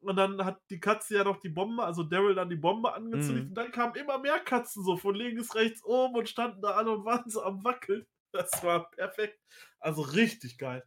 [0.00, 3.44] Und dann hat die Katze ja noch die Bombe, also Daryl dann die Bombe angezündet.
[3.44, 3.48] Mhm.
[3.50, 6.90] Und dann kamen immer mehr Katzen so von links, rechts, oben und standen da alle
[6.90, 8.06] und waren so am Wackeln.
[8.32, 9.38] Das war perfekt.
[9.82, 10.84] Also richtig geil.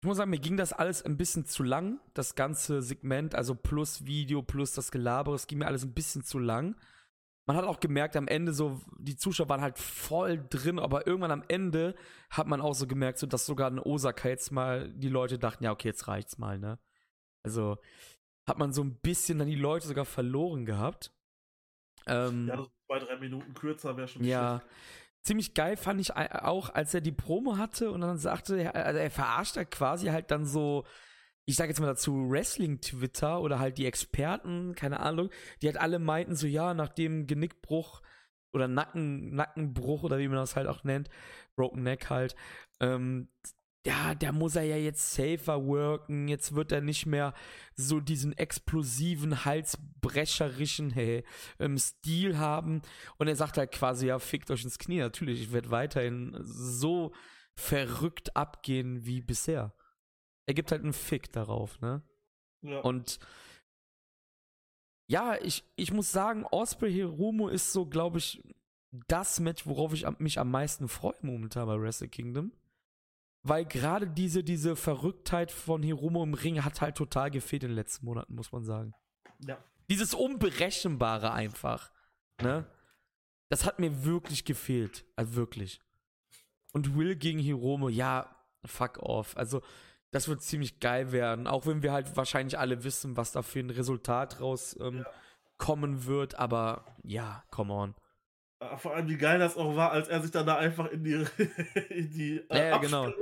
[0.00, 3.54] Ich muss sagen, mir ging das alles ein bisschen zu lang, das ganze Segment, also
[3.54, 6.74] plus Video, plus das Gelaber, es ging mir alles ein bisschen zu lang.
[7.46, 11.30] Man hat auch gemerkt, am Ende so, die Zuschauer waren halt voll drin, aber irgendwann
[11.30, 11.94] am Ende
[12.30, 15.62] hat man auch so gemerkt, so dass sogar in Osaka jetzt mal die Leute dachten,
[15.62, 16.80] ja, okay, jetzt reicht's mal, ne?
[17.44, 17.78] Also
[18.46, 21.12] hat man so ein bisschen dann die Leute sogar verloren gehabt.
[22.06, 24.72] Ähm, ja, zwei, drei Minuten kürzer wäre schon Ja, schlecht
[25.22, 29.10] ziemlich geil fand ich auch, als er die Promo hatte und dann sagte, also er
[29.10, 30.84] verarscht da quasi halt dann so,
[31.44, 35.30] ich sage jetzt mal dazu, Wrestling-Twitter oder halt die Experten, keine Ahnung,
[35.60, 38.02] die halt alle meinten so, ja, nach dem Genickbruch
[38.52, 41.08] oder Nacken, Nackenbruch oder wie man das halt auch nennt,
[41.56, 42.34] Broken Neck halt,
[42.80, 43.28] ähm,
[43.84, 47.34] ja, da muss er ja jetzt safer worken, jetzt wird er nicht mehr
[47.74, 51.24] so diesen explosiven, halsbrecherischen hey,
[51.58, 52.82] ähm, Stil haben.
[53.18, 54.98] Und er sagt halt quasi, ja, fickt euch ins Knie.
[54.98, 57.12] Natürlich, ich werde weiterhin so
[57.56, 59.74] verrückt abgehen wie bisher.
[60.46, 62.02] Er gibt halt einen Fick darauf, ne?
[62.62, 62.80] Ja.
[62.80, 63.18] Und
[65.08, 68.42] ja, ich, ich muss sagen, Osprey Hiromo ist so, glaube ich,
[69.08, 72.52] das Match, worauf ich mich am meisten freue momentan bei Wrestle Kingdom
[73.42, 77.76] weil gerade diese, diese Verrücktheit von Hiromo im Ring hat halt total gefehlt in den
[77.76, 78.94] letzten Monaten, muss man sagen.
[79.46, 79.58] Ja.
[79.90, 81.90] Dieses Unberechenbare einfach.
[82.40, 82.66] Ne?
[83.48, 85.04] Das hat mir wirklich gefehlt.
[85.16, 85.80] Also wirklich.
[86.72, 89.36] Und Will gegen Hiromo, ja, fuck off.
[89.36, 89.60] Also,
[90.10, 91.46] das wird ziemlich geil werden.
[91.46, 95.04] Auch wenn wir halt wahrscheinlich alle wissen, was da für ein Resultat raus ähm,
[95.58, 96.06] ja.
[96.06, 96.36] wird.
[96.36, 97.94] Aber ja, come on.
[98.78, 101.12] Vor allem, wie geil das auch war, als er sich dann da einfach in die,
[101.90, 103.12] in die äh, ja, genau.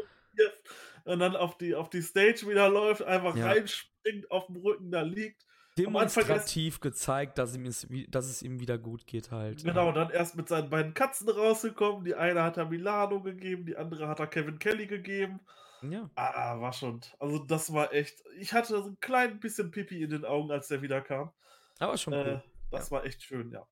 [1.05, 3.47] und dann auf die, auf die Stage wieder läuft, einfach ja.
[3.47, 5.45] reinspringt, auf dem Rücken da liegt.
[5.79, 9.65] Demonstrativ erst, gezeigt, dass, ihm es, dass es ihm wieder gut geht halt.
[9.65, 9.93] Genau, ja.
[9.93, 12.05] dann erst mit seinen beiden Katzen rausgekommen.
[12.05, 15.41] Die eine hat er Milano gegeben, die andere hat er Kevin Kelly gegeben.
[15.83, 16.11] Ja.
[16.15, 17.01] Ah, war schon.
[17.19, 18.23] Also das war echt.
[18.39, 21.31] Ich hatte so ein klein bisschen Pipi in den Augen, als der wieder kam.
[21.79, 22.43] Aber schon cool.
[22.45, 22.97] Äh, das ja.
[22.97, 23.67] war echt schön, ja.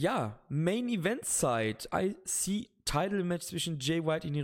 [0.00, 1.88] Ja, Main Event Side.
[1.92, 4.34] IC Title Match zwischen Jay White und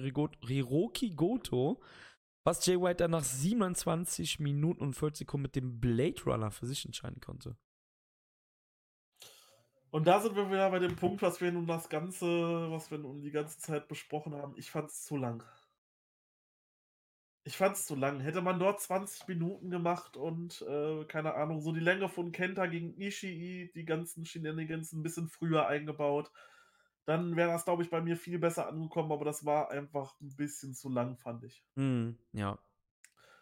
[0.48, 1.80] Hiroki Goto.
[2.42, 6.66] Was Jay White dann nach 27 Minuten und 40 Sekunden mit dem Blade Runner für
[6.66, 7.56] sich entscheiden konnte.
[9.92, 12.26] Und da sind wir wieder bei dem Punkt, was wir nun das Ganze,
[12.72, 14.54] was wir nun die ganze Zeit besprochen haben.
[14.56, 15.44] Ich fand es zu lang.
[17.46, 18.20] Ich fand es zu lang.
[18.20, 22.66] Hätte man dort 20 Minuten gemacht und, äh, keine Ahnung, so die Länge von Kenta
[22.66, 26.32] gegen Ishii, die ganzen Shenanigans ein bisschen früher eingebaut,
[27.04, 30.34] dann wäre das, glaube ich, bei mir viel besser angekommen, aber das war einfach ein
[30.36, 31.62] bisschen zu lang, fand ich.
[31.74, 32.58] Mhm, ja.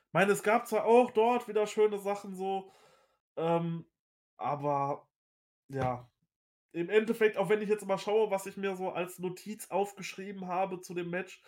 [0.08, 2.72] Ich meine, es gab zwar auch dort wieder schöne Sachen so,
[3.36, 3.86] ähm,
[4.36, 5.06] aber
[5.68, 6.10] ja,
[6.72, 10.48] im Endeffekt, auch wenn ich jetzt mal schaue, was ich mir so als Notiz aufgeschrieben
[10.48, 11.40] habe zu dem Match,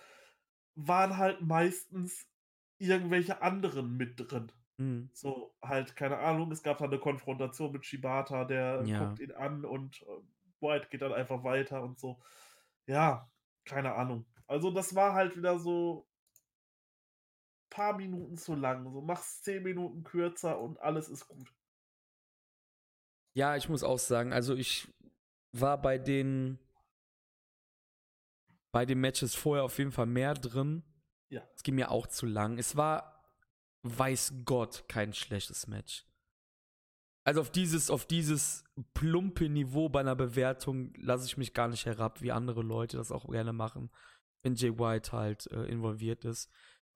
[0.76, 2.28] waren halt meistens
[2.78, 4.50] irgendwelche anderen mit drin.
[4.76, 5.10] Mhm.
[5.12, 9.04] So, halt, keine Ahnung, es gab da eine Konfrontation mit Shibata, der ja.
[9.04, 12.20] guckt ihn an und äh, White geht dann einfach weiter und so.
[12.86, 13.30] Ja,
[13.64, 14.26] keine Ahnung.
[14.46, 16.06] Also, das war halt wieder so
[17.74, 18.90] paar Minuten zu lang.
[18.92, 21.52] So, mach's zehn Minuten kürzer und alles ist gut.
[23.34, 24.88] Ja, ich muss auch sagen, also ich
[25.52, 26.58] war bei den
[28.70, 30.84] bei den Matches vorher auf jeden Fall mehr drin.
[31.34, 31.42] Ja.
[31.54, 32.58] Es ging mir auch zu lang.
[32.58, 33.24] Es war,
[33.82, 36.06] weiß Gott, kein schlechtes Match.
[37.24, 41.86] Also auf dieses, auf dieses plumpe Niveau bei einer Bewertung lasse ich mich gar nicht
[41.86, 43.90] herab, wie andere Leute das auch gerne machen,
[44.42, 46.50] wenn Jay White halt äh, involviert ist.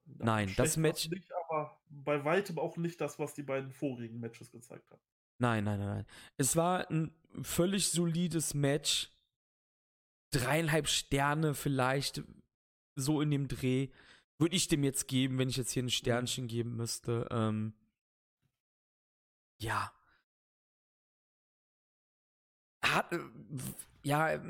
[0.07, 1.09] Ja, Nein, das Match.
[1.09, 5.03] Nicht, aber bei weitem auch nicht das, was die beiden vorigen Matches gezeigt haben.
[5.39, 6.07] Nein, nein, nein, nein.
[6.37, 7.13] Es war ein
[7.43, 9.11] völlig solides Match.
[10.31, 12.23] Dreieinhalb Sterne vielleicht
[12.97, 13.89] so in dem Dreh
[14.39, 17.27] würde ich dem jetzt geben, wenn ich jetzt hier ein Sternchen geben müsste.
[17.31, 17.75] Ähm,
[19.61, 19.93] ja.
[22.83, 23.19] Hat, äh,
[24.05, 24.41] ja,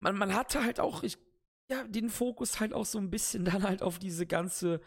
[0.00, 1.18] man, man hatte halt auch, ich,
[1.70, 4.80] ja, den Fokus halt auch so ein bisschen dann halt auf diese ganze,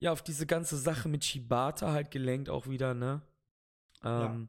[0.00, 3.22] ja, auf diese ganze Sache mit Shibata halt gelenkt auch wieder, ne?
[4.02, 4.48] Ähm,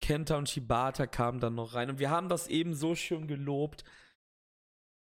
[0.00, 3.84] Kenta und Shibata kamen dann noch rein und wir haben das eben so schön gelobt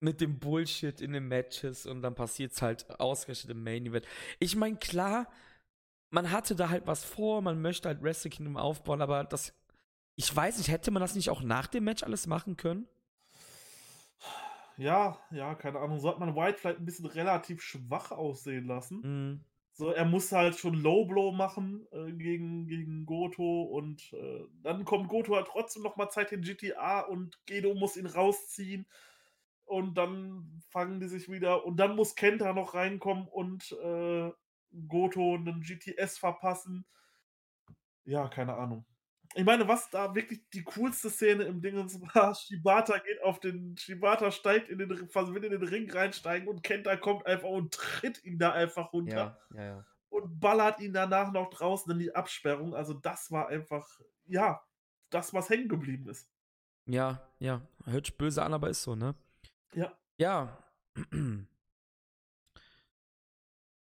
[0.02, 4.06] mit dem Bullshit in den Matches und dann passiert es halt ausgerechnet im Main Event.
[4.40, 5.28] Ich meine, klar,
[6.10, 9.54] man hatte da halt was vor, man möchte halt Wrestle Kingdom aufbauen, aber das,
[10.16, 12.88] ich weiß nicht, hätte man das nicht auch nach dem Match alles machen können?
[14.78, 16.00] Ja, ja, keine Ahnung.
[16.00, 19.02] So hat man White vielleicht ein bisschen relativ schwach aussehen lassen.
[19.04, 19.46] Mhm.
[19.74, 24.84] So, er muss halt schon Low Blow machen äh, gegen, gegen Goto und äh, dann
[24.84, 28.86] kommt Goto halt trotzdem noch mal Zeit in GTA und Gedo muss ihn rausziehen
[29.72, 34.30] und dann fangen die sich wieder und dann muss Kenta noch reinkommen und äh,
[34.90, 36.86] Goto einen GTS verpassen.
[38.04, 38.86] Ja, keine Ahnung.
[39.34, 41.78] Ich meine, was da wirklich die coolste Szene im Ding
[42.14, 46.64] war, Shibata geht auf den, Shibata steigt in den, will in den Ring reinsteigen und
[46.64, 49.40] Kenta kommt einfach und tritt ihn da einfach runter.
[49.54, 49.86] Ja, ja, ja.
[50.10, 52.76] Und ballert ihn danach noch draußen in die Absperrung.
[52.76, 53.88] Also das war einfach,
[54.26, 54.62] ja,
[55.10, 56.30] das, was hängen geblieben ist.
[56.88, 57.62] Ja, ja.
[57.86, 59.16] Hört sich böse an, aber ist so, ne?
[59.76, 59.98] Ja.
[60.18, 60.58] Ja.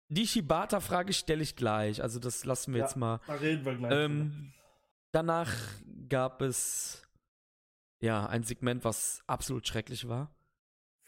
[0.09, 2.03] Die Shibata-Frage stelle ich gleich.
[2.03, 3.21] Also, das lassen wir ja, jetzt mal.
[3.27, 3.93] Da reden wir gleich.
[3.93, 4.53] Ähm,
[5.13, 5.53] danach
[6.09, 7.07] gab es
[8.01, 10.35] ja ein Segment, was absolut schrecklich war.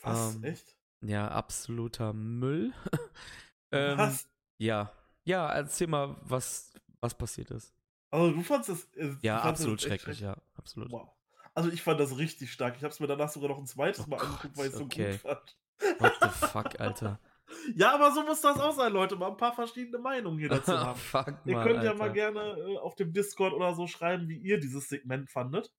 [0.03, 0.37] Was?
[0.37, 0.77] Ähm, Echt?
[1.05, 2.73] Ja, absoluter Müll.
[3.73, 4.29] ähm, was?
[4.59, 4.93] Ja.
[5.25, 7.75] Ja, erzähl mal, was, was passiert ist.
[8.11, 8.87] Also, du fandest das.
[8.95, 10.93] Äh, ja, absolut schrecklich, schrecklich, ja, absolut.
[10.93, 11.11] Wow.
[11.55, 12.77] Also ich fand das richtig stark.
[12.77, 14.75] Ich habe es mir danach sogar noch ein zweites oh Mal Gott, angeguckt, weil ich
[14.75, 15.13] es okay.
[15.13, 15.57] so gut fand.
[16.01, 17.21] What the fuck, Alter.
[17.75, 19.15] Ja, aber so muss das auch sein, Leute.
[19.15, 20.99] Mal ein paar verschiedene Meinungen hier dazu haben.
[20.99, 21.85] fuck, ihr könnt Alter.
[21.85, 25.71] ja mal gerne äh, auf dem Discord oder so schreiben, wie ihr dieses Segment fandet.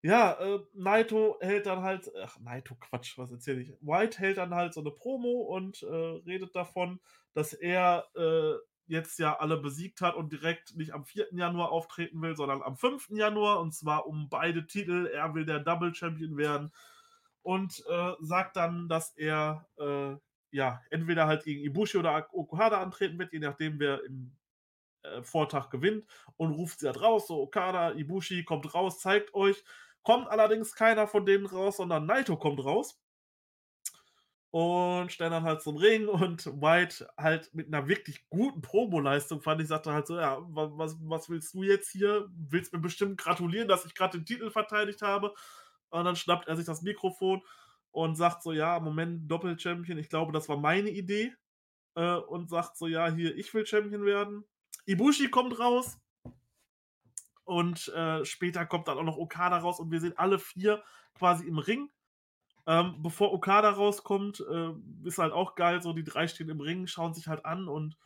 [0.00, 3.72] Ja, äh, Naito hält dann halt, ach, Naito, Quatsch, was erzähle ich?
[3.80, 7.00] White hält dann halt so eine Promo und äh, redet davon,
[7.34, 8.54] dass er äh,
[8.88, 11.28] jetzt ja alle besiegt hat und direkt nicht am 4.
[11.32, 13.10] Januar auftreten will, sondern am 5.
[13.10, 15.06] Januar und zwar um beide Titel.
[15.06, 16.72] Er will der Double Champion werden
[17.42, 20.16] und äh, sagt dann, dass er äh,
[20.50, 24.36] ja entweder halt gegen Ibushi oder Okuhada antreten wird, je nachdem wer im
[25.02, 26.06] äh, Vortag gewinnt
[26.36, 29.62] und ruft sie halt raus, so Okada, Ibushi kommt raus, zeigt euch.
[30.02, 32.98] Kommt allerdings keiner von denen raus, sondern Naito kommt raus
[34.50, 39.60] und stellen dann halt einen Ring und White halt mit einer wirklich guten Promo-Leistung, fand
[39.60, 42.28] ich, sagte halt so, ja, was, was willst du jetzt hier?
[42.34, 45.34] Willst mir bestimmt gratulieren, dass ich gerade den Titel verteidigt habe?
[45.90, 47.42] Und dann schnappt er sich das Mikrofon
[47.90, 51.34] und sagt so, ja, Moment, Doppel-Champion, ich glaube, das war meine Idee.
[51.94, 54.44] Äh, und sagt so, ja, hier, ich will Champion werden.
[54.86, 55.98] Ibushi kommt raus.
[57.44, 60.82] Und äh, später kommt dann auch noch Okada raus und wir sehen alle vier
[61.14, 61.90] quasi im Ring.
[62.68, 64.72] Ähm, bevor Okada rauskommt, äh,
[65.08, 67.96] ist halt auch geil, so die drei stehen im Ring, schauen sich halt an und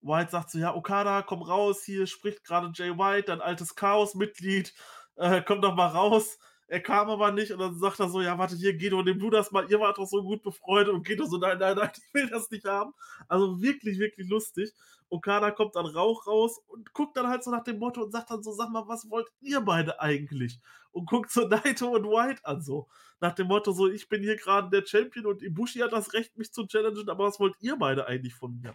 [0.00, 4.74] White sagt so, ja, Okada, komm raus, hier spricht gerade Jay White, dein altes Chaos-Mitglied,
[5.16, 6.38] äh, komm doch mal raus.
[6.68, 9.30] Er kam aber nicht und dann sagt er so, ja, warte, hier, Guido, nimm du
[9.30, 12.14] das mal, ihr wart doch so gut befreundet und Guido so, nein, nein, nein, ich
[12.14, 12.92] will das nicht haben.
[13.28, 14.72] Also wirklich, wirklich lustig.
[15.10, 18.30] Okada kommt dann Rauch raus und guckt dann halt so nach dem Motto und sagt
[18.30, 20.58] dann so, sag mal, was wollt ihr beide eigentlich?
[20.90, 22.88] Und guckt so Naito und White an, so.
[23.20, 26.38] Nach dem Motto so, ich bin hier gerade der Champion und Ibushi hat das Recht,
[26.38, 28.74] mich zu challengen, aber was wollt ihr beide eigentlich von mir?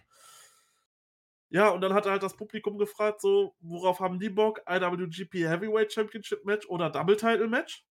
[1.50, 4.60] Ja, und dann hat er halt das Publikum gefragt, so, worauf haben die Bock?
[4.68, 7.86] IWGP Heavyweight Championship Match oder Double Title Match?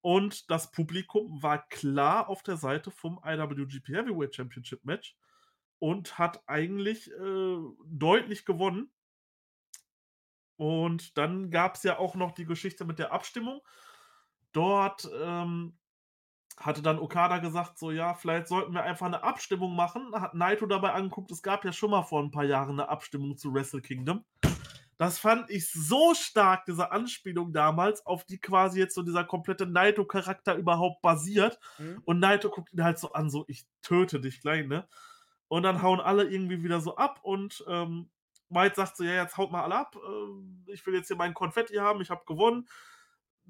[0.00, 5.14] Und das Publikum war klar auf der Seite vom IWGP Heavyweight Championship Match
[5.78, 8.90] und hat eigentlich äh, deutlich gewonnen.
[10.56, 13.60] Und dann gab es ja auch noch die Geschichte mit der Abstimmung.
[14.52, 15.78] Dort ähm,
[16.60, 20.12] hatte dann Okada gesagt, so ja, vielleicht sollten wir einfach eine Abstimmung machen.
[20.12, 23.36] Hat Naito dabei angeguckt, es gab ja schon mal vor ein paar Jahren eine Abstimmung
[23.36, 24.24] zu Wrestle Kingdom.
[24.98, 29.64] Das fand ich so stark, diese Anspielung damals, auf die quasi jetzt so dieser komplette
[29.64, 31.58] Naito-Charakter überhaupt basiert.
[31.78, 32.02] Mhm.
[32.04, 34.86] Und Naito guckt ihn halt so an, so ich töte dich gleich, ne?
[35.48, 38.10] Und dann hauen alle irgendwie wieder so ab und ähm,
[38.50, 39.96] White sagt so, ja, jetzt haut mal alle ab.
[39.96, 42.68] Äh, ich will jetzt hier meinen Konfetti haben, ich habe gewonnen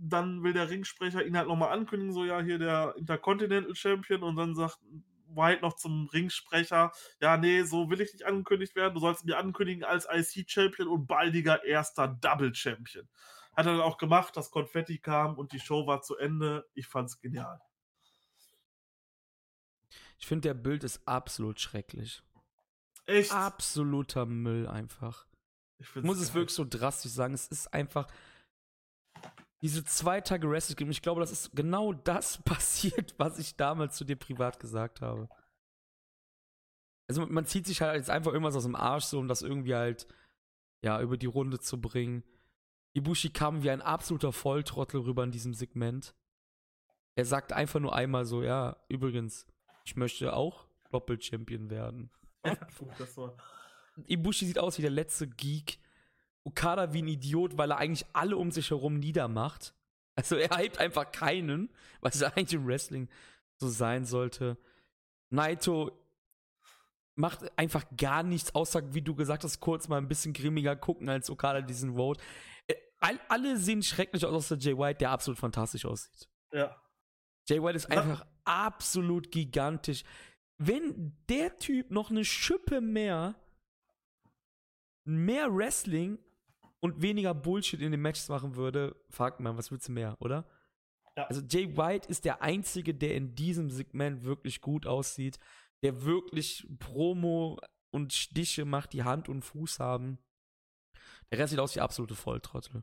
[0.02, 4.36] dann will der Ringsprecher ihn halt nochmal ankündigen, so ja, hier der Intercontinental Champion und
[4.36, 4.78] dann sagt
[5.35, 9.39] White noch zum Ringsprecher, ja, nee, so will ich nicht angekündigt werden, du sollst mir
[9.39, 13.09] ankündigen als IC-Champion und baldiger erster Double-Champion.
[13.56, 16.68] Hat er dann auch gemacht, das Konfetti kam und die Show war zu Ende.
[16.74, 17.60] Ich fand's genial.
[20.18, 22.22] Ich finde, der Bild ist absolut schrecklich.
[23.06, 23.32] Echt?
[23.32, 25.27] Absoluter Müll einfach.
[25.78, 26.27] Ich muss geil.
[26.27, 27.35] es wirklich so drastisch sagen.
[27.35, 28.06] Es ist einfach,
[29.62, 33.97] diese zwei Tage Wrestle Game, ich glaube, das ist genau das passiert, was ich damals
[33.97, 35.28] zu dir privat gesagt habe.
[37.09, 39.74] Also man zieht sich halt jetzt einfach irgendwas aus dem Arsch, so um das irgendwie
[39.74, 40.07] halt,
[40.82, 42.23] ja, über die Runde zu bringen.
[42.93, 46.15] Ibushi kam wie ein absoluter Volltrottel rüber in diesem Segment.
[47.16, 49.47] Er sagt einfach nur einmal so, ja, übrigens,
[49.85, 52.11] ich möchte auch Doppel-Champion werden.
[52.43, 52.57] Ja.
[54.07, 55.78] Ibushi sieht aus wie der letzte Geek,
[56.45, 59.75] Okada wie ein Idiot, weil er eigentlich alle um sich herum niedermacht.
[60.15, 63.09] Also er hypt einfach keinen, was eigentlich im Wrestling
[63.57, 64.57] so sein sollte.
[65.31, 65.93] Naito
[67.15, 71.09] macht einfach gar nichts, außer, wie du gesagt hast, kurz mal ein bisschen grimmiger gucken
[71.09, 72.23] als Okada diesen Vote.
[72.67, 72.75] Äh,
[73.29, 76.29] alle sehen schrecklich aus, außer Jay White, der absolut fantastisch aussieht.
[76.53, 76.77] Ja.
[77.49, 80.05] Jay White ist einfach absolut gigantisch.
[80.59, 83.35] Wenn der Typ noch eine Schippe mehr,
[85.05, 86.19] mehr Wrestling
[86.81, 90.48] und weniger Bullshit in den Matches machen würde, fragt man, was willst du mehr, oder?
[91.16, 91.27] Ja.
[91.27, 95.39] Also Jay White ist der Einzige, der in diesem Segment wirklich gut aussieht,
[95.82, 100.19] der wirklich Promo und Stiche macht, die Hand und Fuß haben.
[101.31, 102.82] Der Rest sieht aus wie absolute Volltrottel.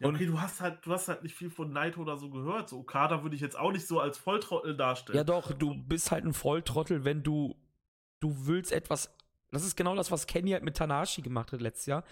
[0.00, 2.68] Ja, okay, du hast halt, du hast halt nicht viel von Naito oder so gehört.
[2.68, 5.16] So Okada würde ich jetzt auch nicht so als Volltrottel darstellen.
[5.16, 7.56] Ja, doch, du bist halt ein Volltrottel, wenn du,
[8.20, 9.14] du willst etwas.
[9.50, 12.04] Das ist genau das, was Kenny halt mit Tanashi gemacht hat letztes Jahr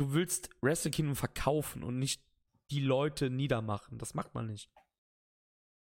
[0.00, 2.22] du willst Wrestle Kingdom verkaufen und nicht
[2.70, 3.98] die Leute niedermachen.
[3.98, 4.70] Das macht man nicht.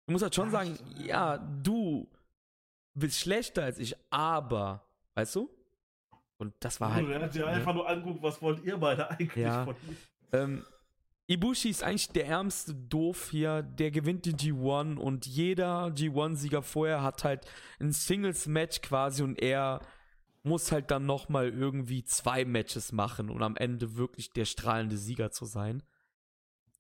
[0.07, 2.09] Du musst halt schon sagen, ja, du
[2.95, 5.51] bist schlechter als ich, aber, weißt du?
[6.37, 7.09] Und das war halt.
[7.09, 7.53] Er hat dir ne?
[7.53, 9.65] einfach nur anguckt, was wollt ihr beide eigentlich ja.
[9.65, 9.97] von mir?
[10.33, 10.65] Ähm,
[11.27, 13.63] Ibushi ist eigentlich der ärmste Doof hier.
[13.63, 17.47] Der gewinnt die G1 und jeder G1-Sieger vorher hat halt
[17.81, 19.81] ein Singles-Match quasi und er
[20.45, 24.97] muss halt dann noch mal irgendwie zwei Matches machen und am Ende wirklich der strahlende
[24.97, 25.83] Sieger zu sein.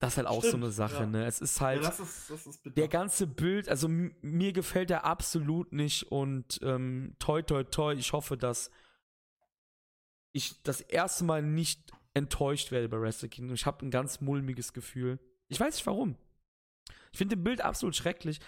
[0.01, 1.07] Das ist halt auch Stimmt, so eine Sache, ja.
[1.07, 1.25] ne?
[1.25, 5.05] Es ist halt ja, das ist, das ist der ganze Bild, also mir gefällt er
[5.05, 8.71] absolut nicht und ähm, toi toi toi, ich hoffe, dass
[10.33, 13.55] ich das erste Mal nicht enttäuscht werde bei Wrestle Kingdom.
[13.55, 15.19] Ich habe ein ganz mulmiges Gefühl.
[15.49, 16.17] Ich weiß nicht warum.
[17.13, 18.41] Ich finde den Bild absolut schrecklich.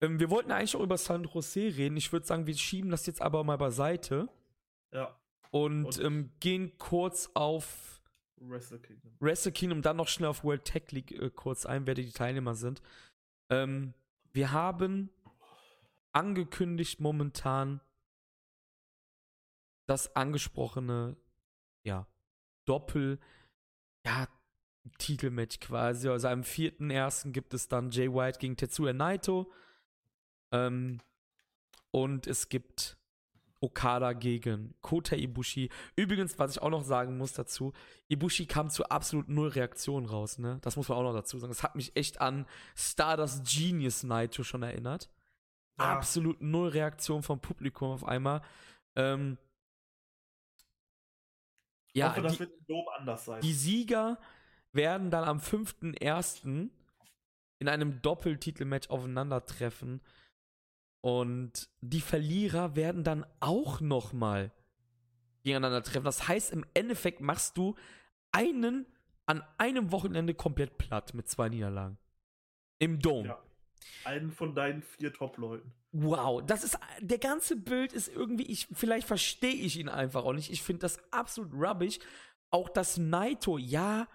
[0.00, 1.96] Ähm, wir wollten eigentlich auch über San Jose reden.
[1.96, 4.28] Ich würde sagen, wir schieben das jetzt aber mal beiseite.
[4.92, 5.16] Ja.
[5.50, 8.02] Und, und ähm, gehen kurz auf
[8.36, 9.12] Wrestle Kingdom.
[9.20, 12.54] Wrestle Kingdom, dann noch schnell auf World Tech League äh, kurz ein, wer die Teilnehmer
[12.54, 12.80] sind.
[13.50, 13.94] Ähm,
[14.32, 15.10] wir haben
[16.12, 17.80] angekündigt momentan
[19.86, 21.16] das angesprochene,
[21.84, 22.06] ja,
[22.64, 23.18] Doppel,
[24.06, 24.28] ja,
[24.98, 26.08] Titelmatch quasi.
[26.08, 27.32] Also am 4.1.
[27.32, 29.52] gibt es dann Jay White gegen Tetsuya Naito.
[30.52, 31.00] Ähm,
[31.90, 32.99] und es gibt
[33.60, 35.70] Okada gegen Kota Ibushi.
[35.94, 37.72] Übrigens, was ich auch noch sagen muss dazu,
[38.08, 40.58] Ibushi kam zu absolut null Reaktion raus, ne?
[40.62, 41.50] Das muss man auch noch dazu sagen.
[41.50, 45.10] Das hat mich echt an Stardust Genius Naito schon erinnert.
[45.78, 45.92] Ja.
[45.96, 48.42] Absolut null Reaktion vom Publikum auf einmal.
[48.96, 49.36] Ähm,
[51.92, 53.40] ja, ich hoffe, das die, wird Dom anders sein.
[53.42, 54.18] Die Sieger
[54.72, 56.70] werden dann am 5.1.
[57.58, 60.00] in einem Doppeltitelmatch aufeinandertreffen.
[61.00, 64.52] Und die Verlierer werden dann auch nochmal
[65.42, 66.04] gegeneinander treffen.
[66.04, 67.74] Das heißt, im Endeffekt machst du
[68.32, 68.86] einen
[69.26, 71.98] an einem Wochenende komplett platt mit zwei Niederlagen.
[72.78, 73.26] Im Dom.
[73.26, 73.42] Ja.
[74.04, 75.72] Einen von deinen vier Top-Leuten.
[75.92, 80.32] Wow, das ist, der ganze Bild ist irgendwie, ich, vielleicht verstehe ich ihn einfach auch
[80.32, 80.50] nicht.
[80.50, 81.98] Ich finde das absolut rubbish.
[82.50, 84.08] Auch das Naito, ja,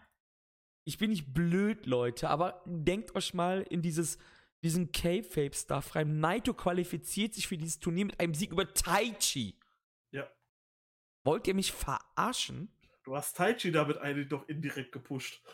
[0.83, 4.17] ich bin nicht blöd, Leute, aber denkt euch mal in dieses
[4.65, 6.19] diesen K-Fape-Stuff rein.
[6.19, 9.57] Naito qualifiziert sich für dieses Turnier mit einem Sieg über Taichi.
[10.11, 10.29] Ja.
[11.23, 12.69] Wollt ihr mich verarschen?
[13.03, 15.41] Du hast Taichi damit eigentlich doch indirekt gepusht.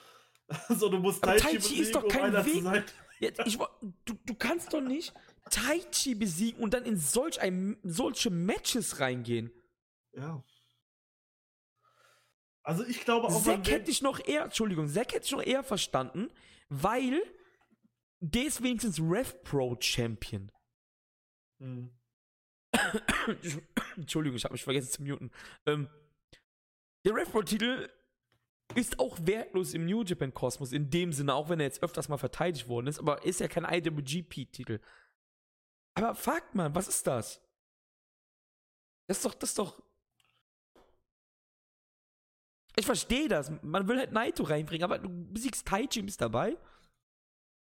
[0.67, 2.83] Also du musst Taichi, Taichi besiegen, ist doch kein um Weg.
[3.21, 5.13] Ja, ich, du, du kannst doch nicht
[5.49, 9.49] Taichi besiegen und dann in solch ein, solche Matches reingehen.
[10.11, 10.43] Ja.
[12.63, 13.43] Also ich glaube auch.
[13.43, 16.29] Zack hätte ich noch eher, Entschuldigung, Zack hätte ich noch eher verstanden,
[16.67, 17.21] weil
[18.21, 20.51] der ist wenigstens Rev Pro Champion.
[21.59, 21.91] Hm.
[23.97, 25.31] Entschuldigung, ich habe mich vergessen zu muten.
[25.65, 25.89] Ähm,
[27.03, 27.89] der Rev Pro Titel
[28.75, 32.07] ist auch wertlos im New Japan Kosmos, in dem Sinne, auch wenn er jetzt öfters
[32.07, 34.79] mal verteidigt worden ist, aber ist ja kein IWGP-Titel.
[35.95, 37.41] Aber fuck man, was ist das?
[39.07, 39.83] Das ist doch, das ist doch.
[42.77, 43.51] Ich verstehe das.
[43.61, 46.57] Man will halt Naito reinbringen, aber du besiegst Taichi, bist dabei.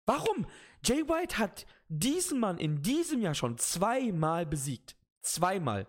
[0.07, 0.47] Warum?
[0.85, 4.97] Jay White hat diesen Mann in diesem Jahr schon zweimal besiegt.
[5.23, 5.87] Zweimal.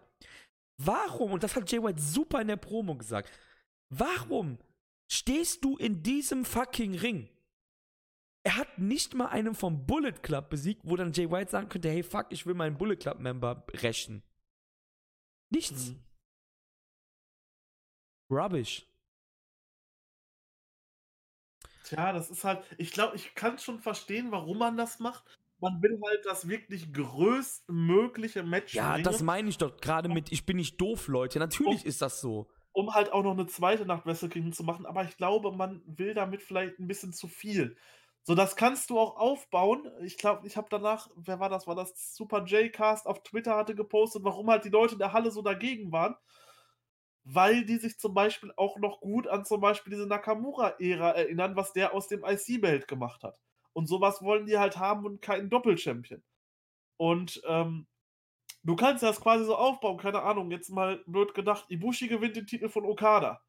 [0.77, 1.31] Warum?
[1.33, 3.31] Und das hat Jay White super in der Promo gesagt.
[3.89, 4.57] Warum
[5.09, 7.29] stehst du in diesem fucking Ring?
[8.43, 11.89] Er hat nicht mal einen vom Bullet Club besiegt, wo dann Jay White sagen könnte,
[11.89, 14.23] hey fuck, ich will meinen Bullet Club Member rächen.
[15.49, 15.89] Nichts.
[15.89, 16.03] Mhm.
[18.31, 18.85] Rubbish.
[21.87, 25.23] Tja, das ist halt, ich glaube, ich kann schon verstehen, warum man das macht.
[25.59, 29.05] Man will halt das wirklich größtmögliche Match Ja, bringen.
[29.05, 31.39] das meine ich doch gerade mit, ich bin nicht doof, Leute.
[31.39, 32.49] Natürlich um, ist das so.
[32.73, 35.81] Um halt auch noch eine zweite Nacht Wrestle Kingdom zu machen, aber ich glaube, man
[35.85, 37.77] will damit vielleicht ein bisschen zu viel.
[38.23, 39.89] So, das kannst du auch aufbauen.
[40.03, 41.65] Ich glaube, ich habe danach, wer war das?
[41.65, 45.31] War das Super J-Cast auf Twitter hatte gepostet, warum halt die Leute in der Halle
[45.31, 46.15] so dagegen waren
[47.29, 51.73] weil die sich zum Beispiel auch noch gut an zum Beispiel diese Nakamura-Ära erinnern, was
[51.73, 53.37] der aus dem IC-Belt gemacht hat.
[53.73, 56.23] Und sowas wollen die halt haben und keinen Doppel-Champion.
[56.95, 57.85] Und ähm,
[58.63, 62.47] du kannst das quasi so aufbauen, keine Ahnung, jetzt mal blöd gedacht, Ibushi gewinnt den
[62.47, 63.41] Titel von Okada.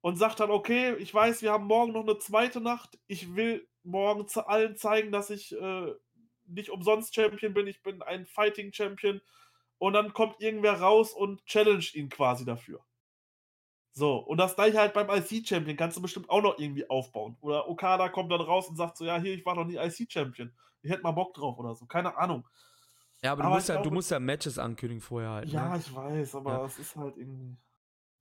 [0.00, 2.98] Und sagt dann, okay, ich weiß, wir haben morgen noch eine zweite Nacht.
[3.06, 5.92] Ich will morgen zu allen zeigen, dass ich äh,
[6.46, 7.68] nicht umsonst Champion bin.
[7.68, 9.20] Ich bin ein Fighting Champion
[9.80, 12.84] und dann kommt irgendwer raus und challenged ihn quasi dafür.
[13.92, 17.36] So, und das gleiche halt beim IC-Champion kannst du bestimmt auch noch irgendwie aufbauen.
[17.40, 20.52] Oder Okada kommt dann raus und sagt so, ja, hier, ich war noch nie IC-Champion.
[20.82, 21.86] Ich hätte mal Bock drauf oder so.
[21.86, 22.46] Keine Ahnung.
[23.22, 25.48] Ja, aber, aber du, musst ja, glaube, du musst ja Matches ankündigen vorher halt.
[25.48, 25.78] Ja, ne?
[25.78, 27.56] ich weiß, aber es ist halt irgendwie.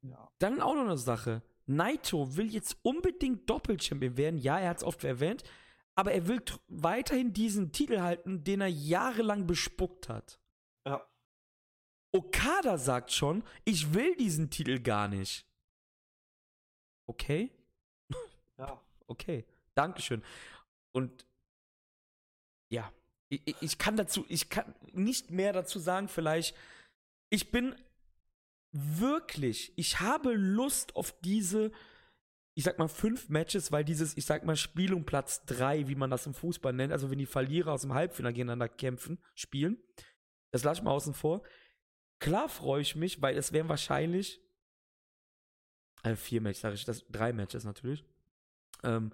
[0.02, 0.30] Ja.
[0.40, 1.44] Dann auch noch eine Sache.
[1.66, 4.38] Naito will jetzt unbedingt Doppel-Champion werden.
[4.38, 5.44] Ja, er hat es oft erwähnt.
[5.96, 10.39] Aber er will weiterhin diesen Titel halten, den er jahrelang bespuckt hat.
[12.12, 15.46] Okada sagt schon, ich will diesen Titel gar nicht.
[17.08, 17.52] Okay?
[18.58, 18.82] Ja.
[19.08, 19.46] Okay.
[19.74, 20.24] Dankeschön.
[20.92, 21.26] Und
[22.70, 22.92] ja,
[23.30, 26.56] ich, ich kann dazu, ich kann nicht mehr dazu sagen, vielleicht.
[27.30, 27.76] Ich bin
[28.72, 31.72] wirklich, ich habe Lust auf diese,
[32.56, 35.96] ich sag mal, fünf Matches, weil dieses, ich sag mal, Spiel um Platz drei, wie
[35.96, 39.82] man das im Fußball nennt, also wenn die Verlierer aus dem Halbfinale gegeneinander kämpfen, spielen,
[40.52, 41.44] das lasse ich mal außen vor.
[42.20, 44.42] Klar freue ich mich, weil es wären wahrscheinlich
[46.04, 48.04] äh, vier Matches, sage ich das, drei Matches natürlich.
[48.84, 49.12] Ähm,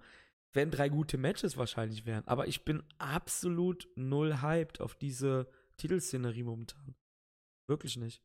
[0.54, 2.28] werden drei gute Matches wahrscheinlich werden.
[2.28, 6.96] Aber ich bin absolut null hyped auf diese Titelszenerie momentan.
[7.68, 8.24] Wirklich nicht.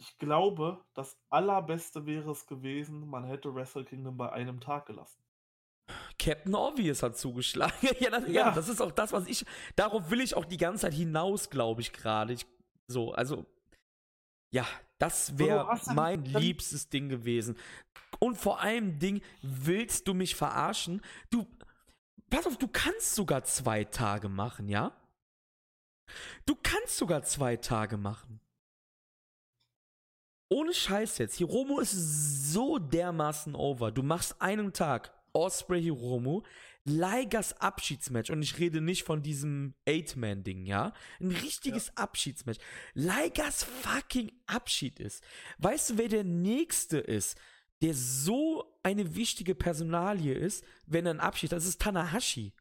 [0.00, 5.22] Ich glaube, das allerbeste wäre es gewesen, man hätte Wrestle Kingdom bei einem Tag gelassen.
[6.18, 7.88] Captain Obvious hat zugeschlagen.
[8.00, 8.32] ja, das, ja.
[8.32, 9.44] ja, das ist auch das, was ich.
[9.74, 12.36] Darauf will ich auch die ganze Zeit hinaus, glaube ich, gerade.
[12.88, 13.46] So, also.
[14.50, 14.66] Ja,
[14.98, 17.56] das wäre mein liebstes Ding gewesen.
[18.18, 21.02] Und vor allem Ding, willst du mich verarschen?
[21.30, 21.46] Du,
[22.30, 24.96] pass auf, du kannst sogar zwei Tage machen, ja?
[26.46, 28.40] Du kannst sogar zwei Tage machen.
[30.50, 31.36] Ohne Scheiß jetzt.
[31.36, 31.92] Hiromo ist
[32.52, 33.92] so dermaßen over.
[33.92, 36.42] Du machst einen Tag Osprey Hiromu,
[36.88, 38.30] Leigers Abschiedsmatch.
[38.30, 40.92] Und ich rede nicht von diesem Eight-Man-Ding, ja?
[41.20, 41.92] Ein richtiges ja.
[41.96, 42.58] Abschiedsmatch.
[42.94, 45.22] Leigers fucking Abschied ist.
[45.58, 47.38] Weißt du, wer der Nächste ist,
[47.82, 51.58] der so eine wichtige Personalie ist, wenn er ein Abschied hat?
[51.58, 52.52] Das ist Tanahashi.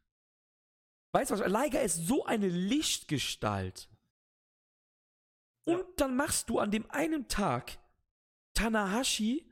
[1.14, 1.48] Weißt du was?
[1.48, 3.90] Liger ist so eine Lichtgestalt.
[5.66, 7.80] Und dann machst du an dem einen Tag
[8.54, 9.46] Tanahashi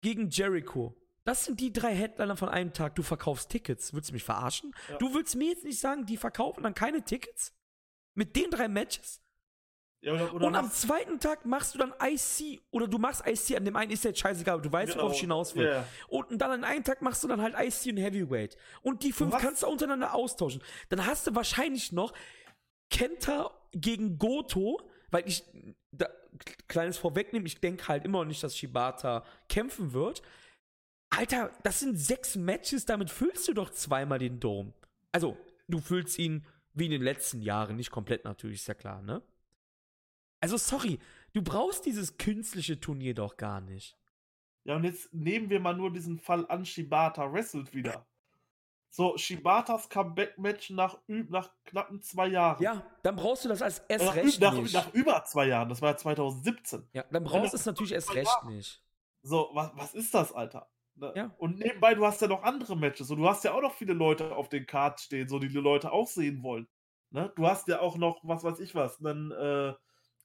[0.00, 0.94] gegen Jericho.
[1.26, 2.94] Das sind die drei Headliner von einem Tag.
[2.94, 3.92] Du verkaufst Tickets.
[3.92, 4.72] Willst du mich verarschen?
[4.88, 4.96] Ja.
[4.98, 7.52] Du willst mir jetzt nicht sagen, die verkaufen dann keine Tickets?
[8.14, 9.20] Mit den drei Matches?
[10.02, 13.56] Ja, oder, oder und am zweiten Tag machst du dann IC oder du machst IC,
[13.56, 15.02] an dem einen ist jetzt scheißegal, du weißt, genau.
[15.02, 15.64] worauf ich hinaus will.
[15.64, 15.88] Yeah.
[16.06, 18.56] Und dann an einem Tag machst du dann halt IC und Heavyweight.
[18.82, 20.62] Und die fünf kannst du untereinander austauschen.
[20.90, 22.12] Dann hast du wahrscheinlich noch
[22.88, 24.80] Kenta gegen Goto,
[25.10, 25.42] weil ich,
[25.90, 26.08] da,
[26.68, 30.22] kleines vorwegnehmen, ich denke halt immer noch nicht, dass Shibata kämpfen wird.
[31.10, 34.72] Alter, das sind sechs Matches, damit füllst du doch zweimal den Dom.
[35.12, 35.36] Also,
[35.68, 39.22] du füllst ihn wie in den letzten Jahren, nicht komplett natürlich, ist ja klar, ne?
[40.40, 40.98] Also sorry,
[41.32, 43.96] du brauchst dieses künstliche Turnier doch gar nicht.
[44.64, 48.06] Ja, und jetzt nehmen wir mal nur diesen Fall an, Shibata wrestelt wieder.
[48.90, 52.62] So, Shibatas Comeback-Match nach, nach knappen zwei Jahren.
[52.62, 54.74] Ja, dann brauchst du das als erst nach, recht nach, nicht.
[54.74, 56.88] Nach über zwei Jahren, das war ja 2017.
[56.92, 58.54] Ja, dann brauchst du es natürlich erst recht Jahren.
[58.54, 58.82] nicht.
[59.22, 60.68] So, was, was ist das, Alter?
[60.96, 61.12] Ne?
[61.14, 61.34] Ja.
[61.38, 63.10] Und nebenbei, du hast ja noch andere Matches.
[63.10, 65.58] Und du hast ja auch noch viele Leute auf den Cards stehen, so die die
[65.58, 66.66] Leute auch sehen wollen.
[67.10, 67.32] Ne?
[67.36, 69.74] Du hast ja auch noch, was weiß ich was, dann, äh,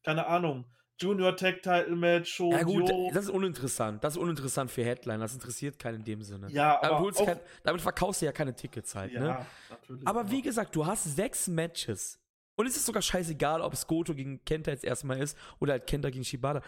[0.04, 0.66] keine Ahnung,
[1.02, 2.52] Junior Tag Title Match, Show.
[2.52, 4.04] Ja gut, das ist uninteressant.
[4.04, 5.20] Das ist uninteressant für Headline.
[5.20, 6.48] Das interessiert keinen in dem Sinne.
[6.52, 9.12] Ja, damit, kein, damit verkaufst du ja keine Tickets halt.
[9.12, 9.46] Ja, ne?
[9.70, 10.08] natürlich.
[10.08, 12.20] Aber wie gesagt, du hast sechs Matches.
[12.56, 15.88] Und es ist sogar scheißegal, ob es Goto gegen Kenta jetzt erstmal ist oder halt
[15.88, 16.62] Kenta gegen Shibata.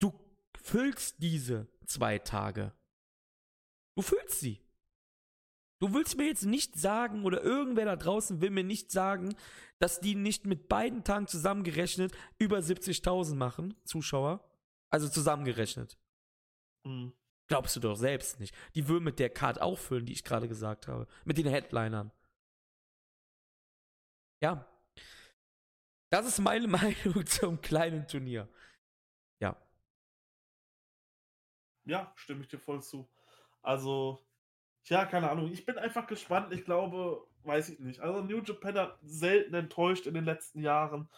[0.00, 0.12] Du
[0.60, 2.72] füllst diese zwei Tage.
[3.96, 4.60] Du füllst sie.
[5.80, 9.34] Du willst mir jetzt nicht sagen, oder irgendwer da draußen will mir nicht sagen,
[9.78, 14.46] dass die nicht mit beiden Tagen zusammengerechnet über 70.000 machen, Zuschauer.
[14.90, 15.98] Also zusammengerechnet.
[16.84, 17.14] Mhm.
[17.48, 18.54] Glaubst du doch selbst nicht.
[18.74, 21.08] Die würden mit der Card auch füllen, die ich gerade gesagt habe.
[21.24, 22.12] Mit den Headlinern.
[24.42, 24.66] Ja.
[26.10, 28.48] Das ist meine Meinung zum kleinen Turnier.
[29.40, 29.56] Ja.
[31.84, 33.08] Ja, stimme ich dir voll zu.
[33.62, 34.20] Also,
[34.84, 35.50] ja, keine Ahnung.
[35.52, 36.52] Ich bin einfach gespannt.
[36.52, 38.00] Ich glaube, weiß ich nicht.
[38.00, 41.08] Also New Japan hat selten enttäuscht in den letzten Jahren.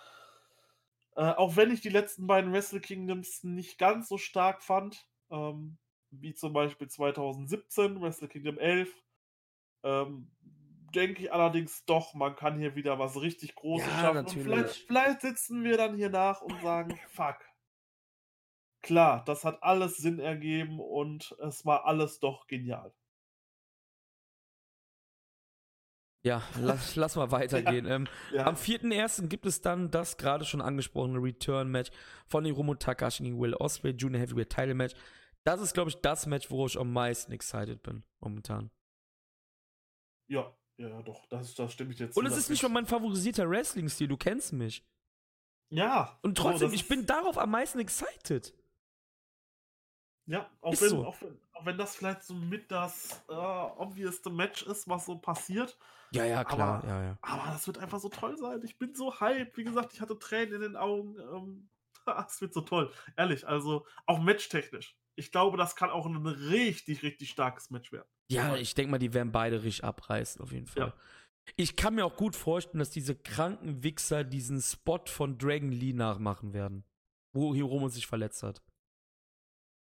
[1.16, 5.78] Äh, auch wenn ich die letzten beiden Wrestle Kingdoms nicht ganz so stark fand, ähm,
[6.10, 8.90] wie zum Beispiel 2017, Wrestle Kingdom 11,
[9.82, 10.30] ähm,
[10.94, 14.28] denke ich allerdings doch, man kann hier wieder was richtig Großes ja, schaffen.
[14.28, 17.36] Vielleicht, vielleicht sitzen wir dann hier nach und sagen, fuck.
[18.82, 22.92] Klar, das hat alles Sinn ergeben und es war alles doch genial.
[26.24, 27.86] Ja, lass, lass mal weitergehen.
[27.86, 28.46] ja, ähm, ja.
[28.46, 29.28] Am 4.1.
[29.28, 31.90] gibt es dann das gerade schon angesprochene Return-Match
[32.26, 34.94] von Hiromu Takashi gegen Will Ospreay, Junior Heavyweight Title Match.
[35.44, 38.70] Das ist, glaube ich, das Match, worauf ich am meisten excited bin, momentan.
[40.28, 42.16] Ja, ja, doch, das, das stimme ich jetzt.
[42.16, 44.84] Und es ist nicht mal mein favorisierter Wrestling-Stil, du kennst mich.
[45.70, 46.18] Ja.
[46.22, 48.54] Und trotzdem, so, ich bin darauf am meisten excited.
[50.32, 51.04] Ja, auch wenn, so.
[51.04, 55.18] auch, wenn, auch wenn, das vielleicht so mit das äh, obviousste Match ist, was so
[55.18, 55.76] passiert.
[56.12, 56.78] Ja, ja, klar.
[56.78, 57.18] Aber, ja, ja.
[57.20, 58.62] aber das wird einfach so toll sein.
[58.64, 59.58] Ich bin so hyped.
[59.58, 61.16] Wie gesagt, ich hatte Tränen in den Augen.
[61.18, 61.68] Ähm,
[62.26, 62.90] es wird so toll.
[63.14, 64.96] Ehrlich, also auch matchtechnisch.
[65.16, 68.08] Ich glaube, das kann auch ein richtig, richtig starkes Match werden.
[68.30, 70.88] Ja, ich denke mal, die werden beide richtig abreißen, auf jeden Fall.
[70.88, 70.94] Ja.
[71.56, 75.92] Ich kann mir auch gut vorstellen, dass diese kranken Wichser diesen Spot von Dragon Lee
[75.92, 76.84] nachmachen werden,
[77.34, 78.62] wo Hiromo sich verletzt hat.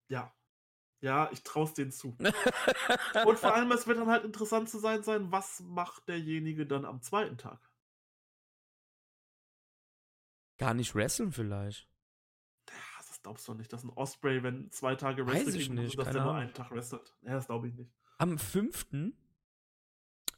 [0.07, 0.33] Ja.
[0.99, 2.17] Ja, ich traue es denen zu.
[3.25, 6.85] Und vor allem, es wird dann halt interessant zu sein sein, was macht derjenige dann
[6.85, 7.59] am zweiten Tag?
[10.57, 11.87] Gar nicht wresteln vielleicht.
[12.69, 16.33] Ja, das glaubst du nicht, dass ein Osprey, wenn zwei Tage wrestelt, dass der nur
[16.33, 17.15] einen Tag wrestelt.
[17.21, 17.93] Ja, das glaube ich nicht.
[18.17, 19.15] Am fünften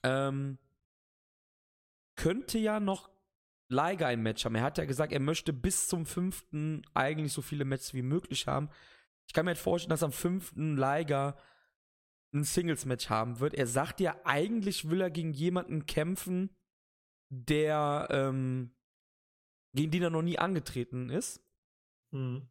[0.04, 0.58] ähm,
[2.18, 3.10] könnte ja noch
[3.70, 4.56] Liger ein Match haben.
[4.56, 8.48] Er hat ja gesagt, er möchte bis zum fünften eigentlich so viele Matches wie möglich
[8.48, 8.70] haben.
[9.30, 11.38] Ich kann mir halt vorstellen, dass am fünften Liger
[12.34, 13.54] ein Singles-Match haben wird.
[13.54, 16.50] Er sagt ja, eigentlich will er gegen jemanden kämpfen,
[17.30, 18.76] der ähm,
[19.74, 21.44] gegen den er noch nie angetreten ist.
[22.10, 22.50] Mhm.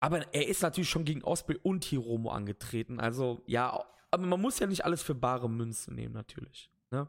[0.00, 3.00] Aber er ist natürlich schon gegen Osprey und Hiromo angetreten.
[3.00, 6.70] Also, ja, aber man muss ja nicht alles für bare Münze nehmen, natürlich.
[6.92, 7.08] Ne?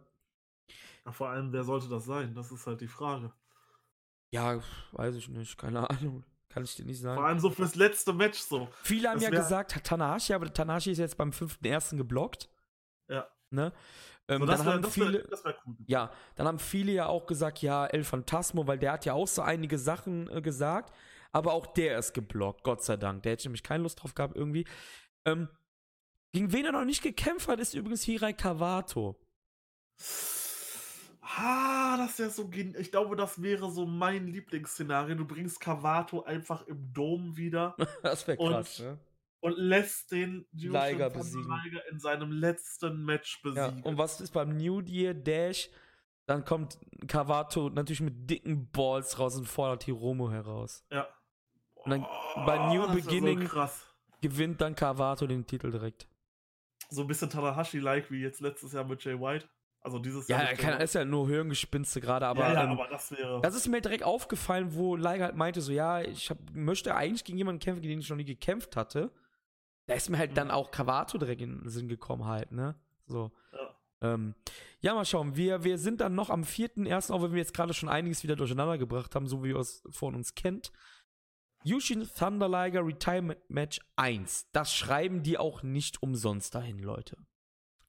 [1.05, 2.33] Ja, vor allem, wer sollte das sein?
[2.33, 3.31] Das ist halt die Frage.
[4.31, 4.59] Ja,
[4.93, 6.25] weiß ich nicht, keine Ahnung.
[6.49, 7.17] Kann ich dir nicht sagen.
[7.17, 8.69] Vor allem so fürs letzte Match so.
[8.81, 12.49] Viele haben das ja gesagt, Tanahashi, aber Tanahashi ist jetzt beim fünften ersten geblockt.
[13.07, 13.27] Ja.
[13.51, 13.71] Ne?
[14.27, 15.75] Ähm, so, dann wär, haben viele, wär, cool.
[15.85, 19.27] ja, dann haben viele ja auch gesagt, ja, El Phantasmo, weil der hat ja auch
[19.27, 20.93] so einige Sachen äh, gesagt,
[21.31, 23.23] aber auch der ist geblockt, Gott sei Dank.
[23.23, 24.65] Der hätte nämlich keine Lust drauf gehabt irgendwie.
[25.25, 25.49] Ähm,
[26.31, 29.19] gegen wen er noch nicht gekämpft hat, ist übrigens Hirai Kawato.
[31.37, 32.49] Ah, das wäre so.
[32.51, 35.15] Ich glaube, das wäre so mein Lieblingsszenario.
[35.15, 37.75] Du bringst Cavato einfach im Dom wieder.
[38.03, 38.99] das wäre krass, und, ne?
[39.41, 41.49] Und lässt den Liger besiegen.
[41.63, 43.77] Liger in seinem letzten Match besiegen.
[43.77, 45.69] Ja, und was ist beim New Year Dash?
[46.25, 46.77] Dann kommt
[47.07, 50.85] Cavato natürlich mit dicken Balls raus und fordert Hiromo heraus.
[50.91, 51.07] Ja.
[51.75, 53.67] Und dann oh, bei New Beginning so
[54.21, 56.07] gewinnt dann Cavato den Titel direkt.
[56.89, 59.47] So ein bisschen Tanahashi-like wie jetzt letztes Jahr mit Jay White.
[59.81, 62.87] Also dieses ja, er kann, ist ja nur Hirngespinste gerade, aber, ja, ja, ähm, aber
[62.89, 63.39] das wäre.
[63.41, 67.23] Das ist mir direkt aufgefallen, wo Liger halt meinte, so, ja, ich hab, möchte eigentlich
[67.23, 69.11] gegen jemanden kämpfen, gegen den ich noch nie gekämpft hatte.
[69.85, 70.35] Da ist mir halt mhm.
[70.35, 72.75] dann auch Kavato direkt in den Sinn gekommen, halt, ne?
[73.05, 73.31] So.
[73.53, 74.13] Ja.
[74.13, 74.35] Ähm,
[74.81, 75.35] ja, mal schauen.
[75.35, 78.35] Wir, wir sind dann noch am 4.1., auch wenn wir jetzt gerade schon einiges wieder
[78.35, 80.71] durcheinander gebracht haben, so wie ihr es von uns kennt.
[81.63, 84.49] Yushin Thunder Liger Retirement Match 1.
[84.51, 87.17] Das schreiben die auch nicht umsonst dahin, Leute.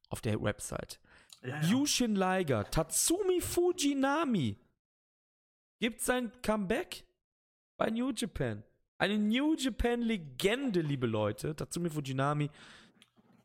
[0.08, 1.00] Auf der Website.
[1.42, 1.68] Ja, ja.
[1.68, 4.56] Yushin Liger, Tatsumi Fujinami
[5.80, 7.04] gibt sein Comeback
[7.78, 8.62] bei New Japan.
[8.98, 11.56] Eine New Japan Legende, liebe Leute.
[11.56, 12.50] Tatsumi Fujinami,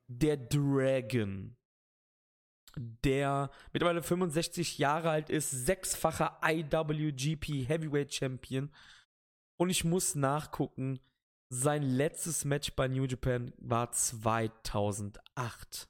[0.08, 1.56] der Dragon,
[2.76, 8.70] der mittlerweile 65 Jahre alt ist, sechsfacher IWGP Heavyweight Champion.
[9.58, 11.00] Und ich muss nachgucken,
[11.48, 15.88] sein letztes Match bei New Japan war 2008.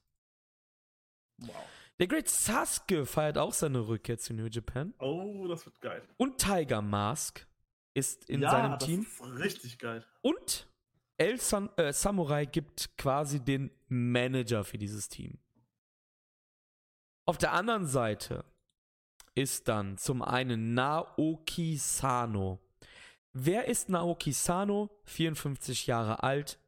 [1.39, 1.74] Wow.
[1.99, 4.93] Der Great Sasuke feiert auch seine Rückkehr zu New Japan.
[4.99, 6.01] Oh, das wird geil.
[6.17, 7.47] Und Tiger Mask
[7.93, 9.01] ist in ja, seinem Team.
[9.01, 10.05] Ist richtig geil.
[10.21, 10.67] Und
[11.17, 15.39] El San äh, Samurai gibt quasi den Manager für dieses Team.
[17.25, 18.43] Auf der anderen Seite
[19.33, 22.59] ist dann zum einen Naoki Sano.
[23.31, 24.89] Wer ist Naoki Sano?
[25.05, 26.59] 54 Jahre alt,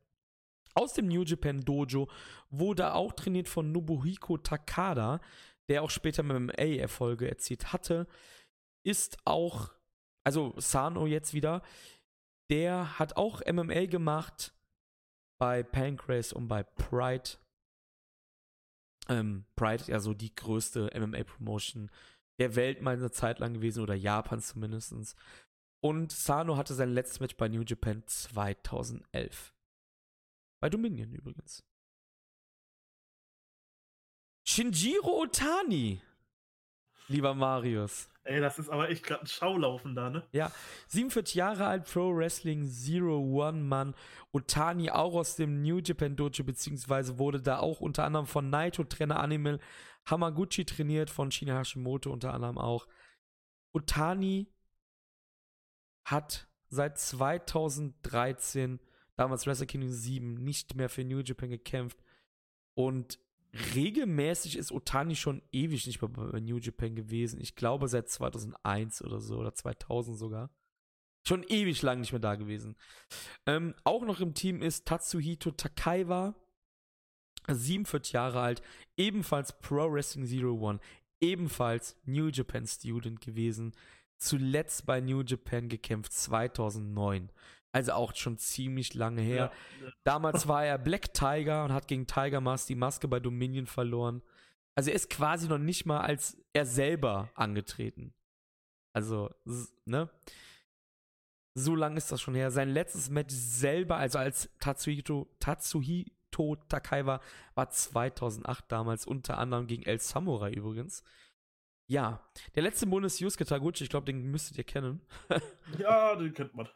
[0.77, 2.07] aus dem New Japan Dojo,
[2.49, 5.19] wurde auch trainiert von Nobuhiko Takada,
[5.69, 8.07] der auch später MMA Erfolge erzielt hatte,
[8.85, 9.73] ist auch,
[10.25, 11.61] also Sano jetzt wieder,
[12.49, 14.53] der hat auch MMA gemacht
[15.39, 17.31] bei Pancrase und bei Pride.
[19.09, 21.91] Ähm, Pride ja so die größte MMA-Promotion
[22.39, 24.93] der Welt mal eine Zeit lang gewesen oder Japans zumindest.
[25.83, 29.56] Und Sano hatte sein letztes Match bei New Japan 2011.
[30.59, 31.63] Bei Dominion übrigens.
[34.43, 36.01] Shinjiro Otani.
[37.09, 38.09] Lieber Marius.
[38.23, 40.27] Ey, das ist aber echt gerade ein Schaulaufen da, ne?
[40.33, 40.51] Ja,
[40.87, 43.95] 47 Jahre alt, Pro Wrestling Zero One Mann.
[44.33, 49.19] Otani auch aus dem New Japan Dojo, beziehungsweise wurde da auch unter anderem von Naito-Trainer
[49.19, 49.59] Animal
[50.05, 52.87] Hamaguchi trainiert, von Shina Hashimoto unter anderem auch.
[53.73, 54.51] Otani
[56.05, 58.79] hat seit 2013
[59.17, 62.01] damals Wrestle Kingdom 7, nicht mehr für New Japan gekämpft.
[62.75, 63.19] Und
[63.75, 67.41] regelmäßig ist Otani schon ewig nicht mehr bei New Japan gewesen.
[67.41, 70.49] Ich glaube seit 2001 oder so oder 2000 sogar.
[71.27, 72.77] Schon ewig lang nicht mehr da gewesen.
[73.45, 76.35] Ähm, auch noch im Team ist Tatsuhito Takaiwa,
[77.49, 78.61] 47 Jahre alt,
[78.95, 80.79] ebenfalls Pro Wrestling Zero One,
[81.19, 83.73] ebenfalls New Japan Student gewesen,
[84.17, 87.29] zuletzt bei New Japan gekämpft 2009.
[87.77, 89.51] Also auch schon ziemlich lange her.
[89.83, 89.91] Ja.
[90.03, 94.23] Damals war er Black Tiger und hat gegen Tiger Mask die Maske bei Dominion verloren.
[94.73, 98.15] Also er ist quasi noch nicht mal als er selber angetreten.
[98.93, 99.29] Also,
[99.85, 100.09] ne?
[101.53, 102.49] So lange ist das schon her.
[102.49, 107.21] Sein letztes Match selber, also als Tatsuhito, Tatsuhito Takai war,
[107.53, 111.03] war 2008 damals, unter anderem gegen El Samurai übrigens.
[111.85, 114.99] Ja, der letzte Monat ist Yusuke Taguchi, ich glaube, den müsstet ihr kennen.
[115.77, 116.67] ja, den kennt man.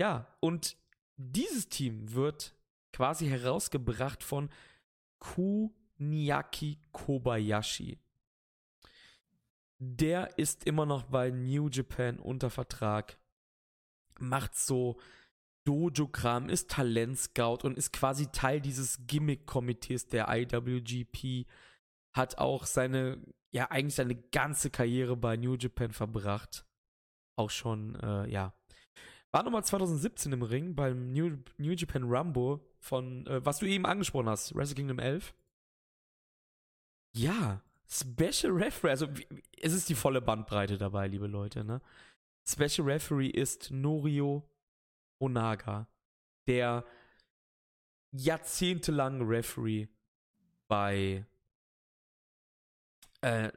[0.00, 0.78] Ja, und
[1.18, 2.56] dieses Team wird
[2.90, 4.48] quasi herausgebracht von
[5.18, 7.98] Kuniaki Kobayashi.
[9.78, 13.18] Der ist immer noch bei New Japan unter Vertrag,
[14.18, 14.98] macht so
[15.66, 21.46] Dojo-Kram, ist Talentscout und ist quasi Teil dieses Gimmick-Komitees der IWGP.
[22.14, 26.64] Hat auch seine, ja, eigentlich seine ganze Karriere bei New Japan verbracht.
[27.36, 28.54] Auch schon, äh, ja.
[29.32, 33.86] War nochmal 2017 im Ring beim New, New Japan Rumble von, äh, was du eben
[33.86, 35.34] angesprochen hast, Wrestle Kingdom 11.
[37.12, 39.08] Ja, Special Referee, also
[39.60, 41.80] es ist die volle Bandbreite dabei, liebe Leute, ne?
[42.46, 44.48] Special Referee ist Norio
[45.18, 45.88] Onaga,
[46.46, 46.84] der
[48.12, 49.88] jahrzehntelang Referee
[50.68, 51.26] bei
[53.22, 53.50] äh,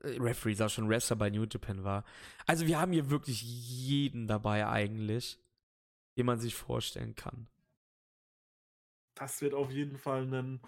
[0.00, 2.04] Referee, sag schon, Wrestler bei New Japan war.
[2.46, 5.38] Also wir haben hier wirklich jeden dabei eigentlich,
[6.16, 7.48] den man sich vorstellen kann.
[9.14, 10.60] Das wird auf jeden Fall ein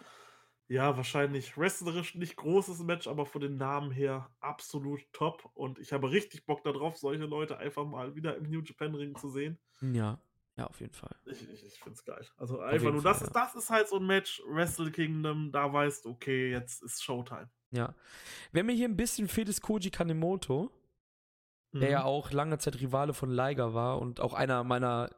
[0.71, 5.51] ja, wahrscheinlich wrestlerisch nicht großes Match, aber von den Namen her absolut top.
[5.55, 9.17] Und ich habe richtig Bock darauf, solche Leute einfach mal wieder im New Japan Ring
[9.17, 9.59] zu sehen.
[9.81, 10.21] Ja,
[10.57, 11.17] ja, auf jeden Fall.
[11.27, 12.25] Ich, ich, ich finde es geil.
[12.37, 13.27] Also einfach nur, Fall, das, ja.
[13.27, 17.03] ist, das ist halt so ein Match, Wrestle Kingdom, da weißt du, okay, jetzt ist
[17.03, 17.51] Showtime.
[17.71, 17.95] Ja.
[18.53, 20.71] Wer mir hier ein bisschen fehlt, ist Koji Kanemoto,
[21.73, 21.81] mhm.
[21.81, 25.11] der ja auch lange Zeit Rivale von Liger war und auch einer meiner,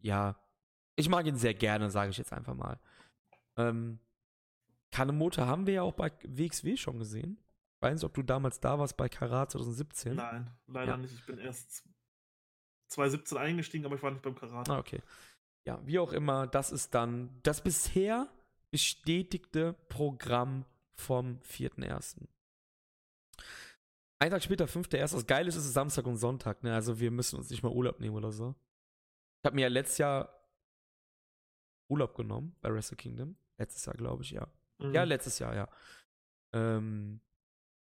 [0.00, 0.36] ja,
[0.96, 2.78] ich mag ihn sehr gerne, sage ich jetzt einfach mal.
[3.56, 3.98] Ähm,
[4.90, 7.38] Kanemoto haben wir ja auch bei WXW schon gesehen.
[7.76, 10.16] Ich weiß nicht, ob du damals da warst bei Karat 2017.
[10.16, 10.96] Nein, leider ja.
[10.96, 11.12] nicht.
[11.12, 11.84] Ich bin erst
[12.88, 14.68] 2017 eingestiegen, aber ich war nicht beim Karat.
[14.70, 15.02] Ah, okay.
[15.64, 18.28] Ja, wie auch immer, das ist dann das bisher
[18.70, 20.64] bestätigte Programm
[20.96, 22.26] vom 4.1.
[24.18, 24.98] Ein Tag später, 5.1.
[24.98, 26.74] Das Geile ist, es ist Samstag und Sonntag, ne?
[26.74, 28.54] Also wir müssen uns nicht mal Urlaub nehmen oder so.
[29.42, 30.36] Ich habe mir ja letztes Jahr
[31.88, 33.36] Urlaub genommen bei Wrestle Kingdom.
[33.58, 34.48] Letztes Jahr, glaube ich, ja.
[34.78, 34.92] Mhm.
[34.92, 35.68] Ja, letztes Jahr, ja.
[36.52, 37.20] Ähm,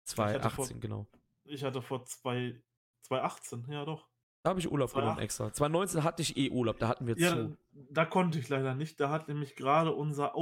[0.04, 1.06] 2018, vor, genau.
[1.44, 2.60] Ich hatte vor zwei,
[3.02, 4.08] 2018, ja doch.
[4.42, 5.52] Da habe ich Urlaub genommen extra.
[5.52, 7.58] 2019 hatte ich eh Urlaub, da hatten wir ja, zu.
[7.72, 9.00] Da konnte ich leider nicht.
[9.00, 10.36] Da hat nämlich gerade unser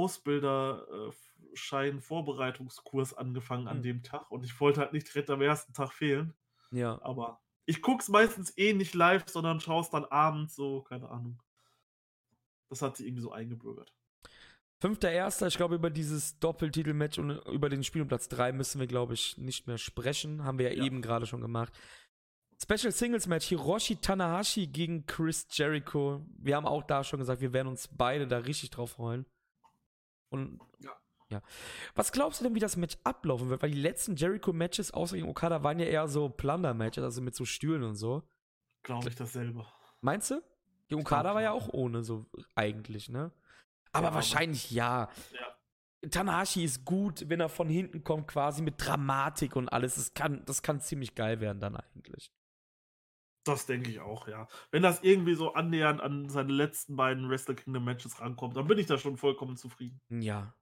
[1.51, 3.67] Ausbilderschein-Vorbereitungskurs angefangen mhm.
[3.67, 3.83] an hm.
[3.83, 6.33] dem Tag und ich wollte halt nicht direkt am ersten Tag fehlen.
[6.71, 7.01] Ja.
[7.01, 11.09] Aber ich gucke es meistens eh nicht live, sondern schaue es dann abends so, keine
[11.09, 11.41] Ahnung.
[12.69, 13.93] Das hat sich irgendwie so eingebürgert.
[14.79, 19.15] Fünfter Erster, ich glaube, über dieses Doppeltitelmatch und über den Spielplatz 3 müssen wir, glaube
[19.15, 20.43] ich, nicht mehr sprechen.
[20.43, 20.85] Haben wir ja, ja.
[20.85, 21.73] eben gerade schon gemacht.
[22.61, 26.25] Special Singles Match Hiroshi Tanahashi gegen Chris Jericho.
[26.37, 29.25] Wir haben auch da schon gesagt, wir werden uns beide da richtig drauf freuen.
[30.29, 30.91] Und ja.
[31.29, 31.41] Ja.
[31.95, 33.61] Was glaubst du denn, wie das Match ablaufen wird?
[33.61, 37.45] Weil die letzten Jericho-Matches außer gegen Okada waren ja eher so Plunder-Matches, also mit so
[37.45, 38.23] Stühlen und so.
[38.83, 39.65] Glaube ich dasselbe.
[40.01, 40.41] Meinst du?
[40.87, 42.25] Gegen Okada war ja auch ohne, so
[42.55, 43.31] eigentlich, ne?
[43.91, 45.09] Aber ja, wahrscheinlich ja.
[45.33, 46.09] ja.
[46.09, 49.95] Tanahashi ist gut, wenn er von hinten kommt, quasi mit Dramatik und alles.
[49.95, 52.31] Das kann, das kann ziemlich geil werden dann eigentlich.
[53.43, 54.47] Das denke ich auch, ja.
[54.71, 58.77] Wenn das irgendwie so annähernd an seine letzten beiden Wrestle Kingdom Matches rankommt, dann bin
[58.77, 59.99] ich da schon vollkommen zufrieden.
[60.09, 60.53] Ja.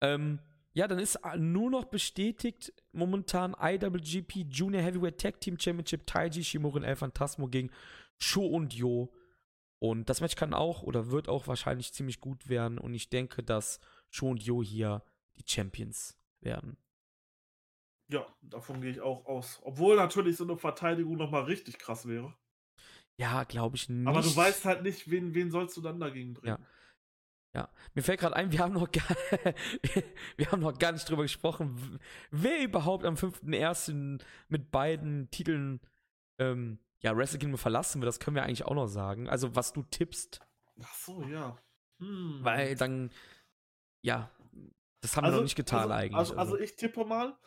[0.00, 0.40] Ähm,
[0.72, 6.82] ja, dann ist nur noch bestätigt momentan IWGP Junior Heavyweight Tag Team Championship Taiji Shimura
[6.84, 7.70] El Phantasmo gegen
[8.18, 9.10] Sho und Yo.
[9.78, 12.78] Und das Match kann auch oder wird auch wahrscheinlich ziemlich gut werden.
[12.78, 15.02] Und ich denke, dass Sho und Yo hier
[15.38, 16.76] die Champions werden.
[18.08, 19.60] Ja, davon gehe ich auch aus.
[19.62, 22.34] Obwohl natürlich so eine Verteidigung nochmal richtig krass wäre.
[23.18, 24.06] Ja, glaube ich nicht.
[24.06, 26.58] Aber du weißt halt nicht, wen, wen sollst du dann dagegen bringen.
[26.60, 26.66] Ja.
[27.56, 29.08] Ja, mir fällt gerade ein, wir haben, noch gar,
[30.36, 31.98] wir haben noch gar nicht drüber gesprochen,
[32.30, 34.22] wer überhaupt am 5.1.
[34.48, 35.80] mit beiden Titeln
[36.38, 39.26] ähm, ja, Wrestle Kingdom verlassen wird, das können wir eigentlich auch noch sagen.
[39.30, 40.42] Also, was du tippst.
[40.82, 41.56] Ach so, ja.
[41.98, 42.40] Hm.
[42.42, 43.10] Weil dann,
[44.02, 44.30] ja,
[45.00, 46.14] das haben also, wir noch nicht getan also, eigentlich.
[46.14, 47.38] Also, also, ich tippe mal.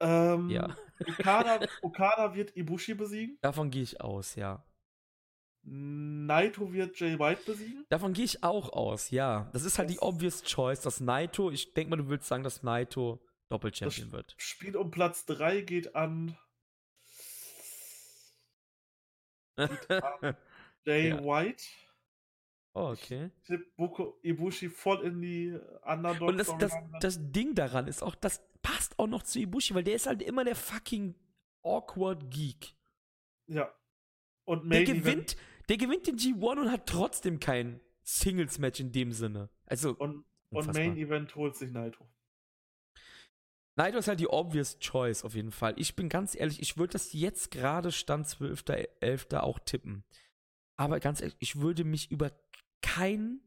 [0.00, 0.76] Ähm, ja.
[1.06, 3.38] Okada, Okada wird Ibushi besiegen.
[3.40, 4.64] Davon gehe ich aus, ja.
[5.66, 7.86] Naito wird Jay White besiegen.
[7.88, 9.48] Davon gehe ich auch aus, ja.
[9.52, 12.42] Das ist halt das die obvious choice, dass Naito, ich denke mal, du willst sagen,
[12.42, 14.34] dass Naito Doppelchampion wird.
[14.36, 16.36] Spiel um Platz 3 geht an
[20.84, 21.24] Jay ja.
[21.24, 21.64] White.
[22.74, 23.30] Oh, okay.
[23.76, 26.28] Buko Ibushi voll in die Underdog.
[26.28, 29.84] Und das, das, das Ding daran ist auch, das passt auch noch zu Ibushi, weil
[29.84, 31.14] der ist halt immer der fucking
[31.62, 32.74] awkward Geek.
[33.46, 33.72] Ja.
[34.44, 35.36] Und der gewinnt,
[35.68, 39.50] der gewinnt den G1 und hat trotzdem kein Singles-Match in dem Sinne.
[39.66, 39.94] Also.
[39.96, 42.06] Und, und Main Event holt sich Naito.
[43.76, 45.74] Naito ist halt die obvious choice auf jeden Fall.
[45.76, 49.38] Ich bin ganz ehrlich, ich würde das jetzt gerade Stand 12.11.
[49.38, 50.04] auch tippen.
[50.76, 52.30] Aber ganz ehrlich, ich würde mich über
[52.82, 53.40] kein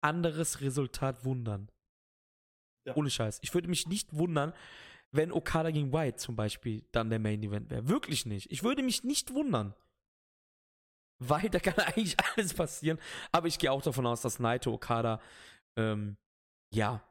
[0.00, 1.70] anderes Resultat wundern.
[2.84, 2.94] Ja.
[2.96, 3.40] Ohne Scheiß.
[3.42, 4.52] Ich würde mich nicht wundern,
[5.10, 7.88] wenn Okada gegen White zum Beispiel dann der Main Event wäre.
[7.88, 8.50] Wirklich nicht.
[8.52, 9.74] Ich würde mich nicht wundern.
[11.18, 12.98] Weil da kann eigentlich alles passieren.
[13.32, 15.20] Aber ich gehe auch davon aus, dass Naito Okada,
[15.76, 16.16] ähm,
[16.72, 17.02] ja.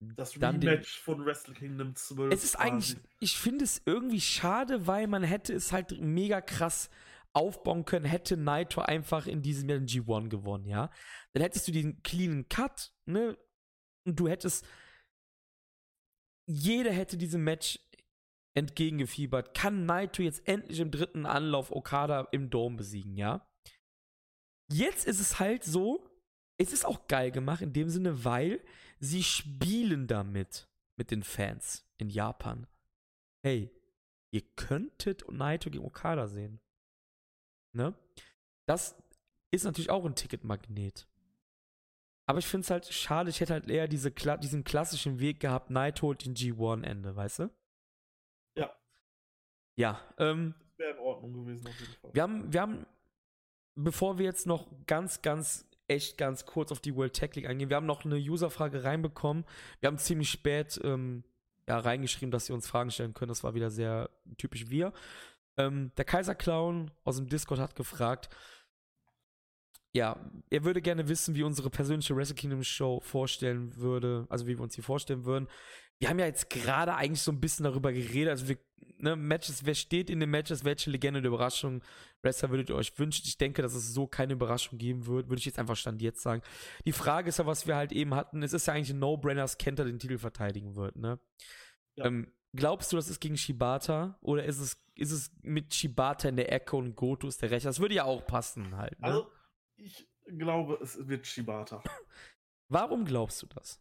[0.00, 2.32] Das Rematch von Wrestle Kingdom 12.
[2.32, 3.08] Es ist eigentlich, quasi.
[3.18, 6.88] ich finde es irgendwie schade, weil man hätte es halt mega krass
[7.32, 10.90] aufbauen können, hätte Naito einfach in diesem Jahr den G1 gewonnen, ja.
[11.32, 13.36] Dann hättest du diesen cleanen Cut, ne?
[14.04, 14.64] Und du hättest,
[16.46, 17.78] jeder hätte diesem Match
[18.58, 19.54] entgegengefiebert.
[19.54, 23.48] Kann Naito jetzt endlich im dritten Anlauf Okada im Dome besiegen, ja?
[24.70, 26.10] Jetzt ist es halt so,
[26.58, 28.62] es ist auch geil gemacht in dem Sinne, weil
[28.98, 32.66] sie spielen damit mit den Fans in Japan.
[33.42, 33.70] Hey,
[34.32, 36.60] ihr könntet Naito gegen Okada sehen.
[37.74, 37.94] Ne?
[38.66, 38.96] Das
[39.52, 41.08] ist natürlich auch ein Ticketmagnet.
[42.26, 45.70] Aber ich finde es halt schade, ich hätte halt eher diese, diesen klassischen Weg gehabt,
[45.70, 47.50] Naito holt den G1-Ende, weißt du?
[49.78, 50.00] Ja.
[50.18, 52.10] Ähm, Wäre in Ordnung gewesen auf jeden Fall.
[52.12, 52.86] wir haben, wir haben,
[53.76, 57.70] bevor wir jetzt noch ganz, ganz, echt ganz kurz auf die World Tech League eingehen,
[57.70, 59.44] wir haben noch eine Userfrage reinbekommen.
[59.80, 61.22] Wir haben ziemlich spät ähm,
[61.68, 63.28] ja, reingeschrieben, dass sie uns Fragen stellen können.
[63.28, 64.92] Das war wieder sehr typisch wir.
[65.56, 68.28] Ähm, der Kaiser Clown aus dem Discord hat gefragt,
[69.92, 70.16] ja,
[70.50, 74.62] er würde gerne wissen, wie unsere persönliche Wrestle Kingdom Show vorstellen würde, also wie wir
[74.62, 75.48] uns die vorstellen würden.
[76.00, 78.58] Wir haben ja jetzt gerade eigentlich so ein bisschen darüber geredet, also wir,
[78.98, 81.82] ne, Matches, wer steht in den Matches, welche Legende der Überraschung
[82.22, 83.24] Wrestler würdet ihr euch wünschen?
[83.26, 86.22] Ich denke, dass es so keine Überraschung geben wird, würde ich jetzt einfach Stand jetzt
[86.22, 86.42] sagen.
[86.84, 89.42] Die Frage ist ja, was wir halt eben hatten, es ist ja eigentlich ein No-Brainer,
[89.42, 91.20] dass Kenta den Titel verteidigen wird, ne?
[91.96, 92.06] Ja.
[92.06, 96.36] Ähm, glaubst du, das ist gegen Shibata oder ist es, ist es mit Shibata in
[96.36, 97.68] der Ecke und Goto ist der Rechter?
[97.68, 99.06] Das würde ja auch passen halt, ne?
[99.06, 99.30] Also,
[99.76, 101.82] ich glaube, es wird Shibata.
[102.68, 103.80] Warum glaubst du das?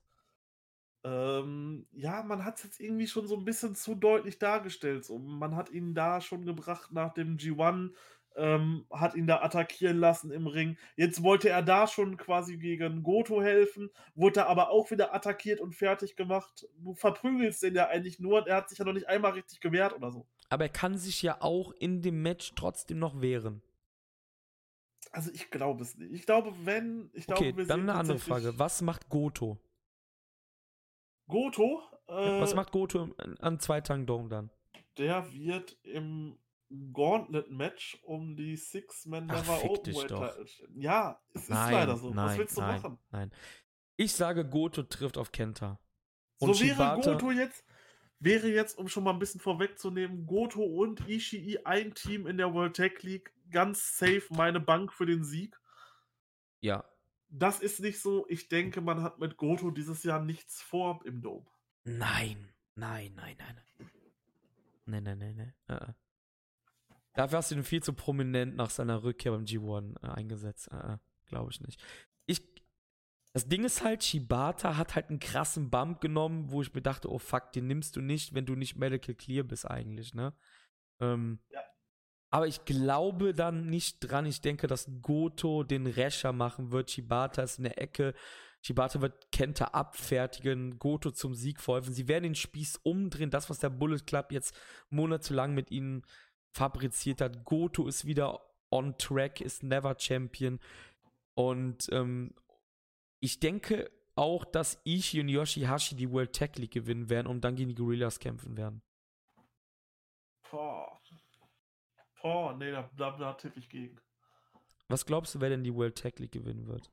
[1.04, 5.06] Ähm, ja, man hat es jetzt irgendwie schon so ein bisschen zu deutlich dargestellt.
[5.06, 7.94] So, man hat ihn da schon gebracht nach dem G1,
[8.36, 10.78] ähm, hat ihn da attackieren lassen im Ring.
[10.96, 15.74] Jetzt wollte er da schon quasi gegen Goto helfen, wurde aber auch wieder attackiert und
[15.76, 16.68] fertig gemacht.
[16.78, 19.60] Du verprügelst den ja eigentlich nur und er hat sich ja noch nicht einmal richtig
[19.62, 20.28] gewehrt oder so.
[20.50, 23.62] Aber er kann sich ja auch in dem Match trotzdem noch wehren.
[25.12, 26.14] Also ich glaube es nicht.
[26.14, 27.10] Ich glaube, wenn.
[27.14, 28.60] Ich Okay, glaube, wir dann eine andere Frage.
[28.60, 29.58] Was macht Goto?
[31.28, 33.10] Goto, äh, Was macht Goto
[33.40, 34.50] an- zwei Tagen Dome dann?
[34.98, 36.38] der wird im
[36.92, 40.82] Gauntlet-Match um die Six-Man Ach, Never fick dich Open stehen.
[40.82, 42.10] Ja, es ist Nein, leider so.
[42.14, 43.00] nein, Was willst du nein, machen?
[43.12, 43.32] Nein.
[43.96, 45.80] Ich sage, Goto trifft auf Kenta.
[46.40, 47.64] So Und wäre Shibata- Goto jetzt,
[48.20, 52.54] wäre jetzt, um schon mal ein bisschen vorwegzunehmen, Goto und Ishii ein Team in der
[52.54, 55.60] World Tag League, ganz safe meine Bank für den Sieg.
[56.60, 56.84] Ja.
[57.30, 58.26] Das ist nicht so.
[58.30, 61.46] Ich denke, man hat mit Goto dieses Jahr nichts vor im Dome.
[61.84, 63.62] Nein, nein, nein, nein.
[64.86, 65.54] Nein, nein, nein, nein.
[65.68, 65.94] Äh, äh.
[67.14, 70.70] Dafür hast du ihn viel zu prominent nach seiner Rückkehr beim G1 äh, eingesetzt.
[70.72, 71.84] Äh, äh, Glaube ich nicht.
[72.26, 72.42] Ich,
[73.34, 77.12] das Ding ist halt, Shibata hat halt einen krassen Bump genommen, wo ich mir dachte,
[77.12, 80.34] oh fuck, den nimmst du nicht, wenn du nicht medical clear bist eigentlich, ne?
[81.00, 81.62] Ähm, Ja.
[82.38, 84.28] Aber ich glaube dann nicht dran.
[84.28, 86.92] Ich denke, dass Goto den Rächer machen wird.
[86.92, 88.14] Shibata ist in der Ecke.
[88.62, 91.96] Shibata wird Kenta abfertigen, Goto zum Sieg verhelfen.
[91.96, 93.32] Sie werden den Spieß umdrehen.
[93.32, 94.56] Das, was der Bullet Club jetzt
[94.92, 96.04] monatelang mit ihnen
[96.56, 97.44] fabriziert hat.
[97.44, 98.40] Goto ist wieder
[98.70, 100.60] on track, ist never Champion.
[101.34, 102.36] Und ähm,
[103.20, 107.56] ich denke auch, dass Ishii und Yoshihashi die World Tag League gewinnen werden und dann
[107.56, 108.84] gegen die Gorillas kämpfen werden.
[110.52, 111.02] Boah.
[112.22, 114.00] Boah, nee, da, da, da tippe ich gegen.
[114.88, 116.90] Was glaubst du, wer denn die World Tag League gewinnen wird?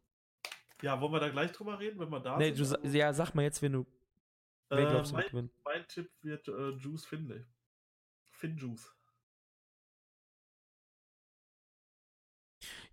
[0.83, 2.85] Ja, wollen wir da gleich drüber reden, wenn wir da nee, sind?
[2.85, 3.87] du, ja, sag mal jetzt, wenn du.
[4.69, 5.51] Wer äh, glaubst du mein, wird gewinnen?
[5.65, 7.45] mein Tipp wird äh, Juice Finlay.
[8.31, 8.93] Finn Juice.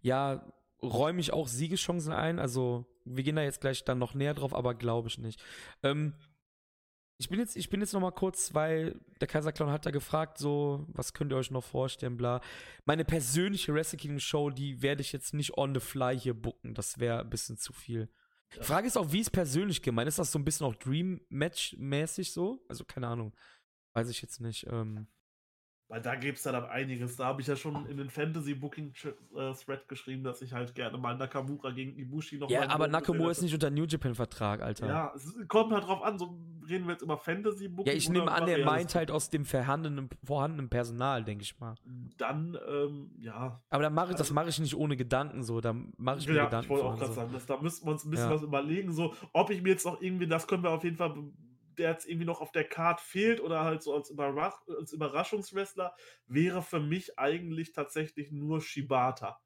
[0.02, 0.52] Ja,
[0.82, 2.40] räume ich auch Siegeschancen ein.
[2.40, 5.44] Also, wir gehen da jetzt gleich dann noch näher drauf, aber glaube ich nicht.
[5.84, 6.16] Ähm,
[7.22, 10.40] ich bin jetzt, ich bin jetzt noch mal kurz, weil der Kaiserclown hat da gefragt,
[10.40, 12.42] so, was könnt ihr euch noch vorstellen, bla.
[12.86, 16.74] Meine persönliche Wrestle Kingdom Show, die werde ich jetzt nicht on the fly hier booken.
[16.74, 18.10] Das wäre ein bisschen zu viel.
[18.56, 18.64] Ja.
[18.64, 20.08] Frage ist auch, wie ist persönlich gemeint?
[20.08, 22.66] Ist das so ein bisschen auch Dream Match mäßig so?
[22.68, 23.36] Also keine Ahnung,
[23.94, 24.66] weiß ich jetzt nicht.
[24.72, 25.06] Ähm,
[25.92, 27.18] Weil da gäbe es dann einiges.
[27.18, 31.72] Da habe ich ja schon in den Fantasy-Booking-Thread geschrieben, dass ich halt gerne mal Nakamura
[31.72, 34.88] gegen Ibushi noch ja, aber Nakamura ist nicht unter New Japan Vertrag, Alter.
[34.88, 36.40] Ja, es kommt halt drauf an, so
[36.70, 37.92] reden wir jetzt über Fantasy-Booking.
[37.92, 41.76] Ja, ich nehme an, er meint halt aus dem vorhandenen, vorhandenen Personal, denke ich mal.
[42.18, 43.62] Dann, ähm, ja.
[43.70, 45.60] Aber dann mache ich, das Also- mache ich nicht ohne Gedanken so.
[45.60, 47.14] Da mache ich mir Ja, Gedanken ich wollte auch gerade so.
[47.16, 48.36] sagen, dass, da müssten wir uns ein bisschen Ja.
[48.36, 51.14] was überlegen, so, ob ich mir jetzt noch irgendwie, das können wir auf jeden Fall
[51.78, 55.94] der jetzt irgendwie noch auf der Card fehlt oder halt so als, Überrach als Überraschungswrestler,
[56.28, 59.40] wäre für mich eigentlich tatsächlich nur Shibata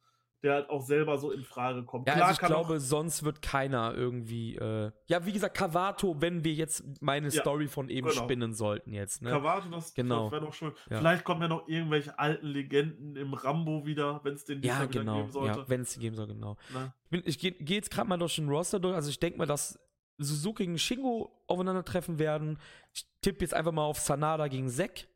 [0.46, 2.08] der halt auch selber so in Frage kommt.
[2.08, 4.56] Ja, Klar, also ich glaube, sonst wird keiner irgendwie.
[4.56, 8.24] Äh, ja, wie gesagt, Kavato, wenn wir jetzt meine ja, Story von eben genau.
[8.24, 9.24] spinnen sollten jetzt.
[9.24, 9.32] Ne?
[9.32, 10.32] Kavato, das, genau.
[10.32, 10.72] wäre doch schön.
[10.90, 11.00] Ja.
[11.00, 15.18] Vielleicht kommen ja noch irgendwelche alten Legenden im Rambo wieder, wenn es den ja, genau.
[15.18, 15.60] geben sollte.
[15.60, 16.58] Ja, wenn es den geben soll, genau.
[16.72, 16.94] Na?
[17.10, 18.96] Ich, ich gehe geh jetzt gerade mal durch den Roster durch.
[18.96, 19.80] Also ich denke mal, dass
[20.18, 22.60] Suzuki gegen Shingo aufeinandertreffen werden.
[22.94, 25.08] Ich tippe jetzt einfach mal auf Sanada gegen Zack.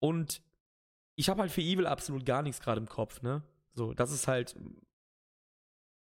[0.00, 0.40] Und
[1.16, 3.42] ich habe halt für Evil absolut gar nichts gerade im Kopf, ne?
[3.72, 4.56] So, das ist halt,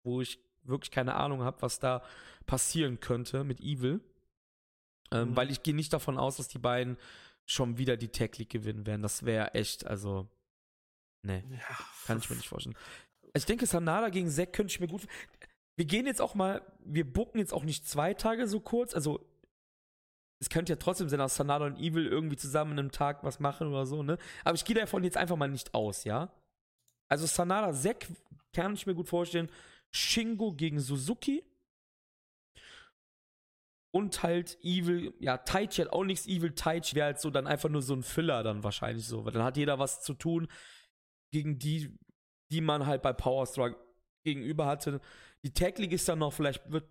[0.04, 2.02] wo ich wirklich keine Ahnung habe, was da
[2.46, 4.00] passieren könnte mit Evil.
[5.10, 5.36] Ähm, mhm.
[5.36, 6.98] Weil ich gehe nicht davon aus, dass die beiden
[7.46, 9.02] schon wieder die Tag League gewinnen werden.
[9.02, 10.28] Das wäre echt, also,
[11.22, 11.78] ne, ja.
[12.06, 12.76] kann ich mir nicht vorstellen.
[13.34, 15.06] Ich denke, Sanada gegen Zack könnte ich mir gut.
[15.78, 18.94] Wir gehen jetzt auch mal, wir bucken jetzt auch nicht zwei Tage so kurz.
[18.94, 19.24] Also,
[20.40, 23.38] es könnte ja trotzdem sein, dass Sanada und Evil irgendwie zusammen in einem Tag was
[23.38, 24.18] machen oder so, ne?
[24.44, 26.32] Aber ich gehe davon jetzt einfach mal nicht aus, ja?
[27.09, 28.09] Also Sanada Sek
[28.52, 29.52] kann ich mir gut vorstellen.
[29.92, 31.44] Shingo gegen Suzuki.
[33.92, 36.56] Und halt Evil, ja, Taichi hat auch nichts Evil.
[36.56, 39.24] Taichi wäre halt so dann einfach nur so ein Filler dann wahrscheinlich so.
[39.24, 40.48] Weil dann hat jeder was zu tun
[41.32, 41.96] gegen die,
[42.50, 43.78] die man halt bei Power Struggle
[44.24, 45.00] gegenüber hatte.
[45.43, 46.85] Die Tag League ist dann noch, vielleicht wird,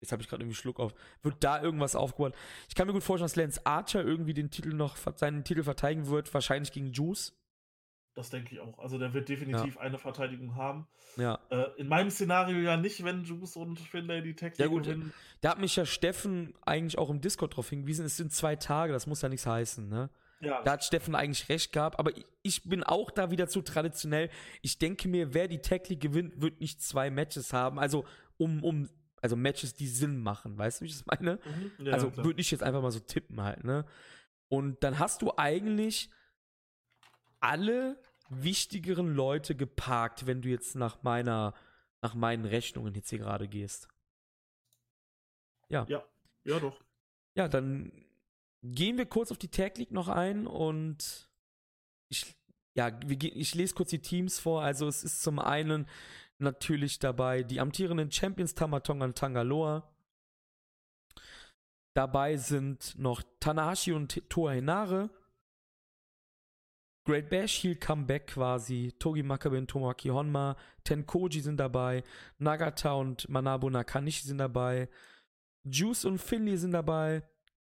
[0.00, 2.34] jetzt habe ich gerade irgendwie Schluck auf, wird da irgendwas aufgebaut.
[2.68, 6.08] Ich kann mir gut vorstellen, dass Lance Archer irgendwie den Titel noch, seinen Titel verteidigen
[6.08, 7.34] wird, wahrscheinlich gegen Juice.
[8.16, 8.78] Das denke ich auch.
[8.78, 9.80] Also der wird definitiv ja.
[9.82, 10.88] eine Verteidigung haben.
[11.18, 11.38] Ja.
[11.50, 15.12] Äh, in meinem Szenario ja nicht, wenn Juice und Finlay die Tag Ja gut, gewinnen.
[15.42, 18.94] da hat mich ja Steffen eigentlich auch im Discord drauf hingewiesen, es sind zwei Tage,
[18.94, 20.08] das muss ja nichts heißen, ne?
[20.40, 20.62] Ja.
[20.62, 24.30] Da hat Steffen eigentlich recht gehabt, aber ich bin auch da wieder zu traditionell.
[24.62, 27.78] Ich denke mir, wer die Tag League gewinnt, wird nicht zwei Matches haben.
[27.78, 28.04] Also
[28.36, 28.88] um, um,
[29.22, 31.38] also Matches, die Sinn machen, weißt du, wie ich das meine?
[31.78, 31.86] Mhm.
[31.86, 33.86] Ja, also würde ich jetzt einfach mal so tippen halt, ne?
[34.48, 36.10] Und dann hast du eigentlich
[37.40, 41.54] alle wichtigeren Leute geparkt, wenn du jetzt nach meiner,
[42.02, 43.88] nach meinen Rechnungen jetzt hier gerade gehst.
[45.68, 45.86] Ja.
[45.88, 46.04] Ja,
[46.44, 46.80] ja doch.
[47.34, 48.05] Ja, dann
[48.62, 51.28] gehen wir kurz auf die Tag League noch ein und
[52.08, 52.36] ich,
[52.74, 54.62] ja, ich lese kurz die Teams vor.
[54.62, 55.88] Also es ist zum einen
[56.38, 59.90] natürlich dabei die amtierenden Champions Tamatonga und Tangaloa.
[61.94, 65.08] Dabei sind noch Tanahashi und Toa Henare.
[67.06, 68.92] Great Bash Heel Comeback quasi.
[68.98, 70.56] Togi Makabe und Tomoaki Honma.
[70.84, 72.02] Tenkoji sind dabei.
[72.38, 74.88] Nagata und Manabu Nakanishi sind dabei.
[75.64, 77.22] Juice und Finley sind dabei.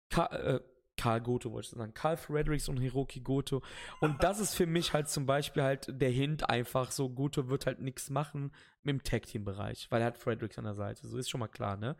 [0.09, 0.61] Ka äh,
[0.97, 1.93] Karl Goto wollte ich sagen.
[1.93, 3.61] Karl Fredericks und Hiroki Goto.
[4.01, 7.65] Und das ist für mich halt zum Beispiel halt der Hint einfach so, Goto wird
[7.65, 8.51] halt nichts machen
[8.83, 11.07] im Tag-Team-Bereich, weil er hat Fredericks an der Seite.
[11.07, 11.95] So ist schon mal klar, ne?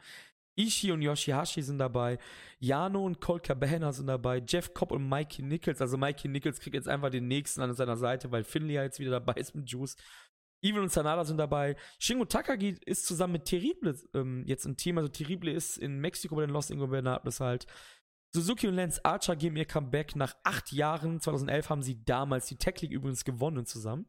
[0.58, 2.18] Ishii und Yoshihashi sind dabei,
[2.60, 5.82] Jano und Colt Cabana sind dabei, Jeff Cobb und Mikey Nichols.
[5.82, 9.12] Also Mikey Nichols kriegt jetzt einfach den nächsten an seiner Seite, weil Finley jetzt wieder
[9.12, 9.98] dabei ist mit Juice.
[10.62, 11.76] Evil und Sanada sind dabei.
[12.00, 14.98] Shingo Takagi ist zusammen mit Terrible ähm, jetzt im Team.
[14.98, 17.68] Also Terrible ist in Mexiko bei den Los Ingobernables halt.
[18.36, 21.22] Suzuki und Lance Archer geben ihr Comeback nach acht Jahren.
[21.22, 24.06] 2011 haben sie damals die Tech League übrigens gewonnen zusammen.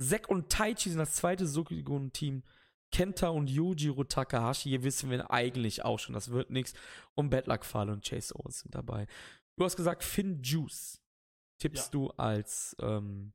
[0.00, 2.42] Zack und Taichi sind das zweite Suzuki-Team.
[2.90, 6.74] Kenta und Yujiro Takahashi, hier wissen wir eigentlich auch schon, das wird nichts.
[7.14, 9.06] Und Bad Luck Fale und Chase Owens sind dabei.
[9.56, 11.00] Du hast gesagt, Finn Juice
[11.58, 11.90] tippst ja.
[11.92, 12.74] du als.
[12.80, 13.32] Ähm,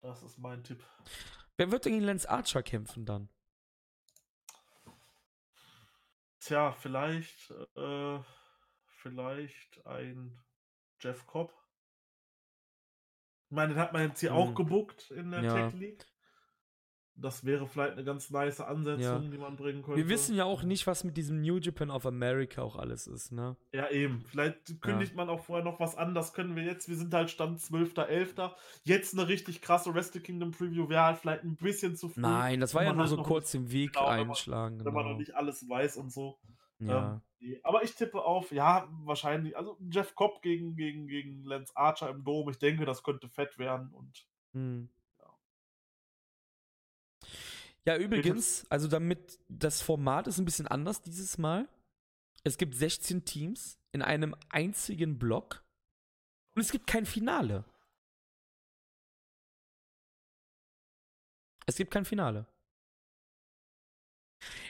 [0.00, 0.82] das ist mein Tipp.
[1.56, 3.28] Wer wird denn gegen Lance Archer kämpfen dann?
[6.40, 8.18] Tja, vielleicht, äh,
[9.06, 10.38] vielleicht ein
[11.00, 11.52] Jeff Cobb.
[13.48, 14.36] Ich meine, den hat man jetzt hier hm.
[14.36, 15.54] auch gebuckt in der ja.
[15.54, 16.04] Tech League.
[17.18, 19.30] Das wäre vielleicht eine ganz nice Ansetzung, ja.
[19.30, 19.96] die man bringen könnte.
[19.96, 23.32] Wir wissen ja auch nicht, was mit diesem New Japan of America auch alles ist,
[23.32, 23.56] ne?
[23.72, 24.20] Ja, eben.
[24.20, 25.16] Vielleicht kündigt ja.
[25.16, 26.14] man auch vorher noch was an.
[26.14, 26.90] Das können wir jetzt.
[26.90, 28.52] Wir sind halt Stand 12.11.
[28.84, 32.20] Jetzt eine richtig krasse Wrestle Kingdom Preview wäre halt vielleicht ein bisschen zu früh.
[32.20, 34.78] Nein, das war ja nur halt so kurz den Weg genau, einschlagen.
[34.80, 34.98] Wenn man, genau.
[34.98, 36.38] wenn man noch nicht alles weiß und so.
[36.80, 37.12] Ja.
[37.14, 37.20] Ähm,
[37.62, 42.24] aber ich tippe auf, ja, wahrscheinlich, also Jeff Cobb gegen, gegen, gegen Lance Archer im
[42.24, 42.48] Dom.
[42.48, 44.26] Ich denke, das könnte fett werden und.
[44.52, 44.88] Hm.
[47.84, 51.68] Ja, übrigens, also damit das Format ist ein bisschen anders dieses Mal.
[52.42, 55.64] Es gibt 16 Teams in einem einzigen Block
[56.54, 57.64] und es gibt kein Finale.
[61.66, 62.46] Es gibt kein Finale.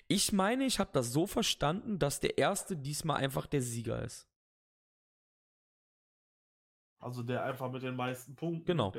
[0.09, 4.29] Ich meine, ich habe das so verstanden, dass der erste diesmal einfach der Sieger ist.
[6.99, 8.65] Also der einfach mit den meisten Punkten.
[8.65, 8.93] Genau.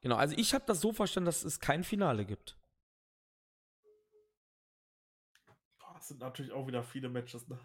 [0.00, 0.16] Genau.
[0.16, 2.58] Also ich habe das so verstanden, dass es kein Finale gibt.
[5.94, 7.58] Das sind natürlich auch wieder viele Matches, ne?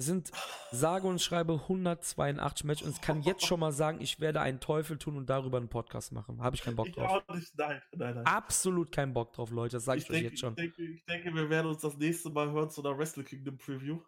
[0.00, 0.30] Es sind
[0.70, 4.58] sage und schreibe 182 Matches und ich kann jetzt schon mal sagen, ich werde einen
[4.58, 6.42] Teufel tun und darüber einen Podcast machen.
[6.42, 7.22] Habe ich keinen Bock Ich drauf.
[7.34, 8.24] nicht, nein, nein, nein.
[8.24, 9.76] Absolut keinen Bock drauf, Leute.
[9.76, 10.54] Das sage ich, Ich euch jetzt schon.
[10.54, 13.58] ich, denke, ich denke, wir werden uns das nächste Mal hören zu einer Wrestle Kingdom
[13.58, 14.00] Preview.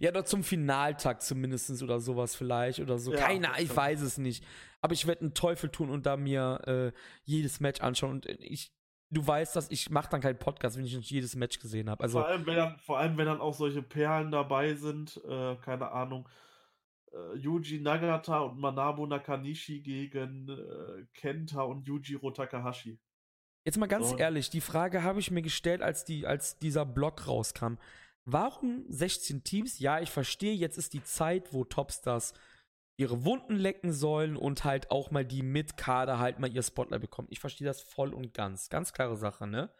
[0.00, 3.12] Ja, doch zum Finaltag zumindest oder sowas vielleicht oder so.
[3.12, 4.44] Ja, Keine, ich weiß es nicht.
[4.80, 8.14] Aber ich werde einen Teufel tun und da mir äh, jedes Match anschauen.
[8.14, 8.72] Und ich,
[9.10, 12.02] du weißt, dass ich mache dann keinen Podcast, wenn ich nicht jedes Match gesehen habe.
[12.02, 15.56] Also vor, allem, wenn dann, vor allem, wenn dann auch solche Perlen dabei sind, äh,
[15.56, 16.28] keine Ahnung,
[17.12, 22.98] äh, Yuji Nagata und Manabu Nakanishi gegen äh, Kenta und Yujiro Takahashi.
[23.64, 24.16] Jetzt mal ganz So.
[24.16, 27.74] ehrlich, die Frage habe ich mir gestellt, als, die, als dieser Blog rauskam.
[28.24, 29.78] Warum 16 Teams?
[29.80, 32.32] Ja, ich verstehe, jetzt ist die Zeit, wo Topstars
[33.00, 37.28] ihre Wunden lecken sollen und halt auch mal die Mid-Kader halt mal ihr Spotlight bekommen.
[37.30, 38.68] Ich verstehe das voll und ganz.
[38.68, 39.72] Ganz klare Sache, ne?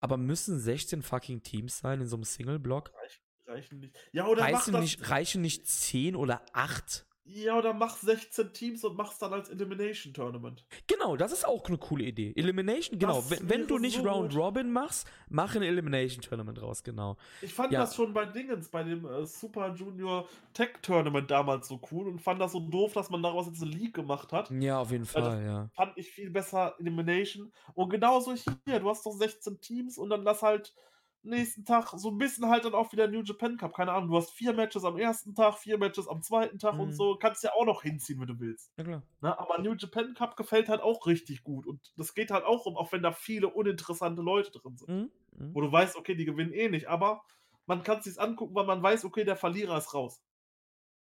[0.00, 2.90] Aber müssen 16 fucking Teams sein in so einem Single-Block?
[2.94, 3.96] Reichen, reichen nicht.
[4.12, 7.06] Ja, oder Reichen nicht, reichen nicht 10 oder 8?
[7.30, 10.64] Ja, oder mach 16 Teams und mach's dann als Elimination Tournament.
[10.86, 12.32] Genau, das ist auch eine coole Idee.
[12.36, 13.16] Elimination, genau.
[13.16, 14.40] Das Wenn, wenn du nicht so Round gut.
[14.40, 17.16] Robin machst, mach ein Elimination Tournament raus, genau.
[17.42, 17.80] Ich fand Ja.
[17.80, 22.18] das schon bei Dingens, bei dem äh, Super Junior Tech Tournament damals so cool und
[22.20, 24.50] fand das so doof, dass man daraus jetzt eine League gemacht hat.
[24.50, 25.68] Ja, auf jeden das- Fall, ja.
[25.74, 27.52] Fand ich viel besser Elimination.
[27.74, 28.34] Und genauso
[28.64, 30.74] hier, du hast doch 16 Teams und dann lass halt
[31.22, 33.74] nächsten Tag so ein bisschen halt dann auch wieder New Japan Cup.
[33.74, 36.80] Keine Ahnung, du hast vier Matches am ersten Tag, vier Matches am zweiten Tag Mhm.
[36.80, 37.16] und so.
[37.16, 38.72] Kannst ja auch noch hinziehen, wenn du willst.
[38.76, 39.02] Ja, klar.
[39.20, 39.38] Ne?
[39.38, 41.66] Aber New Japan Cup gefällt halt auch richtig gut.
[41.66, 44.88] Und das geht halt auch um, auch wenn da viele uninteressante Leute drin sind.
[44.88, 45.10] Mhm.
[45.32, 45.54] Mhm.
[45.54, 47.22] Wo du weißt, okay, die gewinnen eh nicht, aber
[47.66, 50.22] man kann es sich angucken, weil man weiß, okay, der Verlierer ist raus.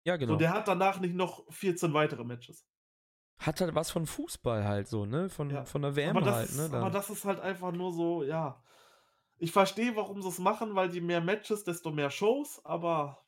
[0.03, 0.33] Ja, genau.
[0.33, 2.65] So, der hat danach nicht noch 14 weitere Matches.
[3.39, 5.29] Hat halt was von Fußball halt so, ne?
[5.29, 5.65] Von, Ja.
[5.65, 6.63] von der WM aber, das halt, ist, ne?
[6.77, 6.89] aber Da.
[6.89, 8.63] das ist halt einfach nur so, ja.
[9.39, 13.23] Ich verstehe, warum sie es machen, weil je mehr Matches, desto mehr Shows, aber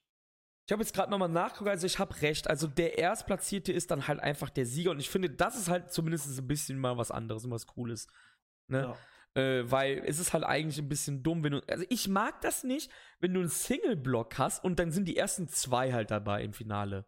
[0.65, 2.47] Ich habe jetzt gerade nochmal nachgeguckt, also ich habe recht.
[2.49, 5.91] Also der Erstplatzierte ist dann halt einfach der Sieger und ich finde, das ist halt
[5.91, 8.07] zumindest ein bisschen mal was anderes und was Cooles.
[8.67, 8.81] Ne?
[8.81, 8.97] ja.
[9.35, 11.61] Äh, weil es ist halt eigentlich ein bisschen dumm, wenn du.
[11.67, 15.47] Also ich mag das nicht, wenn du einen Single-Block hast und dann sind die ersten
[15.47, 17.05] zwei halt dabei im Finale.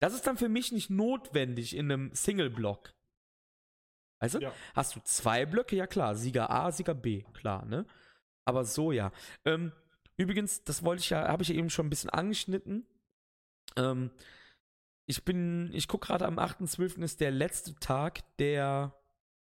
[0.00, 2.94] Das ist dann für mich nicht notwendig in einem Single-Block.
[4.20, 4.38] Du?
[4.38, 4.52] Ja.
[4.74, 5.76] Hast du zwei Blöcke?
[5.76, 6.14] Ja klar.
[6.14, 7.86] Sieger A, Sieger B, klar, ne?
[8.44, 9.12] Aber so ja.
[9.44, 9.72] Ähm,
[10.16, 12.86] übrigens, das wollte ich ja, habe ich ja eben schon ein bisschen angeschnitten.
[13.76, 14.10] Ähm,
[15.06, 17.02] ich bin, ich gucke gerade am 8.12.
[17.02, 18.94] ist der letzte Tag der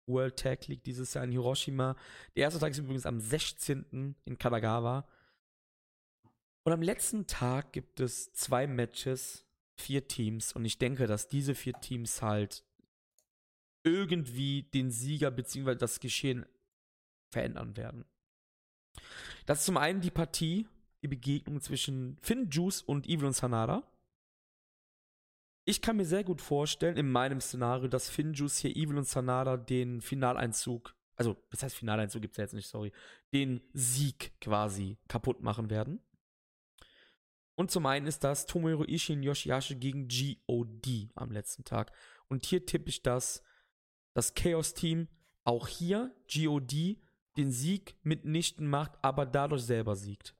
[0.05, 1.95] World Tag League dieses Jahr in Hiroshima.
[2.35, 4.15] Der erste Tag ist übrigens am 16.
[4.25, 5.07] in Kanagawa.
[6.63, 9.45] Und am letzten Tag gibt es zwei Matches,
[9.77, 10.53] vier Teams.
[10.53, 12.63] Und ich denke, dass diese vier Teams halt
[13.87, 15.75] irgendwie den Sieger bzw.
[15.75, 16.45] das Geschehen
[17.31, 18.05] verändern werden.
[19.45, 20.67] Das ist zum einen die Partie,
[21.01, 23.83] die Begegnung zwischen Finn Juice und Evil und Sanada.
[25.65, 29.07] Ich kann mir sehr gut vorstellen, in meinem Szenario, dass Finn Juice hier Evil und
[29.07, 32.91] Sanada den Finaleinzug, also, das heißt Finaleinzug gibt's ja jetzt nicht, sorry,
[33.33, 35.99] den Sieg quasi kaputt machen werden.
[37.55, 41.91] Und zum einen ist das Tomohiro Ishii und Yoshihashi gegen GOD am letzten Tag.
[42.27, 43.43] Und hier tippe ich, dass
[44.17, 45.07] das Chaos-Team
[45.43, 46.97] auch hier GOD
[47.37, 50.35] den Sieg mitnichten macht, aber dadurch selber siegt.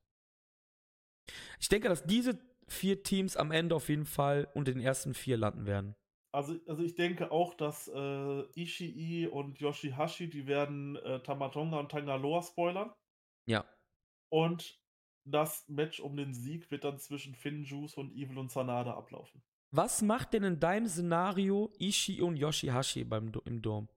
[1.60, 5.38] Ich denke, dass diese vier Teams am Ende auf jeden Fall unter den ersten vier
[5.38, 5.96] landen werden.
[6.34, 11.92] Also, also ich denke auch, dass äh, Ishii und Yoshihashi, die werden äh, Tamatonga und
[11.92, 12.92] Tangaloa spoilern.
[13.46, 13.64] Ja.
[14.30, 14.82] Und
[15.24, 19.44] das Match um den Sieg wird dann zwischen Finn Juice und Evil und Sanada ablaufen.
[19.72, 23.90] Was macht denn in deinem Szenario Ishii und Yoshihashi beim im Dom?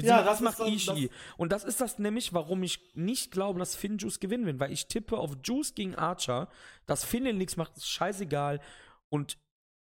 [0.00, 1.10] Ja, das was macht dann- Ishii?
[1.36, 4.72] Und das ist das nämlich, warum ich nicht glaube, dass Finn Juice gewinnen wird, weil
[4.72, 6.48] ich tippe auf Juice gegen Archer,
[6.86, 8.60] dass Finn den nichts macht, ist scheißegal.
[9.10, 9.38] Und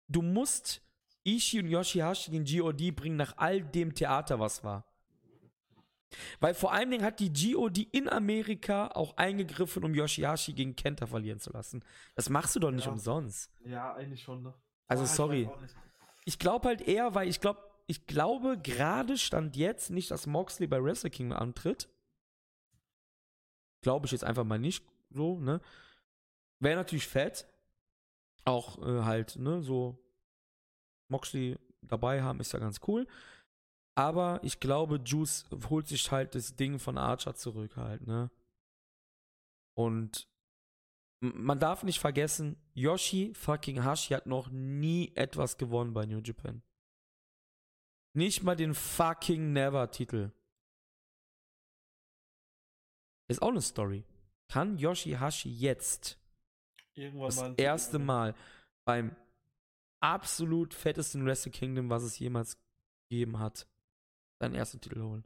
[0.08, 0.82] du musst
[1.24, 4.84] Ishii und Yoshihashi den GOD bringen nach all dem Theater, was war.
[6.40, 11.06] Weil vor allen Dingen hat die GOD in Amerika auch eingegriffen, um Yoshihashi gegen Kenta
[11.06, 11.84] verlieren zu lassen.
[12.14, 12.92] Das machst du doch nicht Ja.
[12.92, 13.50] umsonst.
[13.64, 14.54] Ja, eigentlich schon, ne?
[14.88, 15.46] Also Ah, ich sorry.
[15.46, 15.74] auch nicht.
[16.24, 20.66] Ich glaube halt eher, weil ich glaube, ich glaube gerade stand jetzt nicht, dass Moxley
[20.66, 21.88] bei Wrestle Kingdom antritt.
[23.80, 25.60] Glaube ich jetzt einfach mal nicht so, ne?
[26.60, 27.46] Wäre natürlich fett.
[28.44, 29.98] Auch äh, halt, ne, so
[31.08, 33.06] Moxley dabei haben, ist ja ganz cool.
[33.94, 38.30] Aber ich glaube, Juice holt sich halt das Ding von Archer zurück halt, ne?
[39.76, 40.28] Und
[41.20, 46.62] man darf nicht vergessen, Yoshi fucking Hashi hat noch nie etwas gewonnen bei New Japan.
[48.14, 50.32] Nicht mal den fucking Never-Titel.
[53.28, 54.04] Ist auch eine Story.
[54.48, 56.18] Kann Yoshihashi jetzt
[56.94, 57.98] Irgendwann Das mal erste.
[57.98, 58.34] Mal
[58.84, 59.16] beim
[60.02, 62.58] absolut fettesten Wrestle Kingdom, was es jemals
[63.08, 63.66] gegeben hat,
[64.42, 65.24] seinen ersten Titel holen.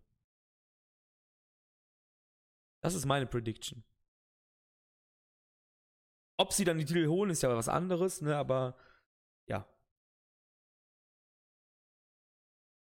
[2.82, 3.82] Das ist meine Prediction.
[6.38, 8.36] Ob sie dann die Titel holen, ist ja was anderes, ne?
[8.36, 8.76] Aber
[9.48, 9.66] ja.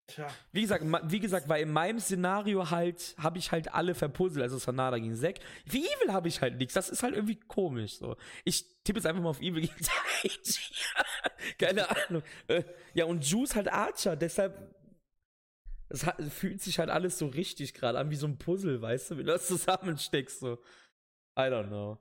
[0.07, 4.41] Tja, Wie gesagt, wie gesagt, weil in meinem Szenario halt habe ich halt alle verpuzzelt,
[4.41, 5.39] also Sanada gegen Zack.
[5.67, 6.73] Für Evil habe ich halt nichts.
[6.73, 7.97] Das ist halt irgendwie komisch.
[7.97, 8.17] So.
[8.43, 9.75] Ich tippe jetzt einfach mal auf Evil gegen
[10.21, 10.73] Taichi.
[11.59, 12.23] Keine Ahnung.
[12.47, 12.63] Äh,
[12.95, 14.75] Ja, und Juice halt Archer, deshalb.
[15.89, 19.11] Es hat, fühlt sich halt alles so richtig gerade an, wie so ein Puzzle, weißt
[19.11, 20.39] du, wenn du das zusammensteckst.
[20.39, 20.53] So.
[21.37, 21.97] I don't know.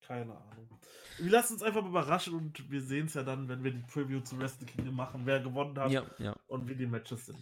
[0.00, 0.80] keine Ahnung.
[1.18, 3.82] Wir lassen uns einfach mal überraschen und wir sehen es ja dann, wenn wir die
[3.82, 6.34] Preview zu Wrestle Kingdom machen, wer gewonnen hat Ja, ja.
[6.46, 7.38] und wie die Matches sind.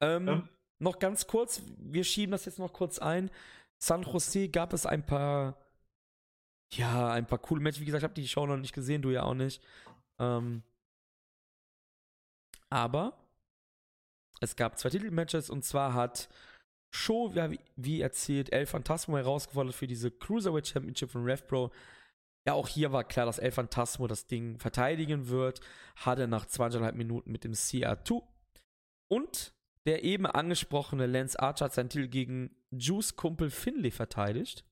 [0.00, 0.48] Ähm, Ähm,
[0.78, 3.30] noch ganz kurz, wir schieben das jetzt noch kurz ein.
[3.78, 5.56] San Jose gab es ein paar,
[6.72, 7.80] ja, ein paar coole Matches.
[7.80, 9.62] Wie gesagt, ich habe die Show noch nicht gesehen, du ja auch nicht.
[10.20, 10.62] Ähm,
[12.70, 13.18] aber
[14.40, 16.28] es gab zwei Titelmatches und zwar hat
[16.90, 21.70] Show, wie, wie erzählt, El Phantasmo herausgefordert für diese Cruiserweight Championship von RevPro.
[22.46, 25.60] Ja, auch hier war klar, dass El Phantasmo das Ding verteidigen wird.
[25.96, 28.22] Hatte nach 20,5 Minuten mit dem CR2
[29.08, 29.52] und
[29.86, 34.64] der eben angesprochene Lance Archer hat seinen Titel gegen Juice Kumpel Finley verteidigt.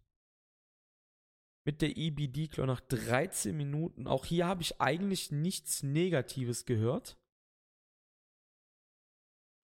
[1.64, 4.06] Mit der EBD, glaube nach 13 Minuten.
[4.06, 7.16] Auch hier habe ich eigentlich nichts Negatives gehört.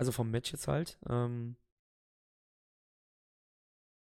[0.02, 0.98] Also vom Match jetzt halt.
[1.08, 1.54] Ähm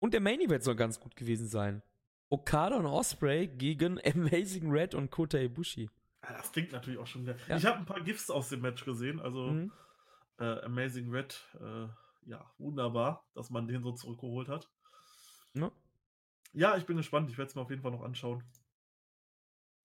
[0.02, 1.84] und der Main Event soll ganz gut gewesen sein.
[2.30, 5.90] Okada und Osprey gegen Amazing Red und Kota Ibushi.
[6.24, 7.38] ja, das klingt natürlich auch schon geil.
[7.50, 7.58] Ja.
[7.58, 9.74] Ich habe ein paar GIFs aus dem Match gesehen, also Mhm.
[10.38, 11.88] äh, Amazing Red, äh,
[12.30, 14.70] ja, wunderbar, dass man den so zurückgeholt hat.
[15.56, 15.70] Ja.
[16.54, 17.30] Ja, ich bin gespannt.
[17.30, 18.42] Ich werde es mir auf jeden Fall noch anschauen,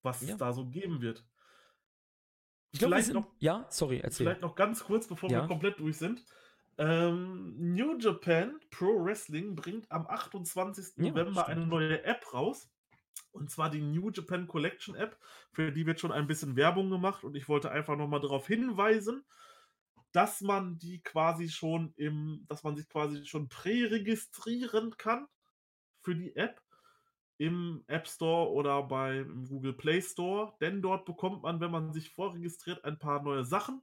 [0.02, 1.26] was es da so geben wird.
[2.74, 4.26] Ich glaube, wir Vielleicht sind noch- Ja, sorry, erzähl.
[4.26, 5.42] Vielleicht noch ganz kurz, bevor Ja.
[5.42, 6.24] wir komplett durch sind.
[6.76, 10.96] Ähm, New Japan Pro Wrestling bringt am 28.
[10.96, 11.48] Ja, November stimmt.
[11.58, 12.68] eine neue App raus.
[13.30, 15.16] Und zwar die New Japan Collection App.
[15.52, 17.22] Für die wird schon ein bisschen Werbung gemacht.
[17.22, 19.24] Und ich wollte einfach nochmal darauf hinweisen,
[20.10, 25.28] dass man die quasi schon im, dass man sich quasi schon präregistrieren kann
[26.02, 26.60] für die App
[27.44, 32.10] im App Store oder beim Google Play Store, denn dort bekommt man, wenn man sich
[32.10, 33.82] vorregistriert, ein paar neue Sachen.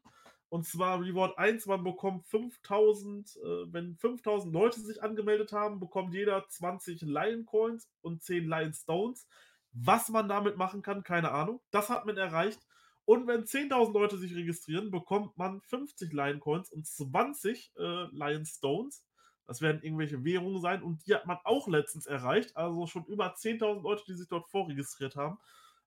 [0.50, 6.14] Und zwar Reward 1, man bekommt 5000, äh, wenn 5000 Leute sich angemeldet haben, bekommt
[6.14, 9.28] jeder 20 Lion Coins und 10 Lion Stones.
[9.74, 11.62] Was man damit machen kann, keine Ahnung.
[11.70, 12.60] Das hat man erreicht.
[13.06, 18.46] Und wenn 10.000 Leute sich registrieren, bekommt man 50 Lion Coins und 20 äh, Lion
[18.46, 19.06] Stones.
[19.52, 22.56] Das werden irgendwelche Währungen sein und die hat man auch letztens erreicht.
[22.56, 25.40] Also schon über 10.000 Leute, die sich dort vorregistriert haben.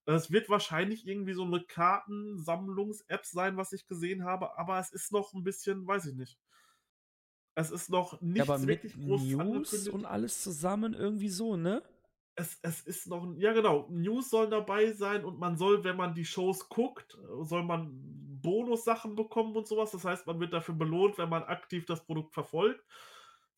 [0.04, 5.12] Es wird wahrscheinlich irgendwie so eine Kartensammlungs-App sein, was ich gesehen habe, aber es ist
[5.12, 6.38] noch ein bisschen, weiß ich nicht.
[7.56, 9.88] Es ist noch Ja, nichts aber mit wirklich groß News angekündigt.
[9.88, 11.82] und alles zusammen irgendwie so, ne?
[12.36, 16.14] Es, es ist noch, ja genau, News sollen dabei sein und man soll, wenn man
[16.14, 17.90] die Shows guckt, soll man
[18.42, 19.92] Bonussachen bekommen und sowas.
[19.92, 22.84] Das heißt, man wird dafür belohnt, wenn man aktiv das Produkt verfolgt.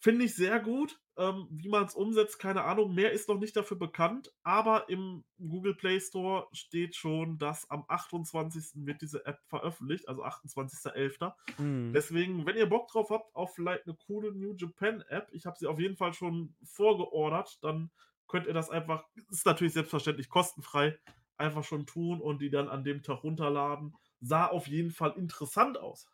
[0.07, 1.01] Finde ich sehr gut.
[1.17, 2.95] Ähm, wie man es umsetzt, keine Ahnung.
[2.95, 7.85] Mehr ist noch nicht dafür bekannt, aber im Google Play Store steht schon, dass am
[7.89, 8.87] 28.
[8.87, 11.33] wird diese App veröffentlicht, also 28.11.
[11.57, 11.93] Hm.
[11.93, 15.57] Deswegen, wenn ihr Bock drauf habt, auf vielleicht eine coole New Japan App, ich habe
[15.59, 17.91] sie auf jeden Fall schon vorgeordert, dann
[18.29, 20.97] könnt ihr das einfach, ist natürlich selbstverständlich kostenfrei,
[21.37, 23.97] einfach schon tun und die dann an dem Tag runterladen.
[24.21, 26.07] Sah auf jeden Fall interessant aus.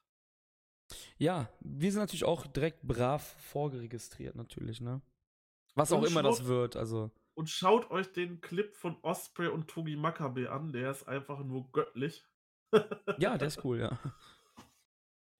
[1.19, 5.01] Ja, wir sind natürlich auch direkt brav vorgeregistriert, natürlich, ne?
[5.74, 7.10] Was auch Und immer das wird, also.
[7.35, 11.70] Und schaut euch den Clip von Osprey und Togi Makabe an, der ist einfach nur
[11.73, 12.24] göttlich.
[13.19, 13.98] Ja, der ist cool, ja.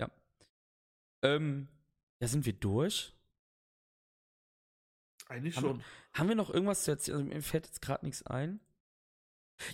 [0.01, 0.11] Ja.
[1.23, 1.69] Ähm,
[2.21, 3.15] ja, sind wir durch?
[5.29, 5.85] Eigentlich Haben wir- schon.
[6.15, 7.17] Haben wir noch irgendwas zu erzählen?
[7.19, 8.61] Also, mir fällt jetzt gerade nichts ein.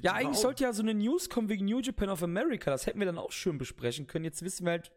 [0.02, 2.70] Ja, War eigentlich auch- sollte ja so eine News kommen wegen New Japan of America.
[2.70, 4.24] Das hätten wir dann auch schön besprechen können.
[4.24, 4.92] Jetzt wissen wir halt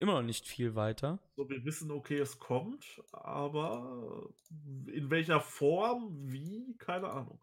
[0.00, 1.18] immer noch nicht viel weiter.
[1.36, 4.30] So, wir wissen, okay, es kommt, aber
[4.86, 7.40] in welcher Form, wie, keine Ahnung.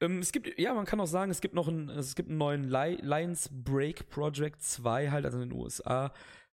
[0.00, 2.38] Ähm, es gibt, ja, man kann auch sagen, es gibt noch einen, es gibt einen
[2.38, 6.12] neuen Li Lions Break Project 2 halt, also in den USA,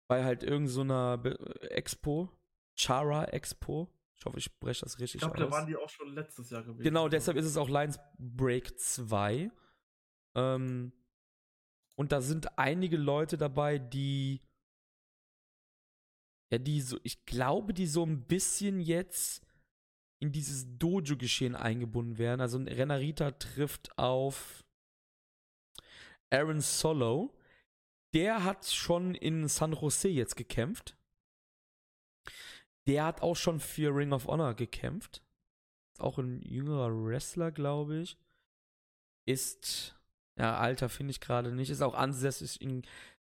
[0.09, 1.31] bei halt irgendeiner so
[1.69, 2.31] Expo,
[2.74, 3.89] Chara Expo.
[4.16, 5.51] Ich hoffe, ich spreche das Ich richtig glaube, da aus.
[5.53, 6.82] waren die auch schon letztes Jahr gewesen.
[6.82, 9.51] Genau, deshalb ist es auch Lions Break 2.
[10.35, 10.93] Ähm,
[11.97, 14.41] und da sind einige Leute dabei, die.
[16.55, 19.44] Ja, die so, ich glaube, die so ein bisschen jetzt
[20.20, 22.40] in dieses Dojo-Geschehen eingebunden werden.
[22.40, 24.64] Also Renarita trifft auf
[26.31, 27.36] Aaron Solo.
[28.14, 30.97] Der hat schon in San Jose jetzt gekämpft.
[32.86, 35.24] Der hat auch schon für Ring of Honor gekämpft.
[35.98, 38.16] Auch ein jüngerer Wrestler, glaube ich.
[39.26, 39.98] Ist,
[40.39, 41.70] ja, Alter finde ich gerade nicht.
[41.70, 42.82] Ist auch ansässig in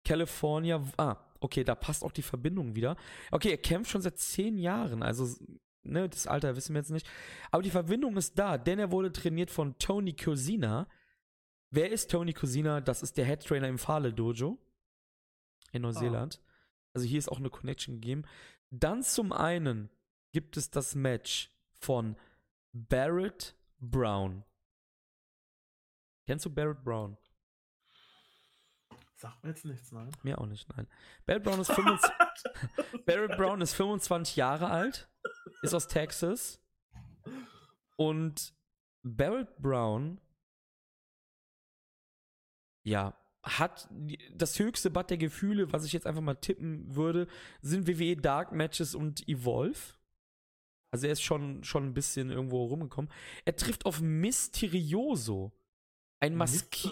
[0.04, 0.86] California.
[0.98, 2.96] Ah, okay, da passt auch die Verbindung wieder.
[3.30, 5.02] Okay, er kämpft schon seit zehn Jahren.
[5.02, 5.28] Also,
[5.82, 7.06] ne, das Alter wissen wir jetzt nicht.
[7.50, 10.88] Aber die Verbindung ist da, denn er wurde trainiert von Tony Cosina.
[11.70, 12.80] Wer ist Tony Cosina?
[12.80, 14.58] Das ist der Head Trainer im Fale Dojo
[15.72, 16.40] in Neuseeland.
[16.40, 16.50] Ah.
[16.94, 18.22] Also hier ist auch eine Connection gegeben.
[18.70, 19.90] Dann zum einen
[20.32, 22.16] gibt es das Match von
[22.72, 24.44] Barrett Brown.
[26.26, 27.18] Kennst du Barrett Brown?
[29.24, 30.10] Sagt mir jetzt nichts, nein.
[30.22, 30.86] Mir auch nicht, nein.
[31.24, 32.10] Barrett Brown ist, 25,
[33.06, 35.08] Barrett Brown ist 25 Jahre alt,
[35.62, 36.62] ist aus Texas.
[37.96, 38.52] Und
[39.02, 40.20] Barrett Brown,
[42.82, 43.88] ja, hat
[44.34, 47.26] das höchste Bad der Gefühle, was ich jetzt einfach mal tippen würde,
[47.62, 49.94] sind WWE Dark Matches und Evolve.
[50.90, 53.10] Also er ist schon, schon ein bisschen irgendwo rumgekommen.
[53.46, 55.58] Er trifft auf Mysterioso.
[56.20, 56.90] Ein Maski.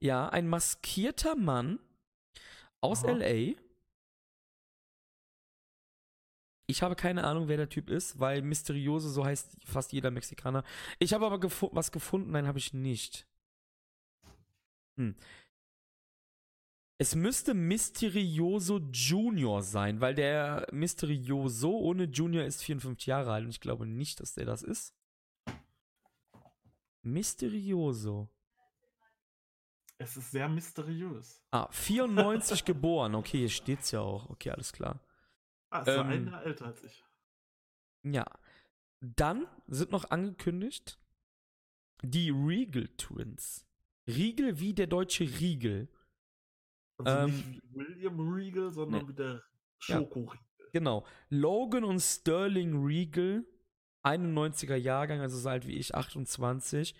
[0.00, 1.78] Ja, ein maskierter Mann
[2.80, 3.12] aus Aha.
[3.12, 3.54] LA.
[6.66, 10.64] Ich habe keine Ahnung, wer der Typ ist, weil Mysterioso, so heißt fast jeder Mexikaner.
[10.98, 13.26] Ich habe aber gefu was gefunden, nein, habe ich nicht.
[14.98, 15.14] Hm.
[16.96, 23.50] Es müsste Mysterioso Junior sein, weil der Mysterioso ohne Junior ist 54 Jahre alt und
[23.50, 24.94] ich glaube nicht, dass der das ist.
[27.02, 28.28] Mysterioso.
[29.98, 31.42] Es ist sehr mysteriös.
[31.50, 33.14] Ah, 94 geboren.
[33.14, 34.28] Okay, hier steht's ja auch.
[34.30, 35.00] Okay, alles klar.
[35.70, 37.04] Ah, ist ähm, ein Jahr älter als ich.
[38.02, 38.24] Ja.
[39.00, 40.98] Dann sind noch angekündigt
[42.02, 43.66] die Regal Twins.
[44.06, 45.88] Riegel wie der deutsche Riegel.
[46.98, 49.08] Also ähm, nicht wie William Regal, sondern ne.
[49.08, 49.42] wie der
[49.78, 50.38] Schoko Regal.
[50.58, 51.06] Ja, genau.
[51.28, 53.44] Logan und Sterling Regal,
[54.02, 56.94] 91er Jahrgang, also so alt wie ich, 28.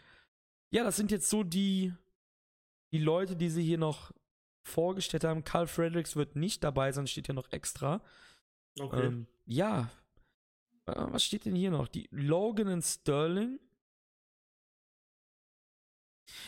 [0.70, 1.92] Ja, das sind jetzt so die,
[2.94, 4.12] die Leute, die sie hier noch
[4.64, 5.42] vorgestellt haben.
[5.42, 8.00] Carl Fredericks wird nicht dabei sein, steht ja noch extra.
[8.78, 9.06] Okay.
[9.06, 9.90] Ähm, ja.
[10.86, 11.88] Äh, was steht denn hier noch?
[11.88, 13.58] Die Logan und Sterling.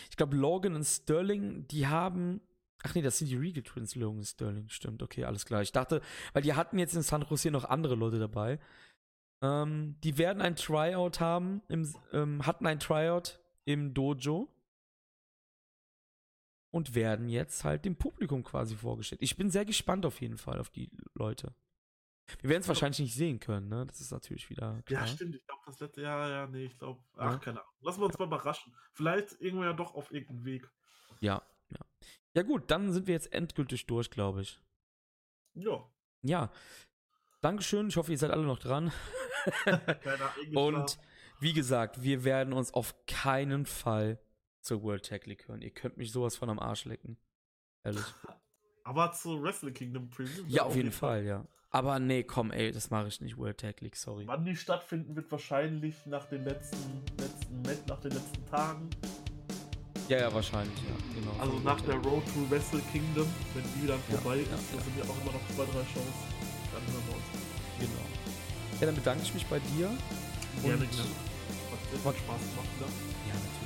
[0.09, 2.41] Ich glaube, Logan und Sterling, die haben
[2.85, 4.69] Ach nee, das sind die Regal Twins, Logan Sterling.
[4.69, 5.63] Stimmt, okay, alles klar.
[5.63, 6.01] Ich dachte,
[6.33, 8.61] weil die hatten jetzt in San Jose noch andere Leute dabei.
[9.43, 14.49] Ähm, die werden ein Tryout haben, im, ähm, hatten ein Tryout im Dojo
[16.77, 19.23] und werden jetzt halt dem Publikum quasi vorgestellt.
[19.23, 21.55] Ich bin sehr gespannt auf jeden Fall auf die Leute.
[22.43, 23.87] Wir werden es wahrscheinlich nicht sehen können, ne?
[23.87, 24.83] Das ist natürlich wieder.
[24.83, 25.01] Klar.
[25.01, 25.37] Ja, stimmt.
[25.37, 27.39] Ich glaube, das letzte Jahr, ja, nee, ich glaube, ach, ja.
[27.39, 27.73] keine Ahnung.
[27.81, 28.75] Lassen wir uns mal überraschen.
[28.93, 30.71] Vielleicht irgendwann ja doch auf irgendeinem Weg.
[31.21, 31.41] Ja,
[31.71, 31.79] ja.
[32.35, 34.61] Ja, gut, dann sind wir jetzt endgültig durch, glaube ich.
[35.55, 35.89] Ja.
[36.23, 36.53] Ja.
[37.41, 37.89] Dankeschön.
[37.89, 38.93] Ich hoffe, ihr seid alle noch dran.
[40.55, 40.99] Und
[41.41, 44.19] wie gesagt, wir werden uns auf keinen Fall
[44.67, 45.63] zur World Tag League hören.
[45.63, 47.17] Ihr könnt mich sowas von am Arsch lecken.
[47.85, 48.05] Ehrlich.
[48.85, 50.45] Aber zur Wrestle Kingdom Preview?
[50.49, 51.47] Ja, auf jeden Fall, Fall, ja.
[51.71, 54.27] Aber nee, komm, ey, das mache ich nicht, World Tag League, sorry.
[54.27, 58.89] Wann die stattfinden wird, wahrscheinlich nach den letzten, letzten, nach den letzten Tagen.
[60.09, 61.21] Ja, ja, wahrscheinlich, ja.
[61.21, 61.33] Genau.
[61.41, 64.85] Also nach der Road to Wrestle Kingdom, wenn die dann vorbei ja, ist, ja, da
[64.85, 66.19] sind ja auch immer noch zwei, drei Shows,
[66.73, 67.27] dann hören wir uns.
[67.81, 68.81] Genau.
[68.81, 69.91] Ja, dann bedanke ich mich bei dir.
[70.63, 71.11] Gerne, gerne.
[72.05, 72.89] Hat Spaß gemacht wieder.
[73.27, 73.66] Ja, natürlich.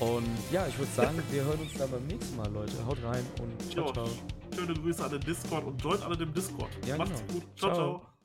[0.00, 2.86] Und ja, ich würde sagen, wir hören uns dann beim nächsten Mal, Leute.
[2.86, 4.08] Haut rein und ciao, ciao.
[4.54, 6.70] Schöne Grüße an den Discord und joint alle dem Discord.
[6.86, 7.32] Ja, Macht's genau.
[7.32, 7.42] gut.
[7.56, 7.74] ciao.
[7.74, 7.98] ciao.
[7.98, 8.17] ciao.